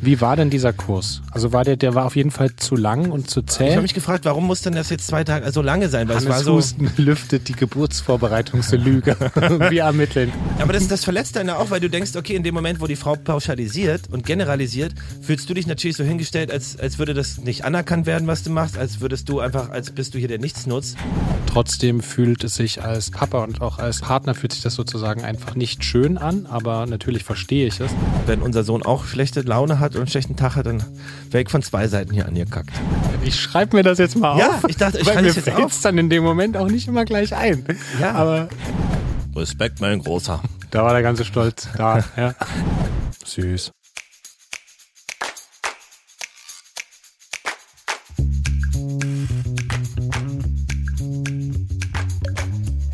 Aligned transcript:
Wie 0.00 0.20
war 0.20 0.36
denn 0.36 0.50
dieser 0.50 0.72
Kurs? 0.72 1.22
Also 1.32 1.52
war 1.52 1.64
der, 1.64 1.76
der 1.76 1.94
war 1.94 2.04
auf 2.04 2.14
jeden 2.14 2.30
Fall 2.30 2.54
zu 2.56 2.76
lang 2.76 3.10
und 3.10 3.28
zu 3.28 3.42
zäh. 3.42 3.66
Ich 3.66 3.72
habe 3.72 3.82
mich 3.82 3.94
gefragt, 3.94 4.24
warum 4.24 4.46
muss 4.46 4.62
denn 4.62 4.74
das 4.74 4.90
jetzt 4.90 5.06
zwei 5.06 5.24
Tage 5.24 5.50
so 5.50 5.60
lange 5.60 5.88
sein? 5.88 6.08
Weil 6.08 6.16
Hannes 6.16 6.28
es 6.28 6.30
war 6.30 6.42
so. 6.42 6.54
Husten 6.54 6.90
lüftet 6.96 7.48
die 7.48 7.54
Geburtsvorbereitungslüge. 7.54 9.16
Wir 9.70 9.82
ermitteln. 9.82 10.32
Aber 10.60 10.72
das, 10.72 10.86
das 10.86 11.04
verletzt 11.04 11.36
einen 11.36 11.50
auch, 11.50 11.70
weil 11.70 11.80
du 11.80 11.90
denkst, 11.90 12.14
okay, 12.16 12.34
in 12.34 12.42
dem 12.42 12.54
Moment, 12.54 12.80
wo 12.80 12.86
die 12.86 12.96
Frau 12.96 13.16
pauschalisiert 13.16 14.02
und 14.10 14.24
generalisiert, 14.24 14.94
fühlst 15.20 15.50
du 15.50 15.54
dich 15.54 15.66
natürlich 15.66 15.96
so 15.96 16.04
hingestellt, 16.04 16.52
als, 16.52 16.78
als 16.78 16.98
würde 16.98 17.14
das 17.14 17.38
nicht 17.38 17.64
anerkannt 17.64 18.06
werden, 18.06 18.28
was 18.28 18.42
du 18.42 18.50
machst, 18.50 18.78
als 18.78 19.00
würdest 19.00 19.28
du 19.28 19.40
einfach, 19.40 19.70
als 19.70 19.90
bist 19.90 20.14
du 20.14 20.18
hier 20.18 20.28
der 20.28 20.38
Nichtsnutz. 20.38 20.94
Trotzdem 21.46 22.02
fühlt 22.02 22.44
es 22.44 22.54
sich 22.54 22.82
als 22.82 23.10
Papa 23.10 23.42
und 23.42 23.60
auch 23.60 23.78
als 23.78 24.00
Partner 24.00 24.34
fühlt 24.34 24.52
sich 24.52 24.62
das 24.62 24.74
sozusagen 24.74 25.24
einfach 25.24 25.54
nicht 25.54 25.82
schön 25.82 26.18
an, 26.18 26.46
aber 26.46 26.86
natürlich 26.86 27.24
verstehe 27.24 27.66
ich 27.66 27.80
es. 27.80 27.90
Wenn 28.26 28.42
unser 28.42 28.64
Sohn 28.64 28.82
auch 28.82 29.06
schlechte 29.06 29.40
Laune 29.40 29.80
hat 29.80 29.87
und 29.94 30.00
einen 30.02 30.08
schlechten 30.10 30.36
Tag 30.36 30.56
hat, 30.56 30.66
dann 30.66 30.82
wäre 31.30 31.42
ich 31.42 31.48
von 31.50 31.62
zwei 31.62 31.88
Seiten 31.88 32.12
hier 32.12 32.26
angekackt. 32.26 32.70
Ich 33.24 33.38
schreibe 33.40 33.76
mir 33.76 33.82
das 33.82 33.98
jetzt 33.98 34.16
mal 34.16 34.38
Ja, 34.38 34.50
auf. 34.50 34.64
ich 34.68 34.76
dachte, 34.76 34.98
ich 34.98 35.06
weil 35.06 35.14
schreibe 35.14 35.26
mir 35.28 35.34
fällt 35.34 35.56
auf. 35.56 35.72
es 35.72 35.80
dann 35.80 35.98
in 35.98 36.08
dem 36.10 36.22
Moment 36.24 36.56
auch 36.56 36.68
nicht 36.68 36.88
immer 36.88 37.04
gleich 37.04 37.34
ein. 37.34 37.64
Ja. 38.00 38.12
Aber 38.12 38.48
Respekt, 39.36 39.80
mein 39.80 40.00
Großer. 40.00 40.42
da 40.70 40.84
war 40.84 40.92
der 40.92 41.02
ganze 41.02 41.24
Stolz 41.24 41.68
da. 41.76 42.02
Ja. 42.16 42.34
Süß. 43.24 43.70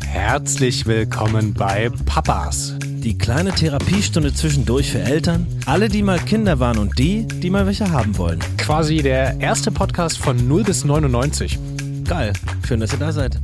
Herzlich 0.05 0.85
willkommen 0.85 1.53
bei 1.53 1.89
Papas. 2.05 2.74
Die 3.05 3.19
kleine 3.19 3.51
Therapiestunde 3.51 4.33
zwischendurch 4.33 4.91
für 4.91 4.99
Eltern, 4.99 5.45
alle, 5.67 5.89
die 5.89 6.01
mal 6.01 6.17
Kinder 6.17 6.59
waren 6.59 6.79
und 6.79 6.97
die, 6.97 7.27
die 7.27 7.51
mal 7.51 7.67
welche 7.67 7.91
haben 7.91 8.17
wollen. 8.17 8.39
Quasi 8.57 8.97
der 8.97 9.39
erste 9.39 9.69
Podcast 9.69 10.17
von 10.17 10.47
0 10.47 10.63
bis 10.63 10.85
99. 10.85 11.59
Geil, 12.03 12.33
schön, 12.65 12.79
dass 12.79 12.93
ihr 12.93 12.97
da 12.97 13.11
seid. 13.11 13.39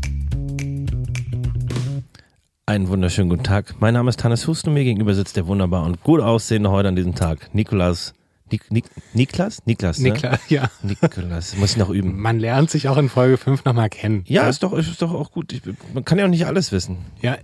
Einen 2.65 2.87
wunderschönen 2.87 3.29
guten 3.29 3.43
Tag. 3.43 3.75
Mein 3.79 3.93
Name 3.93 4.09
ist 4.09 4.23
Hannes 4.23 4.47
Husten 4.47 4.69
und 4.69 4.73
mir 4.73 4.83
gegenüber 4.83 5.13
sitzt 5.13 5.37
der 5.37 5.45
wunderbar 5.45 5.83
und 5.83 6.01
gut 6.01 6.21
aussehende 6.21 6.71
heute 6.71 6.87
an 6.89 6.95
diesem 6.95 7.13
Tag. 7.13 7.53
Nikolas. 7.53 8.15
Nik, 8.51 8.71
Nik, 8.71 8.85
Niklas? 9.13 9.59
Niklas, 9.65 9.99
ne? 9.99 10.09
Niklas, 10.11 10.39
ja. 10.49 10.69
Nikolas. 10.83 11.55
Muss 11.57 11.71
ich 11.71 11.77
noch 11.77 11.89
üben. 11.89 12.19
Man 12.21 12.39
lernt 12.39 12.69
sich 12.69 12.87
auch 12.89 12.97
in 12.97 13.09
Folge 13.09 13.37
5 13.37 13.63
nochmal 13.65 13.89
kennen. 13.89 14.23
Ja, 14.27 14.47
ist 14.49 14.63
doch, 14.63 14.73
ist 14.73 15.01
doch 15.01 15.13
auch 15.13 15.31
gut. 15.31 15.53
Ich, 15.53 15.61
man 15.93 16.03
kann 16.05 16.19
ja 16.19 16.25
auch 16.25 16.29
nicht 16.29 16.45
alles 16.45 16.71
wissen. 16.71 16.97
Ja, 17.21 17.37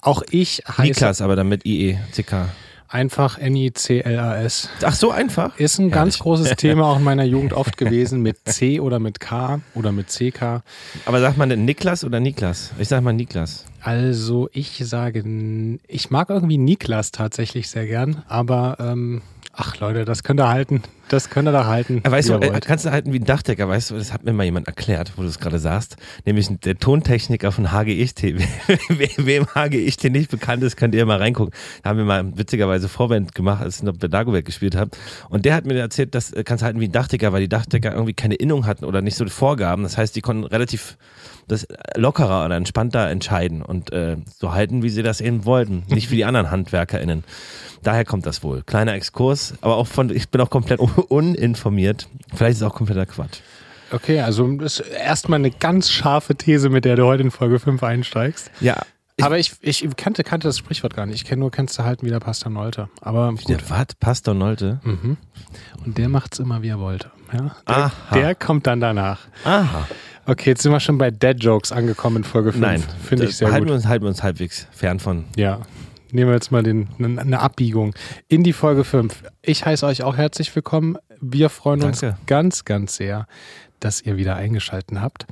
auch 0.00 0.22
ich 0.30 0.62
heiße 0.66 0.82
Niklas, 0.82 1.20
aber 1.20 1.36
dann 1.36 1.48
mit 1.48 1.66
IE, 1.66 1.98
CK. 2.12 2.48
einfach 2.88 3.38
N-I-C-L-A-S. 3.38 4.68
Ach, 4.82 4.94
so 4.94 5.10
einfach? 5.10 5.58
Ist 5.58 5.78
ein 5.78 5.90
ganz 5.90 6.14
Herrlich. 6.14 6.20
großes 6.20 6.50
Thema 6.56 6.86
auch 6.86 6.96
in 6.98 7.04
meiner 7.04 7.24
Jugend 7.24 7.52
oft 7.52 7.76
gewesen 7.76 8.22
mit 8.22 8.38
C 8.46 8.80
oder 8.80 8.98
mit 8.98 9.20
K 9.20 9.60
oder 9.74 9.92
mit 9.92 10.08
CK. 10.08 10.62
Aber 11.04 11.20
sagt 11.20 11.36
man 11.36 11.48
denn 11.50 11.64
Niklas 11.64 12.04
oder 12.04 12.20
Niklas? 12.20 12.72
Ich 12.78 12.88
sag 12.88 13.02
mal 13.02 13.12
Niklas. 13.12 13.66
Also 13.80 14.48
ich 14.52 14.78
sage, 14.82 15.22
ich 15.86 16.10
mag 16.10 16.30
irgendwie 16.30 16.56
Niklas 16.56 17.10
tatsächlich 17.12 17.68
sehr 17.68 17.86
gern, 17.86 18.22
aber 18.28 18.78
ähm, 18.80 19.20
ach 19.56 19.78
Leute, 19.78 20.04
das 20.04 20.22
könnt 20.22 20.40
ihr 20.40 20.48
halten. 20.48 20.82
Das 21.08 21.30
könnt 21.30 21.48
ihr 21.48 21.52
da 21.52 21.66
halten. 21.66 22.00
Ja, 22.04 22.10
Weißt 22.10 22.28
du, 22.28 22.34
äh, 22.34 22.50
wollt. 22.52 22.64
kannst 22.64 22.84
du 22.84 22.90
halten 22.90 23.12
wie 23.12 23.18
ein 23.18 23.24
Dachdecker, 23.24 23.68
weißt 23.68 23.90
du, 23.90 23.96
das 23.96 24.12
hat 24.12 24.24
mir 24.24 24.32
mal 24.32 24.44
jemand 24.44 24.66
erklärt, 24.66 25.12
wo 25.16 25.22
du 25.22 25.28
es 25.28 25.38
gerade 25.38 25.58
sagst, 25.58 25.96
nämlich 26.24 26.48
der 26.64 26.78
Tontechniker 26.78 27.52
von 27.52 27.72
HGIT. 27.72 28.22
Wem 29.18 29.46
HGIT 29.54 30.04
nicht 30.12 30.30
bekannt 30.30 30.62
ist, 30.62 30.76
könnt 30.76 30.94
ihr 30.94 31.04
mal 31.06 31.18
reingucken. 31.18 31.52
Da 31.82 31.90
haben 31.90 31.98
wir 31.98 32.04
mal 32.04 32.36
witzigerweise 32.36 32.88
Vorwand 32.88 33.34
gemacht, 33.34 33.62
als 33.62 33.76
ich 33.76 33.82
noch 33.82 33.96
bei 33.96 34.08
Dagobert 34.08 34.44
gespielt 34.44 34.76
habe. 34.76 34.90
Und 35.28 35.44
der 35.44 35.54
hat 35.54 35.66
mir 35.66 35.78
erzählt, 35.78 36.14
das 36.14 36.32
äh, 36.32 36.42
kannst 36.44 36.62
du 36.62 36.66
halten 36.66 36.80
wie 36.80 36.88
ein 36.88 36.92
Dachdecker, 36.92 37.32
weil 37.32 37.40
die 37.42 37.48
Dachdecker 37.48 37.92
irgendwie 37.92 38.14
keine 38.14 38.34
Innung 38.36 38.66
hatten 38.66 38.84
oder 38.84 39.02
nicht 39.02 39.16
so 39.16 39.24
die 39.24 39.30
Vorgaben. 39.30 39.82
Das 39.82 39.98
heißt, 39.98 40.16
die 40.16 40.20
konnten 40.20 40.44
relativ 40.44 40.96
das 41.46 41.66
lockerer 41.96 42.46
oder 42.46 42.56
entspannter 42.56 43.08
entscheiden 43.10 43.62
und 43.62 43.92
äh, 43.92 44.16
so 44.34 44.52
halten, 44.54 44.82
wie 44.82 44.88
sie 44.88 45.02
das 45.02 45.20
eben 45.20 45.44
wollten. 45.44 45.84
Nicht 45.88 46.10
wie 46.10 46.16
die 46.16 46.24
anderen 46.24 46.50
HandwerkerInnen. 46.50 47.24
Daher 47.82 48.06
kommt 48.06 48.24
das 48.24 48.42
wohl. 48.42 48.62
Kleiner 48.62 48.94
Exkurs, 48.94 49.54
aber 49.60 49.76
auch 49.76 49.86
von, 49.86 50.08
ich 50.08 50.30
bin 50.30 50.40
auch 50.40 50.48
komplett 50.48 50.80
uninformiert. 51.02 52.08
Vielleicht 52.34 52.52
ist 52.52 52.62
es 52.62 52.62
auch 52.62 52.74
kompletter 52.74 53.06
Quatsch. 53.06 53.40
Okay, 53.90 54.20
also 54.20 54.50
das 54.56 54.80
ist 54.80 54.88
erstmal 54.88 55.38
eine 55.38 55.50
ganz 55.50 55.90
scharfe 55.90 56.34
These, 56.34 56.68
mit 56.68 56.84
der 56.84 56.96
du 56.96 57.04
heute 57.04 57.22
in 57.22 57.30
Folge 57.30 57.58
5 57.58 57.82
einsteigst. 57.82 58.50
Ja. 58.60 58.82
Ich, 59.16 59.24
aber 59.24 59.38
ich, 59.38 59.52
ich 59.60 59.88
kannte, 59.96 60.24
kannte 60.24 60.48
das 60.48 60.58
Sprichwort 60.58 60.96
gar 60.96 61.06
nicht. 61.06 61.16
Ich 61.16 61.24
kenne 61.24 61.40
nur, 61.40 61.52
kennst 61.52 61.78
du 61.78 61.84
halten 61.84 62.04
wie 62.04 62.10
der 62.10 62.18
Pastor 62.18 62.50
Nolte. 62.50 62.88
Aber 63.00 63.30
gut. 63.30 63.48
der 63.48 63.70
was? 63.70 63.86
Pastor 64.00 64.34
Nolte? 64.34 64.80
Mhm. 64.82 65.16
Und 65.84 65.98
der 65.98 66.08
macht's 66.08 66.40
immer, 66.40 66.62
wie 66.62 66.68
er 66.68 66.80
wollte. 66.80 67.12
Ja? 67.32 67.54
Der, 67.68 67.76
Aha. 67.76 67.92
der 68.12 68.34
kommt 68.34 68.66
dann 68.66 68.80
danach. 68.80 69.20
Aha. 69.44 69.86
Okay, 70.26 70.50
jetzt 70.50 70.62
sind 70.62 70.72
wir 70.72 70.80
schon 70.80 70.98
bei 70.98 71.10
Dead 71.10 71.36
Jokes 71.38 71.70
angekommen 71.70 72.18
in 72.18 72.24
Folge 72.24 72.50
5. 72.52 72.60
Nein. 72.60 72.82
Finde 73.04 73.26
ich 73.26 73.36
sehr 73.36 73.52
halten 73.52 73.66
gut. 73.66 73.68
Wir 73.68 73.74
uns, 73.76 73.86
halten 73.86 74.04
wir 74.04 74.08
uns 74.08 74.22
halbwegs 74.22 74.66
fern 74.72 74.98
von. 74.98 75.26
Ja. 75.36 75.60
Nehmen 76.14 76.30
wir 76.30 76.34
jetzt 76.34 76.52
mal 76.52 76.62
den, 76.62 76.86
eine, 76.96 77.20
eine 77.20 77.40
Abbiegung 77.40 77.92
in 78.28 78.44
die 78.44 78.52
Folge 78.52 78.84
5. 78.84 79.24
Ich 79.42 79.66
heiße 79.66 79.84
euch 79.84 80.04
auch 80.04 80.16
herzlich 80.16 80.54
willkommen. 80.54 80.96
Wir 81.20 81.50
freuen 81.50 81.82
uns 81.82 82.02
Danke. 82.02 82.16
ganz, 82.26 82.64
ganz 82.64 82.94
sehr, 82.94 83.26
dass 83.80 84.00
ihr 84.00 84.16
wieder 84.16 84.36
eingeschalten 84.36 85.00
habt. 85.02 85.26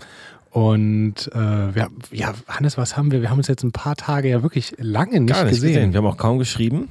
Und 0.51 1.31
äh, 1.33 1.39
wir, 1.75 1.89
ja, 2.11 2.35
Hannes, 2.49 2.77
was 2.79 2.97
haben 2.97 3.13
wir? 3.13 3.23
Wir 3.23 3.31
haben 3.31 3.39
uns 3.39 3.47
jetzt 3.47 3.63
ein 3.63 3.71
paar 3.71 3.95
Tage 3.95 4.29
ja 4.29 4.43
wirklich 4.43 4.75
lange 4.79 5.21
nicht, 5.21 5.33
Gar 5.33 5.45
nicht 5.45 5.55
gesehen. 5.55 5.69
gesehen. 5.73 5.93
Wir 5.93 5.99
haben 5.99 6.07
auch 6.07 6.17
kaum 6.17 6.41
geschrieben. 6.41 6.89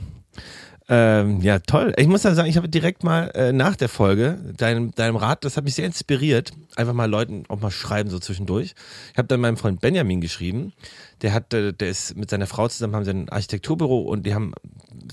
Ähm, 0.94 1.40
ja, 1.40 1.60
toll. 1.60 1.94
Ich 1.96 2.08
muss 2.08 2.24
ja 2.24 2.36
sagen, 2.36 2.50
ich 2.50 2.58
habe 2.58 2.68
direkt 2.68 3.02
mal 3.06 3.32
äh, 3.34 3.54
nach 3.54 3.78
der 3.78 3.88
Folge 3.88 4.38
deinem, 4.58 4.92
deinem 4.92 5.16
Rat, 5.16 5.46
das 5.46 5.56
hat 5.56 5.64
mich 5.64 5.76
sehr 5.76 5.86
inspiriert, 5.86 6.52
einfach 6.76 6.92
mal 6.92 7.10
Leuten 7.10 7.46
auch 7.48 7.62
mal 7.62 7.72
schreiben 7.72 8.10
so 8.10 8.20
zwischendurch. 8.20 8.76
Ich 9.14 9.18
habe 9.18 9.30
dann 9.30 9.40
meinem 9.40 9.56
Freund 9.56 9.80
Benjamin 9.80 10.20
geschrieben. 10.20 10.74
Der 11.22 11.32
hat, 11.32 11.54
äh, 11.54 11.72
der 11.72 11.88
ist 11.88 12.18
mit 12.18 12.30
seiner 12.30 12.46
Frau 12.46 12.68
zusammen, 12.68 12.94
haben 12.94 13.06
sie 13.06 13.12
ein 13.12 13.30
Architekturbüro 13.30 14.02
und 14.02 14.26
die 14.26 14.34
haben, 14.34 14.54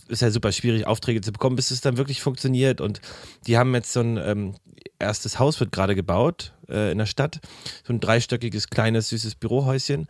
ist 0.09 0.21
ja 0.21 0.33
super 0.33 0.51
schwierig, 0.51 0.85
Aufträge 0.85 1.21
zu 1.21 1.31
bekommen, 1.31 1.55
bis 1.55 1.71
es 1.71 1.81
dann 1.81 1.97
wirklich 1.97 2.23
funktioniert. 2.23 2.81
Und 2.81 3.01
die 3.47 3.57
haben 3.57 3.73
jetzt 3.73 3.93
so 3.93 4.01
ein 4.01 4.17
ähm, 4.17 4.55
erstes 4.99 5.39
Haus 5.39 5.61
wird 5.61 5.71
gerade 5.71 5.95
gebaut 5.95 6.55
äh, 6.69 6.91
in 6.93 6.99
der 6.99 7.07
Stadt, 7.07 7.41
so 7.85 7.93
ein 7.93 8.01
dreistöckiges 8.01 8.69
kleines 8.69 9.11
süßes 9.11 9.37
Bürohäuschen. 9.37 10.09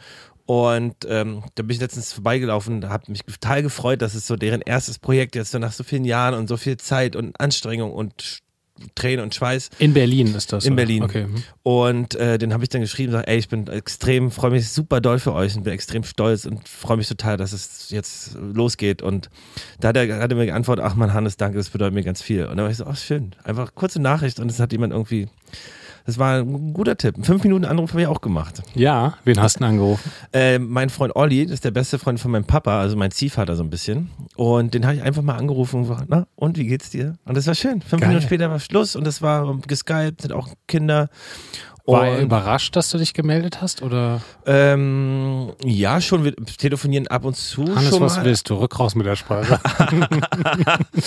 Und 0.48 0.94
ähm, 1.06 1.42
da 1.56 1.62
bin 1.62 1.75
ich 1.75 1.81
letztens 1.81 2.14
vorbeigelaufen, 2.14 2.88
habe 2.88 3.12
mich 3.12 3.22
total 3.22 3.62
gefreut, 3.62 4.00
dass 4.00 4.14
es 4.14 4.26
so 4.26 4.34
deren 4.34 4.62
erstes 4.62 4.98
Projekt 4.98 5.34
jetzt 5.36 5.50
so 5.50 5.59
nach 5.59 5.72
so 5.72 5.84
vielen 5.84 6.06
Jahren 6.06 6.32
und 6.32 6.48
so 6.48 6.56
viel 6.56 6.78
Zeit 6.78 7.16
und 7.16 7.38
Anstrengung 7.38 7.92
und 7.92 8.41
Tränen 8.94 9.22
und 9.22 9.34
Schweiß 9.34 9.69
In 9.78 9.92
Berlin 9.92 10.34
ist 10.34 10.50
das. 10.54 10.64
in 10.64 10.72
oder? 10.72 10.76
Berlin. 10.76 11.03
Okay. 11.03 11.25
hm. 11.25 11.42
Und 11.64 12.14
äh, 12.14 12.38
den 12.38 12.54
habe 12.54 12.62
ich 12.62 12.70
dann 12.70 12.81
geschrieben, 12.81 13.12
sag, 13.12 13.28
ey, 13.28 13.36
ich 13.36 13.50
bin 13.50 13.66
extrem, 13.66 14.31
freue 14.31 14.53
mich 14.53 14.70
super 14.70 15.03
doll 15.03 15.19
für 15.19 15.34
euch 15.34 15.54
und 15.54 15.64
bin 15.64 15.75
extrem 15.75 16.03
stolz 16.03 16.47
und 16.47 16.66
freue 16.66 16.97
mich 16.97 17.09
total, 17.09 17.36
dass 17.36 17.53
es 17.53 17.91
jetzt 17.91 18.34
losgeht. 18.41 19.03
Und 19.03 19.28
da 19.80 19.88
hat 19.88 19.98
er, 19.98 20.19
hat 20.19 20.30
er 20.32 20.36
mir 20.38 20.47
geantwortet, 20.47 20.82
ach 20.82 20.94
man, 20.94 21.12
Hannes, 21.12 21.36
danke, 21.36 21.59
das 21.59 21.69
bedeutet 21.69 21.92
mir 21.92 22.04
ganz 22.04 22.22
viel. 22.22 22.47
Und 22.47 22.56
dann 22.56 22.65
war 22.65 22.70
ich 22.70 22.78
so, 22.78 22.86
ach 22.86 22.97
schön, 22.97 23.34
einfach 23.44 23.75
kurze 23.75 24.00
Nachricht 24.00 24.41
und 24.41 24.50
es 24.50 24.60
hat 24.60 24.72
jemand 24.72 24.94
irgendwie, 24.94 25.28
das 26.08 26.16
war 26.16 26.38
ein 26.38 26.72
guter 26.72 26.96
Tipp. 26.96 27.16
Fünf 27.20 27.44
Minuten 27.44 27.66
Anruf 27.66 27.91
habe 27.91 28.00
ich 28.00 28.06
auch 28.06 28.22
gemacht. 28.22 28.62
Ja, 28.74 29.19
wen 29.24 29.38
hast 29.42 29.56
du 29.56 29.58
denn 29.58 29.69
angerufen? 29.69 30.10
Äh, 30.32 30.58
mein 30.58 30.88
Freund 30.88 31.14
Olli, 31.14 31.44
das 31.44 31.52
ist 31.56 31.66
der 31.66 31.70
beste 31.70 31.98
Freund 31.98 32.19
von 32.19 32.30
meinem 32.30 32.46
Papa, 32.46 32.80
also 32.80 32.96
mein 32.96 33.10
Ziehvater 33.10 33.56
so 33.56 33.62
ein 33.62 33.69
bisschen. 33.69 34.08
Und 34.34 34.72
den 34.72 34.86
habe 34.86 34.94
ich 34.97 35.02
einfach 35.02 35.20
mal 35.20 35.36
angerufen 35.36 35.80
und 35.80 35.86
gefragt, 35.86 36.06
na, 36.08 36.26
und 36.34 36.56
wie 36.56 36.66
geht's 36.66 36.88
dir? 36.88 37.18
Und 37.26 37.36
das 37.36 37.47
war 37.47 37.54
schön. 37.54 37.82
Fünf 37.82 38.00
Geil. 38.00 38.08
Minuten 38.08 38.24
später 38.24 38.50
war 38.50 38.58
Schluss 38.58 38.97
und 38.97 39.06
das 39.06 39.20
war 39.20 39.54
geskypt, 39.66 40.22
sind 40.22 40.32
auch 40.32 40.48
Kinder. 40.66 41.10
War 41.84 42.06
er 42.06 42.20
überrascht, 42.22 42.74
dass 42.74 42.88
du 42.88 42.97
dich 42.97 43.12
gemeldet 43.12 43.60
hast? 43.60 43.82
Oder 43.82 44.22
Ähm, 44.47 45.52
ja, 45.62 46.00
schon. 46.00 46.24
Wir 46.24 46.34
telefonieren 46.36 47.06
ab 47.08 47.26
und 47.26 47.36
zu 47.36 47.64
Hannes, 47.76 48.00
was 48.00 48.24
willst 48.24 48.48
du? 48.48 48.54
Rück 48.54 48.78
raus 48.78 48.94
mit 48.94 49.04
der 49.04 49.16
Sprache. 49.16 49.60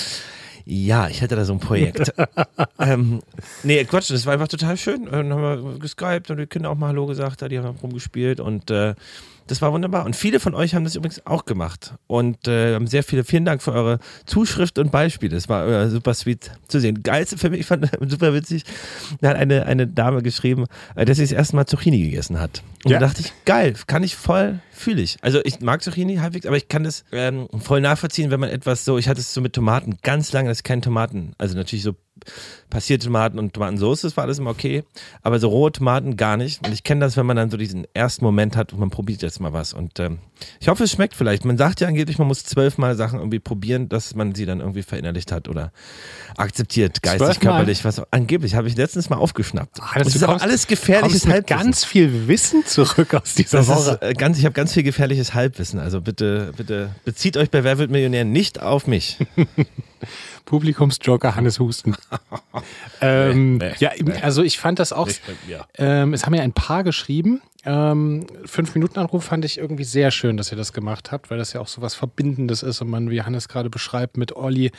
Ja, 0.65 1.07
ich 1.07 1.21
hätte 1.21 1.35
da 1.35 1.45
so 1.45 1.53
ein 1.53 1.59
Projekt. 1.59 2.13
ähm, 2.79 3.21
nee, 3.63 3.83
Quatsch, 3.85 4.11
das 4.11 4.25
war 4.25 4.33
einfach 4.33 4.47
total 4.47 4.77
schön. 4.77 5.05
Dann 5.05 5.31
haben 5.33 5.41
wir 5.41 5.79
geskypt 5.79 6.31
und 6.31 6.37
die 6.37 6.47
Kinder 6.47 6.69
auch 6.69 6.77
mal 6.77 6.87
Hallo 6.87 7.05
gesagt, 7.05 7.41
die 7.49 7.59
haben 7.59 7.77
rumgespielt 7.77 8.39
und 8.39 8.69
äh, 8.71 8.95
das 9.47 9.61
war 9.61 9.73
wunderbar. 9.73 10.05
Und 10.05 10.15
viele 10.15 10.39
von 10.39 10.53
euch 10.55 10.75
haben 10.75 10.83
das 10.83 10.95
übrigens 10.95 11.25
auch 11.25 11.45
gemacht 11.45 11.93
und 12.07 12.47
äh, 12.47 12.73
haben 12.75 12.87
sehr 12.87 13.03
viele, 13.03 13.23
vielen 13.23 13.43
Dank 13.45 13.61
für 13.61 13.73
eure 13.73 13.99
Zuschrift 14.25 14.79
und 14.79 14.91
Beispiele. 14.91 15.35
Es 15.35 15.49
war 15.49 15.67
äh, 15.67 15.89
super 15.89 16.13
sweet 16.13 16.51
zu 16.67 16.79
sehen. 16.79 17.03
Geilste 17.03 17.37
für 17.37 17.49
mich, 17.49 17.61
ich 17.61 17.65
fand 17.65 17.89
super 18.07 18.33
witzig, 18.33 18.63
da 19.19 19.29
hat 19.29 19.37
eine, 19.37 19.65
eine 19.65 19.87
Dame 19.87 20.21
geschrieben, 20.21 20.65
äh, 20.95 21.05
dass 21.05 21.17
sie 21.17 21.23
das 21.23 21.31
erste 21.31 21.55
Mal 21.55 21.65
Zucchini 21.65 22.01
gegessen 22.01 22.39
hat. 22.39 22.63
Und 22.85 22.91
Ja. 22.91 22.99
da 22.99 23.07
dachte 23.07 23.21
ich, 23.21 23.33
geil, 23.45 23.73
kann 23.87 24.03
ich 24.03 24.15
voll, 24.15 24.59
fühle 24.71 25.01
ich. 25.01 25.17
Also 25.21 25.39
ich 25.43 25.59
mag 25.59 25.83
Zucchini 25.83 26.17
halbwegs, 26.17 26.45
aber 26.45 26.57
ich 26.57 26.67
kann 26.67 26.83
das 26.83 27.03
ähm, 27.11 27.47
voll 27.59 27.81
nachvollziehen, 27.81 28.31
wenn 28.31 28.39
man 28.39 28.49
etwas 28.49 28.85
so, 28.85 28.97
ich 28.97 29.07
hatte 29.09 29.19
es 29.19 29.33
so 29.33 29.41
mit 29.41 29.53
Tomaten 29.53 29.97
ganz 30.01 30.31
lange, 30.31 30.49
dass 30.49 30.59
ich 30.59 30.63
keine 30.63 30.81
Tomaten, 30.81 31.33
also 31.37 31.55
natürlich 31.55 31.83
so 31.83 31.93
passierte 32.69 33.05
Tomaten 33.07 33.39
und 33.39 33.53
Tomatensauce, 33.53 34.01
das 34.01 34.17
war 34.17 34.23
alles 34.23 34.39
immer 34.39 34.49
okay, 34.51 34.83
aber 35.21 35.39
so 35.39 35.49
rohe 35.49 35.71
Tomaten 35.71 36.17
gar 36.17 36.37
nicht. 36.37 36.65
Und 36.65 36.73
ich 36.73 36.83
kenne 36.83 37.01
das, 37.01 37.17
wenn 37.17 37.25
man 37.25 37.37
dann 37.37 37.49
so 37.49 37.57
diesen 37.57 37.85
ersten 37.93 38.25
Moment 38.25 38.55
hat 38.55 38.73
und 38.73 38.79
man 38.79 38.89
probiert 38.89 39.21
jetzt 39.21 39.39
mal 39.39 39.53
was. 39.53 39.73
Und 39.73 39.99
ähm, 39.99 40.19
ich 40.59 40.67
hoffe, 40.67 40.83
es 40.83 40.91
schmeckt 40.91 41.15
vielleicht. 41.15 41.45
Man 41.45 41.57
sagt 41.57 41.81
ja 41.81 41.87
angeblich, 41.87 42.17
man 42.17 42.27
muss 42.27 42.43
zwölfmal 42.43 42.95
Sachen 42.95 43.19
irgendwie 43.19 43.39
probieren, 43.39 43.89
dass 43.89 44.15
man 44.15 44.33
sie 44.35 44.45
dann 44.45 44.59
irgendwie 44.59 44.83
verinnerlicht 44.83 45.31
hat 45.31 45.47
oder 45.47 45.71
akzeptiert, 46.37 47.01
geistig, 47.01 47.21
Zwölfmal? 47.27 47.53
körperlich, 47.57 47.83
was 47.85 47.99
auch. 47.99 48.07
Angeblich 48.11 48.55
habe 48.55 48.67
ich 48.67 48.75
letztens 48.75 49.09
mal 49.09 49.17
aufgeschnappt. 49.17 49.79
Ah, 49.81 49.91
das 49.95 50.03
das 50.07 50.15
ist 50.15 50.23
aber 50.23 50.33
kommst- 50.33 50.45
alles 50.45 50.67
gefährliches 50.67 51.27
Halbwissen. 51.27 51.59
ganz 51.65 51.85
viel 51.85 52.27
Wissen 52.27 52.65
zurück 52.65 53.13
aus 53.13 53.33
dieser 53.35 53.59
Das 53.59 53.67
Woche. 53.67 53.99
ist, 54.01 54.01
äh, 54.01 54.13
ganz, 54.13 54.37
ich 54.37 54.45
habe 54.45 54.53
ganz 54.53 54.73
viel 54.73 54.83
gefährliches 54.83 55.33
Halbwissen. 55.33 55.79
Also 55.79 56.01
bitte, 56.01 56.53
bitte 56.57 56.89
bezieht 57.05 57.37
euch 57.37 57.49
bei 57.49 57.63
Wer 57.63 57.77
wird 57.77 57.91
Millionär 57.91 58.25
nicht 58.25 58.61
auf 58.61 58.87
mich. 58.87 59.17
Publikumsjoker 60.45 61.35
Hannes 61.35 61.59
Husten. 61.59 61.95
ähm, 63.01 63.57
Nee, 63.57 63.69
nee, 63.69 63.75
ja, 63.79 63.91
also 64.23 64.41
ich 64.43 64.57
fand 64.57 64.79
das 64.79 64.91
auch. 64.93 65.07
Ähm, 65.77 66.13
es 66.13 66.25
haben 66.25 66.33
ja 66.33 66.41
ein 66.41 66.53
paar 66.53 66.83
geschrieben. 66.83 67.41
Ähm, 67.63 68.25
fünf 68.45 68.73
Minuten 68.73 68.99
Anruf 68.99 69.25
fand 69.25 69.45
ich 69.45 69.57
irgendwie 69.57 69.83
sehr 69.83 70.09
schön, 70.11 70.37
dass 70.37 70.51
ihr 70.51 70.57
das 70.57 70.73
gemacht 70.73 71.11
habt, 71.11 71.29
weil 71.29 71.37
das 71.37 71.53
ja 71.53 71.61
auch 71.61 71.67
so 71.67 71.81
was 71.81 71.93
Verbindendes 71.93 72.63
ist 72.63 72.81
und 72.81 72.89
man, 72.89 73.09
wie 73.09 73.21
Hannes 73.21 73.47
gerade 73.47 73.69
beschreibt, 73.69 74.17
mit 74.17 74.35
Olli, 74.35 74.71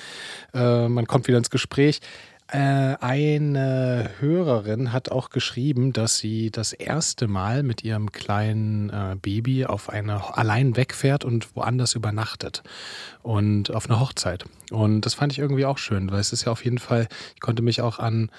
äh, 0.52 0.88
man 0.88 1.06
kommt 1.06 1.28
wieder 1.28 1.38
ins 1.38 1.50
Gespräch. 1.50 2.00
Äh, 2.48 2.96
eine 3.00 4.10
Hörerin 4.18 4.92
hat 4.92 5.10
auch 5.10 5.30
geschrieben, 5.30 5.92
dass 5.92 6.18
sie 6.18 6.50
das 6.50 6.72
erste 6.72 7.28
Mal 7.28 7.62
mit 7.62 7.82
ihrem 7.84 8.12
kleinen 8.12 8.90
äh, 8.90 9.16
Baby 9.20 9.64
auf 9.64 9.88
eine 9.88 10.36
allein 10.36 10.76
wegfährt 10.76 11.24
und 11.24 11.56
woanders 11.56 11.94
übernachtet 11.94 12.62
und 13.22 13.70
auf 13.70 13.88
eine 13.88 14.00
Hochzeit. 14.00 14.44
Und 14.70 15.06
das 15.06 15.14
fand 15.14 15.32
ich 15.32 15.38
irgendwie 15.38 15.64
auch 15.64 15.78
schön, 15.78 16.10
weil 16.10 16.20
es 16.20 16.32
ist 16.32 16.44
ja 16.44 16.52
auf 16.52 16.64
jeden 16.64 16.78
Fall, 16.78 17.08
ich 17.34 17.40
konnte 17.40 17.62
mich 17.62 17.80
auch 17.80 17.98
an 17.98 18.30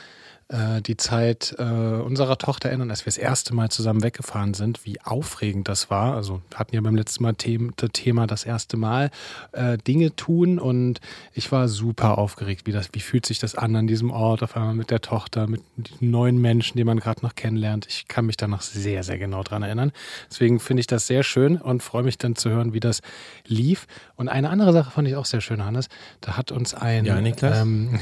äh, 0.54 0.82
die 0.82 0.96
Zeit 0.98 1.56
äh, 1.58 1.64
unserer 1.64 2.38
Tochter 2.38 2.70
erinnern, 2.70 2.90
als 2.92 3.02
wir 3.02 3.12
das 3.12 3.18
erste 3.18 3.54
Mal 3.56 3.70
zusammen 3.70 4.04
weggefahren 4.04 4.54
sind, 4.54 4.86
wie 4.86 5.02
aufregend 5.02 5.68
das 5.68 5.90
war. 5.90 6.16
Also 6.16 6.42
hatten 6.54 6.76
ja 6.76 6.82
beim 6.82 6.96
letzten 6.96 7.24
Mal 7.24 7.34
das 7.34 7.90
Thema 7.92 8.28
das 8.28 8.46
erste 8.46 8.78
Mal 8.78 9.10
äh, 9.52 9.78
Dinge 9.80 10.16
tun 10.16 10.60
und 10.60 11.00
ich 11.34 11.52
war 11.52 11.68
super 11.68 12.18
aufgeregt, 12.18 12.68
wie 12.68 12.72
das, 12.72 12.90
wie 12.94 13.00
fühlt 13.00 13.26
sich 13.26 13.40
das 13.40 13.56
an 13.56 13.76
an 13.76 13.88
diesem 13.88 14.12
Ort 14.12 14.44
auf 14.44 14.56
einmal 14.56 14.76
mit 14.76 14.92
der 14.92 15.02
Tochter, 15.02 15.48
mit 15.48 15.62
den 15.78 16.12
neuen 16.12 16.38
Menschen, 16.40 16.78
die 16.78 16.84
man 16.84 17.00
gerade 17.00 17.22
noch 17.26 17.34
kennenlernt. 17.36 17.88
Ich 17.90 18.08
kann 18.08 18.26
mich 18.28 18.38
da 18.38 18.48
noch 18.48 18.62
sehr, 18.62 19.04
sehr 19.04 19.18
genau 19.18 19.42
dran 19.44 19.64
erinnern. 19.64 19.92
Deswegen 20.30 20.60
finde 20.60 20.82
ich 20.82 20.88
das 20.88 21.08
sehr 21.08 21.24
schön 21.24 21.58
und 21.58 21.82
freue 21.82 22.04
mich 22.04 22.18
dann 22.20 22.36
zu 22.36 22.52
hören, 22.52 22.74
wie 22.74 22.80
das 22.80 23.02
lief. 23.48 23.88
Und 24.16 24.30
eine 24.30 24.50
andere 24.52 24.72
Sache 24.72 24.92
fand 24.92 25.08
ich 25.08 25.16
auch 25.16 25.26
sehr 25.26 25.42
schön, 25.42 25.66
Hannes. 25.66 25.90
Da 26.22 26.38
hat 26.38 26.52
uns 26.52 26.76
ein 26.76 27.06
Ja, 27.06 27.20
Niklas? 27.20 27.62
ähm, 27.62 28.00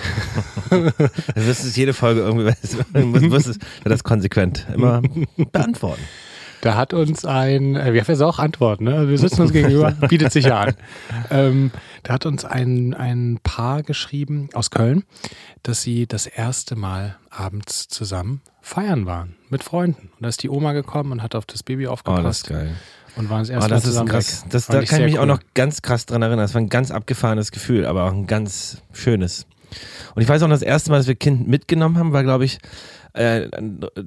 wirst 1.36 1.64
es 1.64 1.76
jede 1.76 1.94
Folge 1.94 2.20
irgendwie, 2.22 2.41
du 2.94 3.00
musst, 3.06 3.26
musst 3.26 3.48
es 3.48 3.60
das 3.84 4.04
konsequent 4.04 4.68
immer 4.74 5.02
beantworten. 5.52 6.02
Da 6.62 6.76
hat 6.76 6.94
uns 6.94 7.26
ein, 7.26 7.76
äh, 7.76 7.92
wir 7.94 8.02
haben 8.02 8.08
jetzt 8.12 8.22
auch 8.22 8.38
Antworten, 8.38 8.84
ne? 8.84 9.10
wir 9.10 9.18
sitzen 9.18 9.42
uns 9.42 9.52
gegenüber, 9.52 9.92
bietet 10.10 10.32
sich 10.32 10.46
ja 10.46 10.60
an. 10.60 10.76
Ähm, 11.32 11.72
da 12.04 12.14
hat 12.14 12.28
uns 12.28 12.46
ein, 12.46 12.94
ein 12.94 13.40
Paar 13.42 13.82
geschrieben 13.82 14.48
aus 14.54 14.70
Köln, 14.70 15.04
dass 15.64 15.82
sie 15.82 16.06
das 16.06 16.28
erste 16.28 16.76
Mal 16.76 17.18
abends 17.32 17.88
zusammen 17.88 18.42
feiern 18.62 19.08
waren 19.08 19.36
mit 19.50 19.64
Freunden. 19.64 20.12
Und 20.14 20.22
da 20.22 20.30
ist 20.30 20.44
die 20.44 20.50
Oma 20.50 20.74
gekommen 20.74 21.12
und 21.14 21.24
hat 21.24 21.34
auf 21.34 21.48
das 21.48 21.64
Baby 21.64 21.88
Oh, 21.88 21.90
das 21.90 21.94
aufgepasst 21.94 22.44
ist 22.44 22.50
geil. 22.50 22.76
und 23.16 23.30
waren 23.32 23.40
das 23.40 23.50
Oh, 23.50 23.54
erste 23.54 23.70
das 23.70 23.80
ist 23.80 23.86
zusammen 23.90 24.10
krass. 24.10 24.46
Das, 24.50 24.68
da 24.68 24.82
ich 24.82 24.90
kann 24.90 25.00
ich 25.00 25.06
mich 25.08 25.18
auch 25.18 25.24
cool. 25.24 25.28
noch 25.30 25.40
ganz 25.56 25.82
krass 25.82 26.06
dran 26.06 26.22
erinnern. 26.22 26.44
Das 26.44 26.54
war 26.54 26.62
ein 26.62 26.70
ganz 26.70 26.92
abgefahrenes 26.92 27.52
Gefühl, 27.52 27.88
aber 27.88 28.04
auch 28.04 28.14
ein 28.14 28.28
ganz 28.28 28.84
schönes. 28.94 29.48
Und 30.16 30.22
ich 30.22 30.30
weiß 30.30 30.44
auch, 30.44 30.50
das 30.50 30.62
erste 30.62 30.92
Mal, 30.92 30.98
dass 30.98 31.08
wir 31.08 31.16
Kind 31.16 31.48
mitgenommen 31.48 31.98
haben, 31.98 32.14
war, 32.14 32.24
glaube 32.24 32.46
ich, 32.46 32.60
äh, 33.14 33.48
ein, 33.56 33.82
äh, 33.96 34.04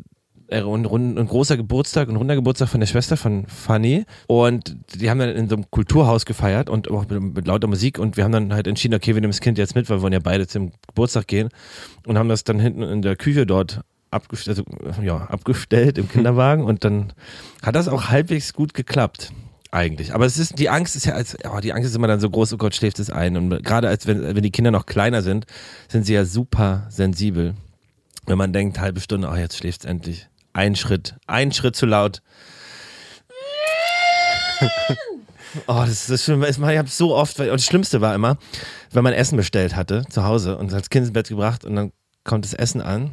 ein, 0.60 0.84
rund- 0.84 1.18
ein 1.18 1.26
großer 1.26 1.56
Geburtstag, 1.56 2.08
ein 2.08 2.16
runder 2.16 2.34
Geburtstag 2.34 2.68
von 2.68 2.80
der 2.80 2.86
Schwester 2.86 3.16
von 3.16 3.46
Fanny. 3.46 4.04
Und 4.26 4.76
die 4.94 5.08
haben 5.10 5.18
dann 5.18 5.30
in 5.30 5.48
so 5.48 5.56
einem 5.56 5.70
Kulturhaus 5.70 6.26
gefeiert 6.26 6.68
und 6.68 6.90
auch 6.90 7.08
mit, 7.08 7.34
mit 7.34 7.46
lauter 7.46 7.66
Musik. 7.66 7.98
Und 7.98 8.16
wir 8.16 8.24
haben 8.24 8.32
dann 8.32 8.52
halt 8.52 8.66
entschieden, 8.66 8.94
okay, 8.94 9.14
wir 9.14 9.20
nehmen 9.20 9.32
das 9.32 9.40
Kind 9.40 9.58
jetzt 9.58 9.74
mit, 9.74 9.88
weil 9.88 9.98
wir 9.98 10.02
wollen 10.02 10.12
ja 10.12 10.20
beide 10.20 10.46
zum 10.46 10.72
Geburtstag 10.86 11.26
gehen. 11.26 11.48
Und 12.06 12.18
haben 12.18 12.28
das 12.28 12.44
dann 12.44 12.60
hinten 12.60 12.82
in 12.82 13.02
der 13.02 13.16
Küche 13.16 13.46
dort 13.46 13.80
abgestellt, 14.10 14.62
also, 14.84 15.02
ja, 15.02 15.16
abgestellt 15.16 15.98
im 15.98 16.08
Kinderwagen. 16.08 16.62
Und 16.64 16.84
dann 16.84 17.12
hat 17.62 17.74
das 17.74 17.88
auch 17.88 18.10
halbwegs 18.10 18.52
gut 18.52 18.74
geklappt. 18.74 19.32
Eigentlich. 19.74 20.14
Aber 20.14 20.24
es 20.24 20.38
ist, 20.38 20.60
die 20.60 20.70
Angst 20.70 20.94
ist 20.94 21.04
ja 21.04 21.14
als, 21.14 21.36
oh, 21.52 21.58
die 21.58 21.72
Angst 21.72 21.90
ist 21.90 21.96
immer 21.96 22.06
dann 22.06 22.20
so 22.20 22.30
groß, 22.30 22.52
oh 22.52 22.56
Gott, 22.58 22.76
schläft 22.76 23.00
es 23.00 23.10
ein. 23.10 23.36
Und 23.36 23.64
gerade 23.64 23.88
als 23.88 24.06
wenn, 24.06 24.22
wenn 24.22 24.42
die 24.42 24.52
Kinder 24.52 24.70
noch 24.70 24.86
kleiner 24.86 25.20
sind, 25.20 25.46
sind 25.88 26.06
sie 26.06 26.14
ja 26.14 26.24
super 26.24 26.86
sensibel. 26.90 27.54
Wenn 28.24 28.38
man 28.38 28.52
denkt, 28.52 28.78
halbe 28.78 29.00
Stunde, 29.00 29.28
oh, 29.28 29.34
jetzt 29.34 29.56
schläft 29.56 29.80
es 29.80 29.90
endlich. 29.90 30.28
Ein 30.52 30.76
Schritt, 30.76 31.16
ein 31.26 31.50
Schritt 31.50 31.74
zu 31.74 31.86
laut. 31.86 32.22
Oh, 35.68 35.82
das 35.86 35.90
ist 35.90 36.10
das 36.10 36.24
Schlimme. 36.24 36.48
Ich 36.48 36.58
habe 36.58 36.88
so 36.88 37.14
oft, 37.14 37.38
und 37.38 37.46
das 37.46 37.64
Schlimmste 37.64 38.00
war 38.00 38.12
immer, 38.12 38.38
wenn 38.90 39.04
man 39.04 39.12
Essen 39.12 39.36
bestellt 39.36 39.76
hatte 39.76 40.04
zu 40.10 40.24
Hause 40.24 40.56
und 40.56 40.74
als 40.74 40.90
Kind 40.90 41.04
ins 41.04 41.12
Bett 41.12 41.28
gebracht 41.28 41.64
und 41.64 41.76
dann 41.76 41.92
kommt 42.24 42.44
das 42.44 42.54
Essen 42.54 42.80
an 42.80 43.12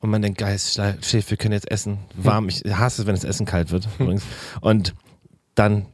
und 0.00 0.10
man 0.10 0.20
denkt, 0.20 0.38
geil, 0.38 0.58
schläft, 0.58 1.30
wir 1.30 1.36
können 1.36 1.52
jetzt 1.52 1.70
essen. 1.70 1.98
Warm. 2.16 2.48
Ich 2.48 2.64
hasse 2.64 3.02
es, 3.02 3.06
wenn 3.06 3.14
das 3.14 3.22
Essen 3.22 3.46
kalt 3.46 3.70
wird 3.70 3.86
übrigens. 4.00 4.24
Und 4.60 4.94
dann, 5.56 5.86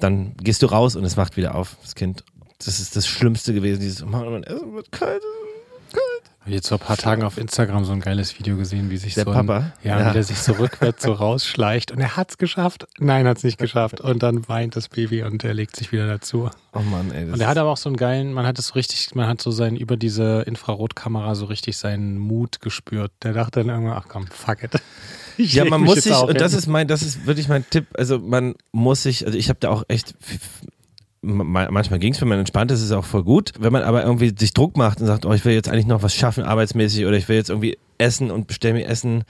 dann 0.00 0.36
gehst 0.36 0.60
du 0.62 0.66
raus 0.66 0.94
und 0.96 1.04
es 1.04 1.16
wacht 1.16 1.36
wieder 1.38 1.54
auf, 1.54 1.76
das 1.82 1.94
Kind. 1.94 2.22
Das 2.64 2.78
ist 2.80 2.94
das 2.96 3.06
Schlimmste 3.06 3.54
gewesen, 3.54 3.80
dieses, 3.80 4.04
Mann, 4.04 4.30
mein 4.30 4.42
Essen 4.44 4.74
wird 4.74 4.92
kalt. 4.92 5.22
Habe 6.40 6.54
jetzt 6.54 6.68
vor 6.68 6.78
ein 6.80 6.84
paar 6.86 6.96
Tagen 6.96 7.24
auf 7.24 7.36
Instagram 7.36 7.84
so 7.84 7.92
ein 7.92 8.00
geiles 8.00 8.38
Video 8.38 8.56
gesehen, 8.56 8.88
wie 8.90 8.96
sich 8.96 9.14
Der 9.14 9.24
so 9.24 9.30
ein, 9.32 9.46
Papa? 9.46 9.72
ja, 9.82 10.00
Ja. 10.00 10.08
wie 10.08 10.12
der 10.14 10.22
sich 10.24 10.38
so 10.38 10.52
rückwärts 10.52 11.02
so 11.02 11.12
rausschleicht 11.12 11.92
und 11.92 12.00
er 12.00 12.16
hat's 12.16 12.38
geschafft. 12.38 12.86
Nein, 12.98 13.26
hat's 13.26 13.44
nicht 13.44 13.58
geschafft. 13.58 14.00
Und 14.00 14.22
dann 14.22 14.48
weint 14.48 14.74
das 14.74 14.88
Baby 14.88 15.22
und 15.24 15.44
er 15.44 15.52
legt 15.52 15.76
sich 15.76 15.92
wieder 15.92 16.06
dazu. 16.06 16.48
Oh 16.72 16.80
Mann, 16.80 17.10
ey. 17.12 17.24
Und 17.30 17.38
er 17.40 17.48
hat 17.48 17.58
aber 17.58 17.70
auch 17.70 17.76
so 17.76 17.90
einen 17.90 17.96
geilen, 17.96 18.32
man 18.32 18.46
hat 18.46 18.58
es 18.58 18.68
so 18.68 18.74
richtig, 18.74 19.14
man 19.14 19.26
hat 19.28 19.42
so 19.42 19.50
seinen, 19.50 19.76
über 19.76 19.96
diese 19.98 20.42
Infrarotkamera 20.46 21.34
so 21.34 21.44
richtig 21.46 21.76
seinen 21.76 22.16
Mut 22.18 22.60
gespürt. 22.60 23.12
Der 23.24 23.34
dachte 23.34 23.60
dann 23.60 23.68
irgendwann, 23.68 23.98
ach 23.98 24.06
komm, 24.08 24.26
fuck 24.28 24.62
it. 24.62 24.72
Ich 25.38 25.54
ja, 25.54 25.64
man 25.64 25.80
muss 25.82 26.02
sich, 26.02 26.12
und 26.14 26.40
das 26.40 26.52
ist 26.52 26.66
mein, 26.66 26.88
das 26.88 27.02
ist 27.02 27.26
wirklich 27.26 27.48
mein 27.48 27.64
Tipp, 27.70 27.86
also 27.96 28.18
man 28.18 28.54
muss 28.72 29.02
sich, 29.04 29.24
also 29.24 29.38
ich 29.38 29.48
habe 29.48 29.58
da 29.60 29.70
auch 29.70 29.84
echt, 29.88 30.14
ma- 31.22 31.70
manchmal 31.70 31.98
ging 31.98 32.12
es, 32.12 32.20
wenn 32.20 32.28
man 32.28 32.38
entspannt 32.38 32.70
ist, 32.70 32.80
ist 32.80 32.86
es 32.86 32.92
auch 32.92 33.04
voll 33.04 33.22
gut. 33.24 33.52
Wenn 33.58 33.72
man 33.72 33.82
aber 33.82 34.04
irgendwie 34.04 34.34
sich 34.36 34.52
Druck 34.52 34.76
macht 34.76 35.00
und 35.00 35.06
sagt, 35.06 35.24
oh, 35.26 35.32
ich 35.32 35.44
will 35.44 35.54
jetzt 35.54 35.68
eigentlich 35.68 35.86
noch 35.86 36.02
was 36.02 36.14
schaffen, 36.14 36.44
arbeitsmäßig, 36.44 37.06
oder 37.06 37.16
ich 37.16 37.28
will 37.28 37.36
jetzt 37.36 37.50
irgendwie 37.50 37.78
essen 37.98 38.30
und 38.30 38.46
bestell 38.46 38.72
mir 38.72 38.86
Essen, 38.86 39.24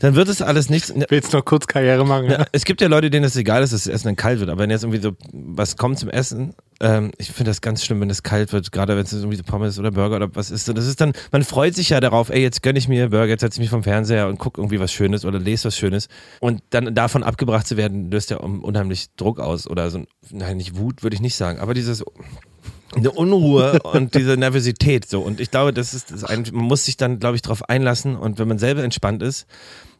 dann 0.00 0.14
wird 0.14 0.28
es 0.28 0.42
alles 0.42 0.70
nichts. 0.70 0.92
Willst 1.08 1.32
noch 1.32 1.44
kurz 1.44 1.66
Karriere 1.66 2.04
machen? 2.06 2.30
Ja, 2.30 2.46
es 2.52 2.64
gibt 2.64 2.80
ja 2.80 2.88
Leute, 2.88 3.10
denen 3.10 3.24
es 3.24 3.36
egal 3.36 3.62
ist, 3.62 3.72
dass 3.72 3.84
das 3.84 3.92
Essen 3.92 4.08
dann 4.08 4.16
kalt 4.16 4.40
wird. 4.40 4.50
Aber 4.50 4.62
wenn 4.62 4.70
jetzt 4.70 4.82
irgendwie 4.84 5.00
so 5.02 5.12
was 5.32 5.76
kommt 5.76 5.98
zum 5.98 6.08
Essen, 6.08 6.54
ähm, 6.80 7.10
ich 7.18 7.30
finde 7.32 7.50
das 7.50 7.60
ganz 7.60 7.84
schlimm, 7.84 8.00
wenn 8.00 8.08
es 8.10 8.22
kalt 8.22 8.52
wird, 8.52 8.70
gerade 8.72 8.96
wenn 8.96 9.04
es 9.04 9.12
irgendwie 9.12 9.36
so 9.36 9.42
Pommes 9.42 9.78
oder 9.78 9.90
Burger 9.90 10.16
oder 10.16 10.34
was 10.34 10.50
ist. 10.50 10.68
Das 10.68 10.86
ist 10.86 11.00
dann, 11.00 11.12
man 11.32 11.42
freut 11.44 11.74
sich 11.74 11.90
ja 11.90 12.00
darauf, 12.00 12.30
ey, 12.30 12.40
jetzt 12.40 12.62
gönne 12.62 12.78
ich 12.78 12.88
mir 12.88 13.08
Burger, 13.10 13.26
jetzt 13.28 13.40
setze 13.40 13.56
ich 13.56 13.60
mich 13.60 13.70
vom 13.70 13.82
Fernseher 13.82 14.28
und 14.28 14.38
gucke 14.38 14.60
irgendwie 14.60 14.80
was 14.80 14.92
Schönes 14.92 15.24
oder 15.24 15.38
lese 15.38 15.64
was 15.66 15.76
Schönes. 15.76 16.08
Und 16.40 16.62
dann 16.70 16.94
davon 16.94 17.22
abgebracht 17.22 17.66
zu 17.66 17.76
werden, 17.76 18.10
löst 18.10 18.30
ja 18.30 18.40
un- 18.42 18.60
unheimlich 18.60 19.08
Druck 19.16 19.40
aus. 19.40 19.66
Oder 19.68 19.90
so, 19.90 19.98
ein- 19.98 20.06
nein, 20.30 20.56
nicht 20.56 20.76
Wut, 20.76 21.02
würde 21.02 21.14
ich 21.14 21.20
nicht 21.20 21.34
sagen, 21.34 21.58
aber 21.58 21.74
dieses 21.74 22.04
eine 22.94 23.10
Unruhe 23.10 23.80
und 23.92 24.14
diese 24.14 24.36
Nervosität 24.36 25.08
so 25.08 25.20
und 25.20 25.40
ich 25.40 25.50
glaube, 25.50 25.72
das 25.72 25.94
ist 25.94 26.10
das 26.10 26.24
ein, 26.24 26.44
man 26.52 26.64
muss 26.64 26.84
sich 26.84 26.96
dann 26.96 27.18
glaube 27.18 27.36
ich 27.36 27.42
darauf 27.42 27.68
einlassen 27.68 28.16
und 28.16 28.38
wenn 28.38 28.48
man 28.48 28.58
selber 28.58 28.82
entspannt 28.82 29.22
ist, 29.22 29.46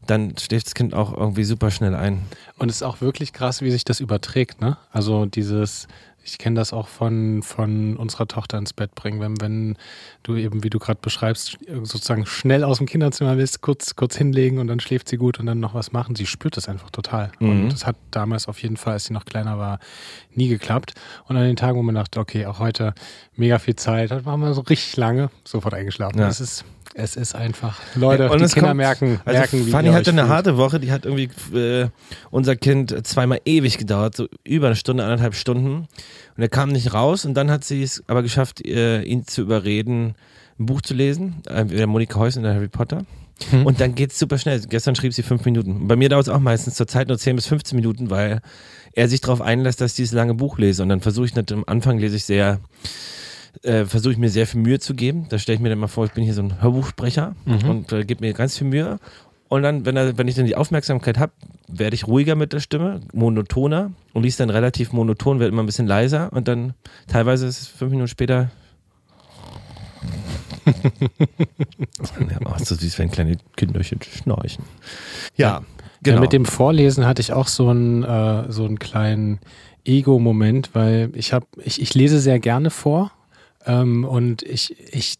dann 0.07 0.35
schläft 0.38 0.66
das 0.66 0.75
Kind 0.75 0.95
auch 0.95 1.16
irgendwie 1.16 1.45
super 1.45 1.71
schnell 1.71 1.95
ein. 1.95 2.23
Und 2.57 2.71
es 2.71 2.76
ist 2.76 2.83
auch 2.83 3.00
wirklich 3.00 3.33
krass, 3.33 3.61
wie 3.62 3.71
sich 3.71 3.85
das 3.85 4.00
überträgt, 4.00 4.61
ne? 4.61 4.78
Also 4.90 5.26
dieses, 5.26 5.87
ich 6.28 6.38
kenne 6.38 6.56
das 6.56 6.73
auch 6.73 6.88
von, 6.88 7.42
von 7.42 7.97
unserer 7.97 8.28
Tochter 8.28 8.58
ins 8.58 8.73
Bett 8.73 8.94
bringen, 8.94 9.20
wenn, 9.20 9.40
wenn 9.40 9.76
du 10.23 10.37
eben, 10.37 10.62
wie 10.62 10.70
du 10.70 10.78
gerade 10.78 11.00
beschreibst, 11.00 11.58
sozusagen 11.82 12.26
schnell 12.26 12.64
aus 12.64 12.78
dem 12.78 12.87
Kinderzimmer 12.87 13.37
willst, 13.38 13.62
kurz, 13.62 13.97
kurz 13.97 14.16
hinlegen 14.16 14.58
und 14.58 14.66
dann 14.66 14.78
schläft 14.80 15.08
sie 15.08 15.16
gut 15.16 15.40
und 15.40 15.47
dann 15.47 15.61
noch 15.61 15.75
was 15.75 15.92
machen. 15.92 16.16
Sie 16.16 16.26
spürt 16.26 16.56
das 16.56 16.68
einfach 16.68 16.90
total. 16.90 17.32
Mhm. 17.38 17.50
Und 17.50 17.73
das 17.73 17.87
hat 17.87 17.97
damals 18.11 18.47
auf 18.47 18.62
jeden 18.62 18.76
Fall, 18.76 18.94
als 18.94 19.06
sie 19.06 19.14
noch 19.14 19.25
kleiner 19.25 19.58
war, 19.58 19.78
nie 20.35 20.49
geklappt. 20.49 20.94
Und 21.26 21.37
an 21.37 21.44
den 21.44 21.56
Tagen, 21.56 21.78
wo 21.78 21.82
man 21.82 21.94
dachte, 21.94 22.20
okay, 22.20 22.47
auch 22.47 22.58
heute 22.58 22.94
mega 23.35 23.58
viel 23.58 23.76
Zeit, 23.76 24.11
hat 24.11 24.25
waren 24.26 24.40
wir 24.40 24.52
so 24.52 24.61
richtig 24.61 24.97
lange 24.97 25.30
sofort 25.44 25.75
eingeschlafen. 25.75 26.18
Ja. 26.18 26.28
Es 26.28 26.40
ist, 26.40 26.64
es 26.99 27.17
ist 27.17 27.35
einfach, 27.35 27.81
Leute, 27.95 28.25
Ja, 28.25 28.31
und 28.31 28.38
die 28.40 28.45
es 28.45 28.55
Kinder 28.55 28.69
kommt- 28.71 28.76
merken, 28.78 29.21
Also 29.25 29.38
merken, 29.38 29.67
wie 29.67 29.71
Fanny 29.71 29.88
hatte 29.90 30.11
eine 30.11 30.23
fühlt. 30.23 30.33
harte 30.33 30.57
Woche, 30.57 30.81
die 30.81 30.90
hat 30.93 31.05
irgendwie 31.07 31.31
äh, 31.57 31.88
unser 32.31 32.57
Kind 32.57 33.07
zweimal 33.07 33.40
ewig 33.45 33.78
gedauert, 33.78 34.17
so 34.17 34.26
über 34.45 34.67
eine 34.67 34.76
Stunde, 34.76 35.05
anderthalb 35.05 35.35
Stunden. 35.35 35.87
Und 36.37 36.43
er 36.43 36.49
kam 36.49 36.71
nicht 36.71 36.93
raus 36.95 37.25
und 37.25 37.35
dann 37.35 37.50
hat 37.50 37.64
sie 37.64 37.83
es 37.83 38.02
aber 38.09 38.23
geschafft, 38.23 38.64
äh, 38.67 39.02
ihn 39.02 39.26
zu 39.26 39.43
überreden, 39.43 40.14
ein 40.59 40.67
Buch 40.67 40.83
zu 40.83 40.93
lesen, 40.95 41.37
äh, 41.49 41.64
der 41.64 41.87
Monika 41.87 42.19
Heuss 42.19 42.37
in 42.37 42.43
der 42.43 42.55
Harry 42.55 42.69
Potter. 42.69 43.05
Hm. 43.50 43.64
Und 43.67 43.81
dann 43.81 43.95
geht's 43.95 44.19
super 44.19 44.37
schnell. 44.37 44.61
Gestern 44.69 44.97
schrieb 44.97 45.14
sie 45.14 45.23
fünf 45.23 45.45
Minuten. 45.45 45.76
Und 45.76 45.87
bei 45.88 45.95
mir 45.95 46.09
dauert 46.09 46.25
es 46.26 46.28
auch 46.28 46.40
meistens 46.40 46.75
zur 46.75 46.88
Zeit 46.88 47.07
nur 47.07 47.19
10 47.19 47.37
bis 47.37 47.47
15 47.47 47.76
Minuten, 47.76 48.11
weil 48.11 48.40
er 48.93 49.09
sich 49.09 49.21
darauf 49.21 49.40
einlässt, 49.40 49.81
dass 49.81 49.93
ich 49.93 49.97
dieses 49.97 50.12
lange 50.12 50.35
Buch 50.35 50.59
lese. 50.59 50.83
Und 50.83 50.88
dann 50.88 51.00
versuche 51.00 51.26
ich 51.26 51.37
nicht, 51.37 51.52
am 51.52 51.62
Anfang 51.69 51.99
lese 51.99 52.17
ich 52.17 52.25
sehr, 52.25 52.59
äh, 53.62 53.85
versuche 53.85 54.12
ich 54.12 54.19
mir 54.19 54.31
sehr 54.31 54.47
viel 54.47 54.61
Mühe 54.61 54.79
zu 54.79 54.95
geben. 54.95 55.27
Da 55.29 55.38
stelle 55.38 55.57
ich 55.57 55.61
mir 55.62 55.69
dann 55.69 55.79
mal 55.79 55.87
vor, 55.88 56.05
ich 56.05 56.12
bin 56.12 56.25
hier 56.25 56.35
so 56.35 56.43
ein 56.43 56.61
Hörbuchsprecher 56.62 57.35
Mhm. 57.45 57.69
und 57.71 57.93
äh, 57.93 58.05
gebe 58.05 58.25
mir 58.25 58.33
ganz 58.33 58.57
viel 58.59 58.67
Mühe. 58.67 58.99
Und 59.49 59.62
dann, 59.62 59.87
wenn, 59.87 59.97
er, 59.97 60.19
wenn 60.19 60.29
ich 60.29 60.35
dann 60.35 60.45
die 60.45 60.57
Aufmerksamkeit 60.57 61.19
habe, 61.19 61.33
werde 61.69 61.95
ich 61.95 62.07
ruhiger 62.07 62.35
mit 62.35 62.53
der 62.53 62.61
Stimme, 62.61 63.00
monotoner 63.15 63.93
und 64.12 64.23
liest 64.23 64.41
dann 64.41 64.50
relativ 64.50 64.93
monoton, 64.93 65.38
wird 65.41 65.50
immer 65.53 65.62
ein 65.62 65.67
bisschen 65.67 65.87
leiser 65.87 66.31
und 66.33 66.49
dann 66.49 66.75
teilweise 67.07 67.47
ist 67.47 67.62
es 67.62 67.69
fünf 67.69 67.91
Minuten 67.91 68.09
später. 68.09 68.50
ja, 70.69 72.57
ist 72.57 72.67
so 72.67 72.75
süß, 72.75 72.99
wenn 72.99 73.11
kleine 73.11 73.37
Kinderchen 73.57 74.00
schnarchen. 74.03 74.65
Ja, 75.37 75.62
genau. 76.03 76.17
Ja, 76.17 76.21
mit 76.21 76.33
dem 76.33 76.45
Vorlesen 76.45 77.07
hatte 77.07 77.21
ich 77.23 77.33
auch 77.33 77.49
so 77.49 77.69
einen, 77.69 78.03
äh, 78.05 78.50
so 78.53 78.65
einen 78.65 78.79
kleinen 78.79 79.38
Ego-Moment, 79.85 80.71
weil 80.75 81.11
ich 81.15 81.33
habe, 81.33 81.47
ich, 81.65 81.81
ich 81.81 81.95
lese 81.95 82.21
sehr 82.21 82.38
gerne 82.38 82.71
vor 82.71 83.12
ähm, 83.67 84.05
und 84.05 84.43
ich, 84.43 84.77
ich 84.95 85.17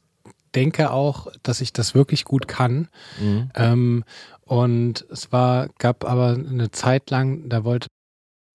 denke 0.55 0.91
auch, 0.91 1.29
dass 1.43 1.61
ich 1.61 1.73
das 1.73 1.95
wirklich 1.95 2.25
gut 2.25 2.49
kann. 2.49 2.89
Mhm. 3.21 3.51
Ähm, 3.55 4.05
und 4.45 5.05
es 5.11 5.31
war, 5.31 5.69
gab 5.79 6.05
aber 6.05 6.31
eine 6.31 6.71
Zeit 6.71 7.11
lang, 7.11 7.49
da 7.49 7.65
wollte 7.65 7.87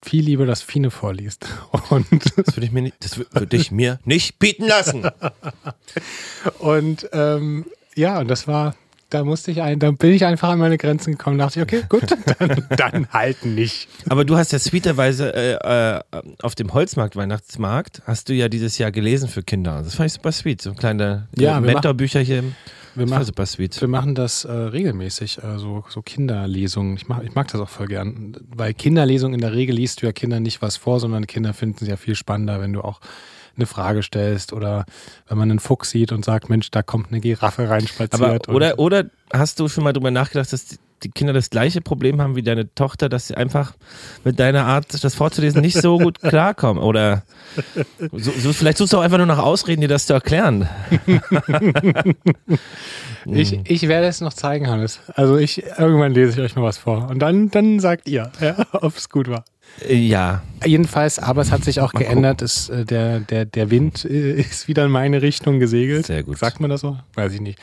viel 0.04 0.24
lieber, 0.24 0.44
dass 0.44 0.60
Fine 0.60 0.90
vorliest. 0.90 1.46
Und, 1.88 2.06
Das 2.36 2.56
würde 2.56 2.66
ich 2.66 2.72
mir 2.72 2.82
nicht, 2.82 2.96
das 3.00 3.16
wür- 3.16 3.26
würde 3.32 3.56
ich 3.56 3.70
mir 3.70 4.00
nicht 4.04 4.38
bieten 4.38 4.66
lassen. 4.66 5.08
und 6.58 7.08
ähm, 7.12 7.64
ja, 7.94 8.18
und 8.18 8.28
das 8.28 8.46
war, 8.46 8.74
da 9.10 9.24
musste 9.24 9.50
ich 9.50 9.62
ein, 9.62 9.78
da 9.78 9.90
bin 9.90 10.12
ich 10.12 10.24
einfach 10.24 10.48
an 10.50 10.58
meine 10.58 10.78
Grenzen 10.78 11.12
gekommen, 11.12 11.38
dachte 11.38 11.60
ich, 11.60 11.62
okay, 11.62 11.84
gut, 11.88 12.04
dann, 12.38 12.66
dann 12.70 13.08
halt 13.10 13.44
nicht. 13.44 13.88
Aber 14.08 14.24
du 14.24 14.36
hast 14.36 14.52
ja 14.52 14.58
sweeterweise 14.58 15.34
äh, 15.34 15.96
äh, 15.96 16.00
auf 16.42 16.54
dem 16.54 16.72
Holzmarkt, 16.72 17.16
Weihnachtsmarkt, 17.16 18.02
hast 18.06 18.28
du 18.28 18.34
ja 18.34 18.48
dieses 18.48 18.78
Jahr 18.78 18.90
gelesen 18.90 19.28
für 19.28 19.42
Kinder. 19.42 19.82
Das 19.82 19.94
fand 19.94 20.08
ich 20.08 20.14
super 20.14 20.32
sweet. 20.32 20.62
So 20.62 20.74
kleine 20.74 21.28
Ja, 21.36 21.62
wir 21.62 21.72
Mentorbücher 21.72 22.20
hier. 22.20 22.44
Wir 22.96 23.08
machen, 23.08 23.24
super 23.24 23.44
sweet. 23.44 23.80
Wir 23.80 23.88
machen 23.88 24.14
das 24.14 24.44
äh, 24.44 24.52
regelmäßig, 24.52 25.38
äh, 25.38 25.58
so, 25.58 25.84
so 25.88 26.00
Kinderlesungen. 26.00 26.96
Ich, 26.96 27.08
mach, 27.08 27.22
ich 27.22 27.34
mag 27.34 27.48
das 27.48 27.60
auch 27.60 27.68
voll 27.68 27.88
gern, 27.88 28.36
weil 28.54 28.72
Kinderlesungen 28.72 29.34
in 29.34 29.40
der 29.40 29.52
Regel 29.52 29.74
liest 29.74 30.02
du 30.02 30.06
ja 30.06 30.12
Kindern 30.12 30.44
nicht 30.44 30.62
was 30.62 30.76
vor, 30.76 31.00
sondern 31.00 31.26
Kinder 31.26 31.54
finden 31.54 31.78
es 31.82 31.88
ja 31.88 31.96
viel 31.96 32.14
spannender, 32.14 32.60
wenn 32.60 32.72
du 32.72 32.82
auch 32.82 33.00
eine 33.56 33.66
Frage 33.66 34.02
stellst 34.02 34.52
oder 34.52 34.84
wenn 35.28 35.38
man 35.38 35.50
einen 35.50 35.58
Fuchs 35.60 35.90
sieht 35.90 36.12
und 36.12 36.24
sagt, 36.24 36.48
Mensch, 36.50 36.70
da 36.70 36.82
kommt 36.82 37.08
eine 37.10 37.20
Giraffe 37.20 37.68
reinspaziert. 37.68 38.14
Aber, 38.48 38.54
oder, 38.54 38.78
oder 38.78 39.04
hast 39.32 39.60
du 39.60 39.68
schon 39.68 39.84
mal 39.84 39.92
drüber 39.92 40.10
nachgedacht, 40.10 40.52
dass 40.52 40.66
die- 40.66 40.76
die 41.02 41.10
Kinder 41.10 41.34
das 41.34 41.50
gleiche 41.50 41.82
Problem 41.82 42.22
haben 42.22 42.34
wie 42.34 42.42
deine 42.42 42.72
Tochter, 42.74 43.10
dass 43.10 43.26
sie 43.26 43.36
einfach 43.36 43.74
mit 44.24 44.38
deiner 44.40 44.64
Art, 44.64 44.86
das 45.04 45.14
vorzulesen, 45.14 45.60
nicht 45.60 45.76
so 45.76 45.98
gut 45.98 46.18
klarkommen? 46.22 46.82
Oder 46.82 47.24
so, 48.10 48.30
so, 48.30 48.52
vielleicht 48.54 48.78
suchst 48.78 48.94
du 48.94 48.98
auch 48.98 49.02
einfach 49.02 49.18
nur 49.18 49.26
nach 49.26 49.38
Ausreden, 49.40 49.82
dir 49.82 49.88
das 49.88 50.06
zu 50.06 50.14
erklären. 50.14 50.66
ich, 53.26 53.58
ich 53.68 53.88
werde 53.88 54.06
es 54.06 54.20
noch 54.20 54.32
zeigen, 54.32 54.66
Hannes. 54.68 55.00
Also 55.14 55.36
ich, 55.36 55.62
irgendwann 55.78 56.12
lese 56.12 56.32
ich 56.32 56.38
euch 56.40 56.56
mal 56.56 56.62
was 56.62 56.78
vor. 56.78 57.08
Und 57.10 57.18
dann, 57.18 57.50
dann 57.50 57.80
sagt 57.80 58.08
ihr, 58.08 58.30
ja, 58.40 58.56
ob 58.72 58.96
es 58.96 59.08
gut 59.10 59.28
war. 59.28 59.44
Ja, 59.88 60.42
Jedenfalls, 60.66 61.18
aber 61.18 61.42
es 61.42 61.52
hat 61.52 61.64
sich 61.64 61.80
auch 61.80 61.92
Mal 61.92 62.00
geändert. 62.00 62.42
Es, 62.42 62.68
äh, 62.68 62.84
der, 62.84 63.20
der, 63.20 63.44
der 63.44 63.70
Wind 63.70 64.04
äh, 64.04 64.32
ist 64.40 64.68
wieder 64.68 64.84
in 64.84 64.90
meine 64.90 65.22
Richtung 65.22 65.60
gesegelt. 65.60 66.06
Sehr 66.06 66.22
gut. 66.22 66.38
Sagt 66.38 66.60
man 66.60 66.70
das 66.70 66.80
so? 66.80 66.96
Weiß 67.14 67.32
ich 67.32 67.40
nicht. 67.40 67.58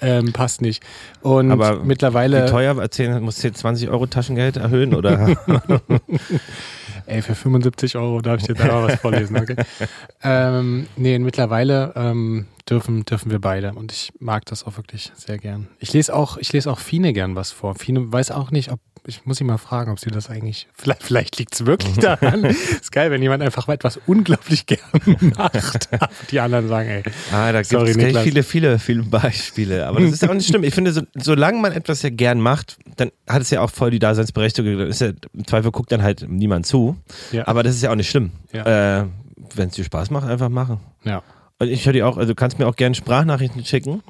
Ähm, 0.00 0.32
passt 0.32 0.60
nicht. 0.60 0.82
Und 1.22 1.50
aber 1.50 1.84
mittlerweile, 1.84 2.44
wie 2.44 2.50
teuer 2.50 2.78
erzählen, 2.78 3.22
musst 3.22 3.42
du 3.42 3.48
jetzt 3.48 3.58
20 3.58 3.88
Euro 3.88 4.06
Taschengeld 4.06 4.56
erhöhen? 4.56 4.94
Oder? 4.94 5.36
ey, 7.06 7.22
für 7.22 7.34
75 7.34 7.96
Euro 7.96 8.20
darf 8.20 8.40
ich 8.42 8.48
jetzt 8.48 8.60
einfach 8.60 8.88
was 8.88 9.00
vorlesen, 9.00 9.36
okay? 9.36 9.56
ähm, 10.22 10.86
nee, 10.96 11.18
mittlerweile 11.18 11.92
ähm, 11.96 12.46
dürfen, 12.68 13.04
dürfen 13.04 13.30
wir 13.30 13.40
beide. 13.40 13.72
Und 13.72 13.92
ich 13.92 14.12
mag 14.18 14.44
das 14.46 14.64
auch 14.64 14.76
wirklich 14.76 15.12
sehr 15.14 15.38
gern. 15.38 15.68
Ich 15.78 15.92
lese 15.92 16.14
auch, 16.14 16.36
ich 16.36 16.52
lese 16.52 16.70
auch 16.70 16.78
Fine 16.78 17.12
gern 17.12 17.36
was 17.36 17.52
vor. 17.52 17.74
Fine 17.74 18.12
weiß 18.12 18.32
auch 18.32 18.50
nicht, 18.50 18.72
ob, 18.72 18.80
ich 19.06 19.26
muss 19.26 19.38
sie 19.38 19.44
mal 19.44 19.58
fragen, 19.58 19.90
ob 19.92 20.00
sie 20.00 20.10
das 20.10 20.30
eigentlich, 20.30 20.66
vielleicht, 20.74 21.02
vielleicht 21.02 21.38
liegt 21.38 21.54
es 21.54 21.66
wirklich 21.66 21.96
daran. 21.98 22.44
ist 22.44 22.90
geil, 22.92 23.10
wenn 23.10 23.20
jemand 23.22 23.42
einfach 23.42 23.68
etwas 23.68 23.98
unglaublich 24.06 24.66
gern 24.66 24.80
macht. 25.36 25.88
Die 26.30 26.40
anderen 26.40 26.68
sagen, 26.68 26.88
ey, 26.88 27.02
Ah, 27.32 27.52
da 27.52 27.62
gibt 27.62 27.72
es 27.72 28.22
viele, 28.22 28.42
viele, 28.42 28.78
viele 28.78 29.02
Beispiele. 29.02 29.86
Aber 29.86 30.00
das 30.00 30.12
ist 30.12 30.22
ja 30.22 30.30
auch 30.30 30.34
nicht 30.34 30.48
schlimm. 30.48 30.64
Ich 30.64 30.74
finde, 30.74 30.92
so, 30.92 31.02
solange 31.14 31.60
man 31.60 31.72
etwas 31.72 32.02
ja 32.02 32.10
gern 32.10 32.40
macht, 32.40 32.78
dann 32.96 33.10
hat 33.28 33.42
es 33.42 33.50
ja 33.50 33.60
auch 33.60 33.70
voll 33.70 33.90
die 33.90 33.98
Daseinsberechtigung. 33.98 34.78
Dann 34.78 34.88
ist 34.88 35.00
ja, 35.00 35.10
Im 35.32 35.46
Zweifel 35.46 35.70
guckt 35.70 35.92
dann 35.92 36.02
halt 36.02 36.26
niemand 36.28 36.66
zu. 36.66 36.96
Ja. 37.32 37.46
Aber 37.46 37.62
das 37.62 37.74
ist 37.74 37.82
ja 37.82 37.90
auch 37.90 37.96
nicht 37.96 38.08
schlimm. 38.10 38.32
Ja. 38.52 39.00
Äh, 39.02 39.06
Wenn 39.54 39.68
es 39.68 39.74
dir 39.74 39.84
Spaß 39.84 40.10
macht, 40.10 40.28
einfach 40.28 40.48
machen. 40.48 40.80
ja. 41.04 41.22
Und 41.60 41.68
ich 41.68 41.86
höre 41.86 41.92
dir 41.92 42.08
auch, 42.08 42.16
also 42.16 42.32
du 42.32 42.34
kannst 42.34 42.58
mir 42.58 42.66
auch 42.66 42.74
gerne 42.74 42.96
Sprachnachrichten 42.96 43.64
schicken 43.64 44.02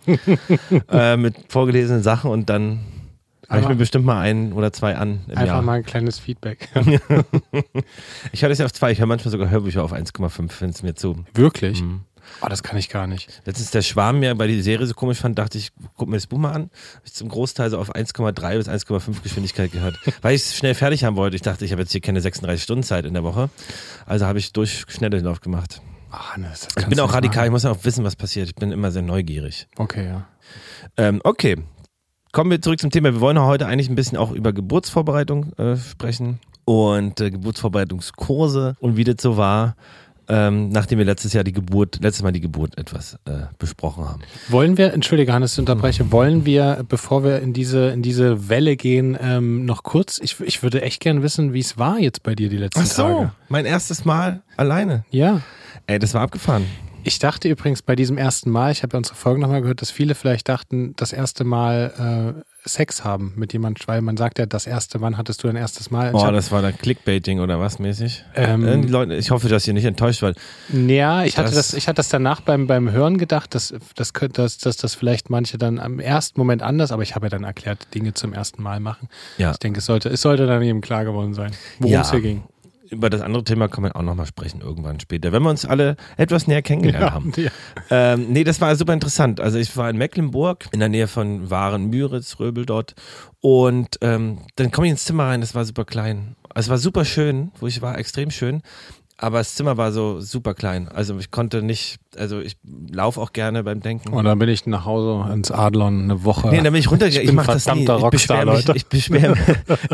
äh, 0.90 1.16
mit 1.18 1.34
vorgelesenen 1.48 2.02
Sachen 2.02 2.30
und 2.30 2.48
dann 2.48 2.80
habe 3.48 3.60
ich 3.60 3.64
Aber- 3.66 3.74
mir 3.74 3.78
bestimmt 3.78 4.04
mal 4.06 4.20
ein 4.20 4.52
oder 4.52 4.72
zwei 4.72 4.96
an 4.96 5.20
Einfach 5.28 5.46
Jahr. 5.46 5.62
mal 5.62 5.74
ein 5.78 5.84
kleines 5.84 6.18
Feedback. 6.18 6.68
Ich 8.32 8.42
höre 8.42 8.48
das 8.48 8.58
ja 8.58 8.64
auf 8.64 8.72
zwei, 8.72 8.90
ich 8.92 8.98
höre 8.98 9.06
manchmal 9.06 9.30
sogar 9.32 9.50
Hörbücher 9.50 9.82
auf 9.84 9.92
1,5, 9.92 10.50
wenn 10.60 10.70
es 10.70 10.82
mir 10.82 10.94
zu. 10.94 11.24
Wirklich? 11.34 11.82
Mhm. 11.82 12.00
Oh, 12.40 12.46
das 12.48 12.62
kann 12.62 12.78
ich 12.78 12.88
gar 12.88 13.06
nicht. 13.06 13.42
Letztens 13.44 13.70
der 13.70 13.82
Schwarm 13.82 14.18
mir, 14.20 14.38
weil 14.38 14.48
die 14.48 14.62
Serie 14.62 14.86
so 14.86 14.94
komisch 14.94 15.18
fand, 15.18 15.38
dachte 15.38 15.58
ich, 15.58 15.72
guck 15.96 16.08
mir 16.08 16.16
das 16.16 16.26
Buch 16.26 16.38
mal 16.38 16.52
an. 16.52 16.70
Hab 16.96 17.04
ich 17.04 17.12
zum 17.12 17.28
Großteil 17.28 17.68
so 17.70 17.78
auf 17.78 17.94
1,3 17.94 18.56
bis 18.56 18.68
1,5 18.68 19.22
Geschwindigkeit 19.22 19.70
gehört. 19.72 19.98
weil 20.22 20.34
ich 20.34 20.42
es 20.42 20.56
schnell 20.56 20.74
fertig 20.74 21.04
haben 21.04 21.16
wollte. 21.16 21.36
Ich 21.36 21.42
dachte, 21.42 21.64
ich 21.66 21.72
habe 21.72 21.82
jetzt 21.82 21.92
hier 21.92 22.00
keine 22.00 22.20
36 22.22 22.62
Stunden 22.62 22.82
Zeit 22.82 23.04
in 23.04 23.12
der 23.14 23.24
Woche. 23.24 23.50
Also 24.06 24.24
habe 24.26 24.38
ich 24.38 24.52
durch 24.54 24.84
Schnelllauf 24.88 25.40
gemacht. 25.42 25.82
Ah, 26.10 26.32
Hannes, 26.34 26.66
das 26.74 26.82
Ich 26.84 26.88
bin 26.88 26.98
auch 27.00 27.12
radikal, 27.12 27.44
ich 27.44 27.50
machen. 27.50 27.52
muss 27.52 27.62
ja 27.64 27.70
auch 27.72 27.84
wissen, 27.84 28.04
was 28.04 28.16
passiert. 28.16 28.48
Ich 28.48 28.54
bin 28.54 28.72
immer 28.72 28.90
sehr 28.90 29.02
neugierig. 29.02 29.68
Okay, 29.76 30.06
ja. 30.06 30.26
Ähm, 30.96 31.20
okay. 31.24 31.56
Kommen 32.34 32.50
wir 32.50 32.60
zurück 32.60 32.80
zum 32.80 32.90
Thema. 32.90 33.12
Wir 33.12 33.20
wollen 33.20 33.40
heute 33.40 33.68
eigentlich 33.68 33.88
ein 33.88 33.94
bisschen 33.94 34.18
auch 34.18 34.32
über 34.32 34.52
Geburtsvorbereitung 34.52 35.52
äh, 35.52 35.76
sprechen 35.76 36.40
und 36.64 37.20
äh, 37.20 37.30
Geburtsvorbereitungskurse 37.30 38.74
und 38.80 38.96
wie 38.96 39.04
das 39.04 39.18
so 39.20 39.36
war, 39.36 39.76
ähm, 40.26 40.70
nachdem 40.70 40.98
wir 40.98 41.04
letztes 41.04 41.32
Jahr 41.32 41.44
die 41.44 41.52
Geburt, 41.52 42.00
letztes 42.02 42.24
Mal 42.24 42.32
die 42.32 42.40
Geburt 42.40 42.76
etwas 42.76 43.20
äh, 43.26 43.42
besprochen 43.60 44.08
haben. 44.08 44.22
Wollen 44.48 44.76
wir, 44.76 44.92
entschuldige 44.94 45.32
Hannes, 45.32 45.52
ich 45.52 45.60
unterbreche, 45.60 46.10
wollen 46.10 46.44
wir, 46.44 46.84
bevor 46.88 47.22
wir 47.22 47.38
in 47.38 47.52
diese, 47.52 47.90
in 47.90 48.02
diese 48.02 48.48
Welle 48.48 48.74
gehen, 48.74 49.16
ähm, 49.22 49.64
noch 49.64 49.84
kurz, 49.84 50.18
ich, 50.18 50.40
ich 50.40 50.64
würde 50.64 50.82
echt 50.82 50.98
gern 50.98 51.22
wissen, 51.22 51.52
wie 51.52 51.60
es 51.60 51.78
war 51.78 52.00
jetzt 52.00 52.24
bei 52.24 52.34
dir 52.34 52.48
die 52.48 52.56
letzten 52.56 52.80
Tage. 52.84 53.30
mein 53.48 53.64
erstes 53.64 54.04
Mal 54.04 54.42
alleine. 54.56 55.04
Ja. 55.12 55.40
Ey, 55.86 56.00
das 56.00 56.14
war 56.14 56.22
abgefahren. 56.22 56.64
Ich 57.06 57.18
dachte 57.18 57.48
übrigens 57.48 57.82
bei 57.82 57.94
diesem 57.96 58.16
ersten 58.16 58.50
Mal, 58.50 58.72
ich 58.72 58.82
habe 58.82 58.94
ja 58.94 58.98
unsere 58.98 59.14
Folge 59.14 59.38
nochmal 59.40 59.60
gehört, 59.60 59.82
dass 59.82 59.90
viele 59.90 60.14
vielleicht 60.14 60.48
dachten, 60.48 60.94
das 60.96 61.12
erste 61.12 61.44
Mal 61.44 62.34
äh, 62.38 62.42
Sex 62.66 63.04
haben 63.04 63.34
mit 63.36 63.52
jemandem, 63.52 63.86
weil 63.86 64.00
man 64.00 64.16
sagt 64.16 64.38
ja, 64.38 64.46
das 64.46 64.66
erste 64.66 64.98
Mal 64.98 65.18
hattest 65.18 65.42
du 65.42 65.48
dein 65.48 65.56
erstes 65.56 65.90
Mal. 65.90 66.12
Boah, 66.12 66.32
das 66.32 66.50
war 66.50 66.62
dann 66.62 66.76
Clickbaiting 66.78 67.40
oder 67.40 67.60
was 67.60 67.78
mäßig. 67.78 68.24
Ähm, 68.34 68.64
Äh, 68.66 68.76
Leute, 68.86 69.16
ich 69.16 69.30
hoffe, 69.30 69.48
dass 69.50 69.66
ihr 69.68 69.74
nicht 69.74 69.84
enttäuscht 69.84 70.22
wart. 70.22 70.38
Ja, 70.72 71.24
ich 71.24 71.36
hatte 71.36 71.48
Das- 71.50 71.70
das, 71.72 71.74
ich 71.74 71.88
hatte 71.88 71.96
das 71.96 72.08
danach 72.08 72.40
beim, 72.40 72.66
beim 72.66 72.90
Hören 72.90 73.18
gedacht, 73.18 73.54
dass, 73.54 73.74
das 73.96 74.14
könnte, 74.14 74.40
dass, 74.40 74.56
dass 74.56 74.78
das 74.78 74.94
vielleicht 74.94 75.28
manche 75.28 75.58
dann 75.58 75.78
am 75.78 75.98
ersten 76.00 76.40
Moment 76.40 76.62
anders, 76.62 76.90
aber 76.90 77.02
ich 77.02 77.14
habe 77.14 77.26
ja 77.26 77.30
dann 77.30 77.44
erklärt, 77.44 77.86
Dinge 77.94 78.14
zum 78.14 78.32
ersten 78.32 78.62
Mal 78.62 78.80
machen. 78.80 79.08
Ja. 79.36 79.50
Ich 79.50 79.58
denke, 79.58 79.80
es 79.80 79.84
sollte, 79.86 80.08
es 80.08 80.22
sollte 80.22 80.46
dann 80.46 80.62
jedem 80.62 80.80
klar 80.80 81.04
geworden 81.04 81.34
sein, 81.34 81.50
worum 81.80 81.92
Ja. 81.92 82.00
es 82.00 82.10
hier 82.12 82.22
ging. 82.22 82.44
Über 82.94 83.10
das 83.10 83.20
andere 83.20 83.44
Thema 83.44 83.68
kann 83.68 83.82
man 83.82 83.92
auch 83.92 84.02
nochmal 84.02 84.26
sprechen, 84.26 84.60
irgendwann 84.60 85.00
später, 85.00 85.32
wenn 85.32 85.42
wir 85.42 85.50
uns 85.50 85.64
alle 85.66 85.96
etwas 86.16 86.46
näher 86.46 86.62
kennengelernt 86.62 87.12
haben. 87.12 87.32
ja. 87.36 87.50
Ähm, 87.90 88.26
nee, 88.30 88.44
das 88.44 88.60
war 88.60 88.74
super 88.76 88.92
interessant. 88.92 89.40
Also 89.40 89.58
ich 89.58 89.76
war 89.76 89.90
in 89.90 89.96
Mecklenburg, 89.96 90.66
in 90.72 90.80
der 90.80 90.88
Nähe 90.88 91.08
von 91.08 91.50
Waren, 91.50 91.90
Müritz, 91.90 92.38
Röbel 92.40 92.66
dort. 92.66 92.94
Und 93.40 93.98
ähm, 94.00 94.38
dann 94.56 94.70
komme 94.70 94.86
ich 94.86 94.92
ins 94.92 95.04
Zimmer 95.04 95.24
rein, 95.24 95.40
das 95.40 95.54
war 95.54 95.64
super 95.64 95.84
klein. 95.84 96.36
Also 96.48 96.68
es 96.68 96.70
war 96.70 96.78
super 96.78 97.04
schön, 97.04 97.50
wo 97.58 97.66
ich 97.66 97.82
war, 97.82 97.98
extrem 97.98 98.30
schön. 98.30 98.62
Aber 99.16 99.38
das 99.38 99.54
Zimmer 99.54 99.76
war 99.76 99.92
so 99.92 100.20
super 100.20 100.54
klein. 100.54 100.88
Also 100.88 101.16
ich 101.18 101.30
konnte 101.30 101.62
nicht, 101.62 101.98
also 102.16 102.40
ich 102.40 102.56
laufe 102.90 103.20
auch 103.20 103.32
gerne 103.32 103.62
beim 103.62 103.80
Denken. 103.80 104.12
Und 104.12 104.24
dann 104.24 104.38
bin 104.40 104.48
ich 104.48 104.66
nach 104.66 104.84
Hause 104.84 105.32
ins 105.32 105.52
Adlon 105.52 106.02
eine 106.02 106.24
Woche. 106.24 106.48
Nee, 106.48 106.56
dann 106.56 106.72
bin 106.72 106.80
ich 106.80 106.90
runtergegangen. 106.90 107.22
Ich, 107.22 107.28
bin 107.28 107.36
mach 107.36 107.46
das 107.46 107.72
nie. 107.72 107.84
Ich 107.84 108.10
beschwere 108.10 108.46
mich, 108.46 108.68
ich 108.74 108.86
beschwer, 108.86 109.34